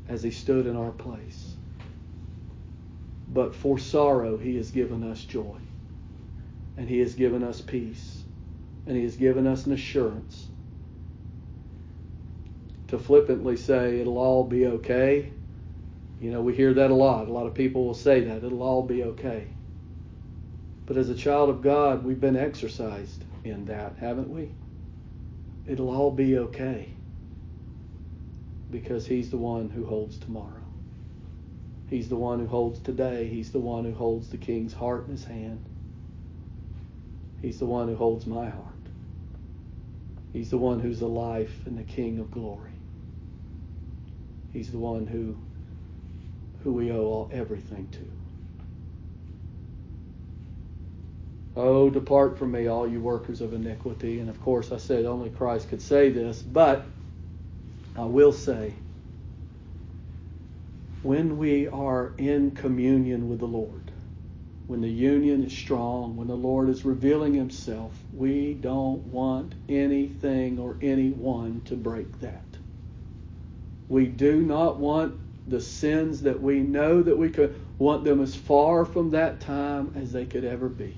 as 0.08 0.22
he 0.22 0.30
stood 0.30 0.66
in 0.66 0.76
our 0.76 0.92
place 0.92 1.54
but 3.34 3.52
for 3.52 3.78
sorrow 3.78 4.36
he 4.36 4.56
has 4.56 4.70
given 4.70 5.02
us 5.02 5.24
joy. 5.24 5.58
And 6.76 6.88
he 6.88 7.00
has 7.00 7.14
given 7.14 7.42
us 7.42 7.60
peace. 7.60 8.22
And 8.86 8.96
he 8.96 9.02
has 9.02 9.16
given 9.16 9.46
us 9.46 9.66
an 9.66 9.72
assurance. 9.72 10.46
To 12.88 12.98
flippantly 12.98 13.56
say 13.56 14.00
it'll 14.00 14.18
all 14.18 14.44
be 14.44 14.66
okay, 14.66 15.32
you 16.20 16.30
know, 16.30 16.40
we 16.40 16.54
hear 16.54 16.72
that 16.74 16.92
a 16.92 16.94
lot. 16.94 17.26
A 17.26 17.32
lot 17.32 17.46
of 17.46 17.54
people 17.54 17.84
will 17.84 17.94
say 17.94 18.20
that 18.20 18.44
it'll 18.44 18.62
all 18.62 18.82
be 18.82 19.02
okay. 19.02 19.48
But 20.86 20.96
as 20.96 21.08
a 21.08 21.14
child 21.14 21.50
of 21.50 21.60
God, 21.60 22.04
we've 22.04 22.20
been 22.20 22.36
exercised 22.36 23.24
in 23.44 23.66
that, 23.66 23.96
haven't 23.98 24.30
we? 24.30 24.50
It'll 25.66 25.90
all 25.90 26.10
be 26.10 26.38
okay 26.38 26.88
because 28.70 29.06
He's 29.06 29.30
the 29.30 29.36
one 29.36 29.70
who 29.70 29.86
holds 29.86 30.18
tomorrow. 30.18 30.64
He's 31.88 32.08
the 32.08 32.16
one 32.16 32.40
who 32.40 32.46
holds 32.46 32.80
today. 32.80 33.28
He's 33.28 33.50
the 33.52 33.60
one 33.60 33.84
who 33.84 33.92
holds 33.92 34.28
the 34.28 34.36
king's 34.36 34.72
heart 34.72 35.04
in 35.06 35.12
his 35.12 35.24
hand. 35.24 35.64
He's 37.40 37.58
the 37.58 37.66
one 37.66 37.88
who 37.88 37.94
holds 37.94 38.26
my 38.26 38.48
heart. 38.48 38.64
He's 40.32 40.50
the 40.50 40.58
one 40.58 40.80
who's 40.80 40.98
the 40.98 41.06
life 41.06 41.64
and 41.66 41.78
the 41.78 41.84
king 41.84 42.18
of 42.18 42.30
glory. 42.30 42.72
He's 44.52 44.70
the 44.70 44.78
one 44.78 45.06
who 45.06 45.36
who 46.64 46.72
we 46.72 46.90
owe 46.90 47.04
all, 47.04 47.30
everything 47.32 47.86
to. 47.92 48.23
Oh, 51.56 51.88
depart 51.88 52.36
from 52.36 52.52
me, 52.52 52.66
all 52.66 52.88
you 52.88 53.00
workers 53.00 53.40
of 53.40 53.52
iniquity. 53.52 54.18
And 54.18 54.28
of 54.28 54.40
course, 54.40 54.72
I 54.72 54.76
said 54.76 55.04
only 55.04 55.30
Christ 55.30 55.68
could 55.68 55.82
say 55.82 56.10
this, 56.10 56.42
but 56.42 56.84
I 57.96 58.04
will 58.04 58.32
say 58.32 58.74
when 61.02 61.38
we 61.38 61.68
are 61.68 62.12
in 62.18 62.50
communion 62.52 63.28
with 63.28 63.38
the 63.38 63.46
Lord, 63.46 63.92
when 64.66 64.80
the 64.80 64.88
union 64.88 65.44
is 65.44 65.52
strong, 65.52 66.16
when 66.16 66.26
the 66.26 66.34
Lord 66.34 66.68
is 66.70 66.84
revealing 66.84 67.34
Himself, 67.34 67.92
we 68.12 68.54
don't 68.54 69.06
want 69.06 69.54
anything 69.68 70.58
or 70.58 70.76
anyone 70.80 71.60
to 71.66 71.76
break 71.76 72.20
that. 72.20 72.42
We 73.88 74.06
do 74.06 74.40
not 74.40 74.78
want 74.78 75.20
the 75.46 75.60
sins 75.60 76.22
that 76.22 76.40
we 76.40 76.60
know 76.60 77.02
that 77.02 77.18
we 77.18 77.28
could 77.28 77.54
want 77.78 78.04
them 78.04 78.22
as 78.22 78.34
far 78.34 78.86
from 78.86 79.10
that 79.10 79.40
time 79.40 79.92
as 79.94 80.10
they 80.10 80.24
could 80.24 80.44
ever 80.44 80.70
be. 80.70 80.96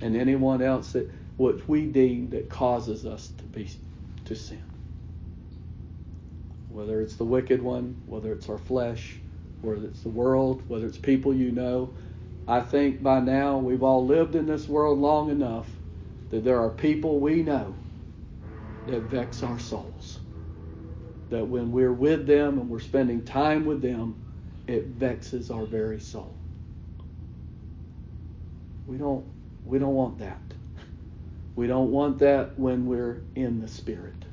And 0.00 0.16
anyone 0.16 0.62
else 0.62 0.92
that 0.92 1.10
what 1.36 1.68
we 1.68 1.86
deem 1.86 2.30
that 2.30 2.48
causes 2.48 3.06
us 3.06 3.28
to 3.38 3.44
be 3.44 3.70
to 4.26 4.34
sin 4.36 4.62
whether 6.68 7.00
it's 7.00 7.16
the 7.16 7.24
wicked 7.24 7.62
one, 7.62 8.00
whether 8.06 8.32
it's 8.32 8.48
our 8.48 8.58
flesh, 8.58 9.16
whether 9.62 9.84
it's 9.86 10.02
the 10.02 10.08
world, 10.08 10.62
whether 10.68 10.86
it's 10.86 10.98
people 10.98 11.34
you 11.34 11.50
know. 11.50 11.90
I 12.46 12.60
think 12.60 13.02
by 13.02 13.20
now 13.20 13.58
we've 13.58 13.82
all 13.82 14.06
lived 14.06 14.34
in 14.34 14.46
this 14.46 14.68
world 14.68 14.98
long 14.98 15.30
enough 15.30 15.68
that 16.30 16.44
there 16.44 16.60
are 16.60 16.70
people 16.70 17.20
we 17.20 17.42
know 17.42 17.74
that 18.86 19.02
vex 19.02 19.42
our 19.42 19.58
souls. 19.58 20.20
That 21.30 21.46
when 21.46 21.72
we're 21.72 21.92
with 21.92 22.26
them 22.26 22.58
and 22.58 22.70
we're 22.70 22.80
spending 22.80 23.22
time 23.24 23.66
with 23.66 23.82
them, 23.82 24.16
it 24.66 24.86
vexes 24.86 25.50
our 25.50 25.66
very 25.66 26.00
soul. 26.00 26.34
We 28.86 28.96
don't 28.96 29.26
we 29.64 29.78
don't 29.78 29.94
want 29.94 30.18
that. 30.18 30.54
We 31.56 31.66
don't 31.66 31.90
want 31.90 32.18
that 32.20 32.58
when 32.58 32.86
we're 32.86 33.22
in 33.34 33.60
the 33.60 33.68
spirit 33.68 34.24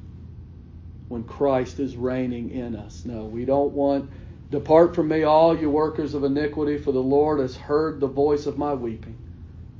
when 1.07 1.23
Christ 1.23 1.79
is 1.79 1.95
reigning 1.95 2.49
in 2.51 2.75
us. 2.75 3.05
No, 3.05 3.25
we 3.25 3.45
don't 3.45 3.73
want, 3.73 4.11
depart 4.51 4.95
from 4.95 5.07
me, 5.09 5.23
all 5.23 5.57
you 5.57 5.69
workers 5.69 6.13
of 6.13 6.23
iniquity, 6.23 6.77
for 6.77 6.91
the 6.91 6.99
Lord 7.03 7.39
has 7.39 7.55
heard 7.55 7.99
the 7.99 8.07
voice 8.07 8.45
of 8.45 8.57
my 8.57 8.73
weeping. 8.73 9.17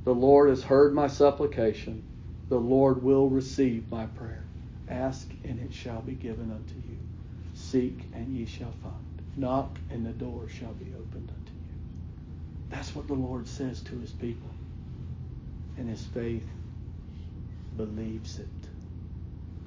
The 0.04 0.14
Lord 0.14 0.50
has 0.50 0.62
heard 0.64 0.94
my 0.94 1.08
supplication. 1.08 2.04
The 2.48 2.58
Lord 2.60 3.02
will 3.02 3.28
receive 3.28 3.90
my 3.90 4.06
prayer. 4.06 4.44
Ask, 4.88 5.34
and 5.44 5.60
it 5.60 5.74
shall 5.74 6.02
be 6.02 6.14
given 6.14 6.52
unto 6.52 6.78
you. 6.78 6.98
Seek, 7.54 8.08
and 8.14 8.36
ye 8.36 8.46
shall 8.46 8.72
find. 8.82 8.94
Knock, 9.36 9.80
and 9.90 10.06
the 10.06 10.12
door 10.12 10.48
shall 10.48 10.74
be 10.74 10.92
opened 10.94 11.30
unto 11.30 11.52
you. 11.56 11.74
That's 12.70 12.94
what 12.94 13.08
the 13.08 13.14
Lord 13.14 13.48
says 13.48 13.82
to 13.82 13.98
his 13.98 14.12
people. 14.12 14.50
And 15.76 15.88
his 15.88 16.04
faith 16.04 16.48
believes 17.76 18.38
it. 18.38 18.48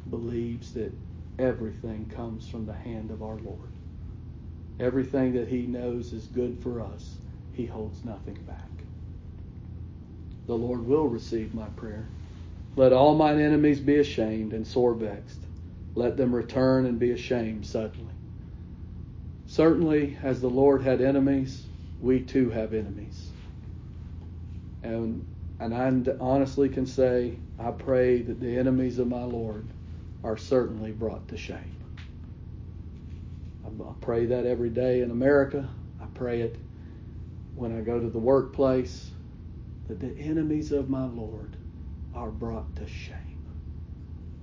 Believes 0.10 0.74
that 0.74 0.94
everything 1.38 2.06
comes 2.16 2.48
from 2.48 2.66
the 2.66 2.74
hand 2.74 3.12
of 3.12 3.22
our 3.22 3.38
Lord. 3.38 3.70
Everything 4.80 5.34
that 5.34 5.50
He 5.50 5.64
knows 5.64 6.14
is 6.14 6.26
good 6.28 6.58
for 6.62 6.82
us, 6.82 7.18
He 7.54 7.66
holds 7.66 8.06
nothing 8.06 8.38
back. 8.48 8.84
The 10.48 10.56
Lord 10.56 10.86
will 10.88 11.08
receive 11.08 11.54
my 11.54 11.68
prayer. 11.76 12.08
Let 12.76 12.94
all 12.94 13.16
mine 13.16 13.40
enemies 13.40 13.80
be 13.80 13.98
ashamed 13.98 14.54
and 14.54 14.66
sore 14.66 14.94
vexed. 14.94 15.40
Let 15.96 16.16
them 16.16 16.34
return 16.34 16.86
and 16.86 16.98
be 16.98 17.12
ashamed 17.12 17.66
suddenly. 17.66 18.14
Certainly, 19.48 20.18
as 20.24 20.40
the 20.40 20.50
Lord 20.50 20.82
had 20.82 21.02
enemies, 21.02 21.66
we 22.00 22.22
too 22.22 22.50
have 22.52 22.74
enemies. 22.74 23.30
And 24.82 25.26
and 25.60 25.74
I 25.76 26.14
honestly 26.20 26.70
can 26.70 26.86
say, 26.86 27.36
I 27.60 27.72
pray 27.72 28.22
that 28.22 28.40
the 28.40 28.58
enemies 28.58 29.00
of 29.00 29.08
my 29.08 29.24
Lord 29.24 29.68
are 30.24 30.38
certainly 30.38 30.92
brought 30.92 31.28
to 31.30 31.38
shame. 31.38 31.58
I 33.66 33.70
pray 34.02 34.26
that 34.28 34.46
every 34.46 34.70
day 34.70 35.02
in 35.02 35.12
America. 35.12 35.70
I 36.02 36.06
pray 36.14 36.42
it 36.42 36.58
when 37.56 37.78
I 37.78 37.82
go 37.82 38.00
to 38.00 38.10
the 38.10 38.20
workplace 38.20 39.12
that 39.88 40.00
the 40.00 40.18
enemies 40.18 40.72
of 40.72 40.90
my 40.90 41.06
Lord 41.06 41.58
are 42.14 42.32
brought 42.32 42.76
to 42.78 42.88
shame 42.88 43.16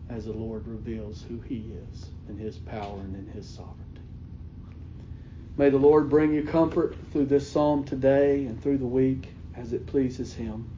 as 0.08 0.26
the 0.26 0.32
Lord 0.32 0.66
reveals 0.68 1.22
who 1.28 1.40
He 1.40 1.72
is 1.92 2.10
in 2.28 2.38
His 2.38 2.58
power 2.58 3.00
and 3.00 3.16
in 3.16 3.26
His 3.28 3.48
sovereignty. 3.48 3.82
May 5.56 5.70
the 5.70 5.78
Lord 5.78 6.10
bring 6.10 6.34
you 6.34 6.44
comfort 6.44 6.96
through 7.12 7.26
this 7.26 7.50
psalm 7.50 7.84
today 7.84 8.44
and 8.44 8.62
through 8.62 8.78
the 8.78 8.86
week 8.86 9.34
as 9.56 9.72
it 9.72 9.86
pleases 9.86 10.34
Him. 10.34 10.68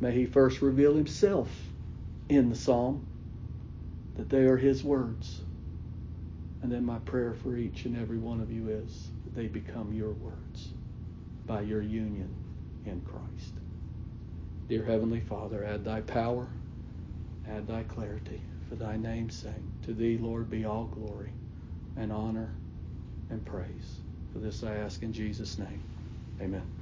May 0.00 0.12
He 0.12 0.26
first 0.26 0.62
reveal 0.62 0.94
Himself 0.96 1.72
in 2.28 2.50
the 2.50 2.56
psalm, 2.56 3.06
that 4.16 4.30
they 4.30 4.44
are 4.44 4.56
His 4.58 4.84
words. 4.84 5.42
And 6.62 6.72
then 6.72 6.84
my 6.84 6.98
prayer 7.00 7.34
for 7.34 7.56
each 7.56 7.86
and 7.86 7.96
every 7.96 8.18
one 8.18 8.40
of 8.40 8.50
you 8.50 8.68
is 8.68 9.10
that 9.24 9.34
they 9.34 9.46
become 9.48 9.92
your 9.92 10.12
words 10.12 10.68
by 11.46 11.62
your 11.62 11.82
union 11.82 12.30
in 12.84 13.00
Christ. 13.02 13.60
Dear 14.68 14.84
Heavenly 14.84 15.20
Father, 15.20 15.64
add 15.64 15.84
thy 15.84 16.00
power, 16.02 16.48
add 17.48 17.66
thy 17.66 17.82
clarity 17.84 18.42
for 18.68 18.76
thy 18.76 18.96
name's 18.96 19.36
sake. 19.36 19.52
To 19.82 19.94
thee, 19.94 20.18
Lord, 20.20 20.50
be 20.50 20.64
all 20.64 20.86
glory 20.86 21.32
and 21.96 22.12
honor 22.12 22.52
and 23.30 23.44
praise. 23.44 24.00
For 24.32 24.38
this 24.38 24.62
I 24.64 24.76
ask 24.76 25.02
in 25.02 25.12
Jesus' 25.12 25.58
name. 25.58 25.82
Amen. 26.40 26.79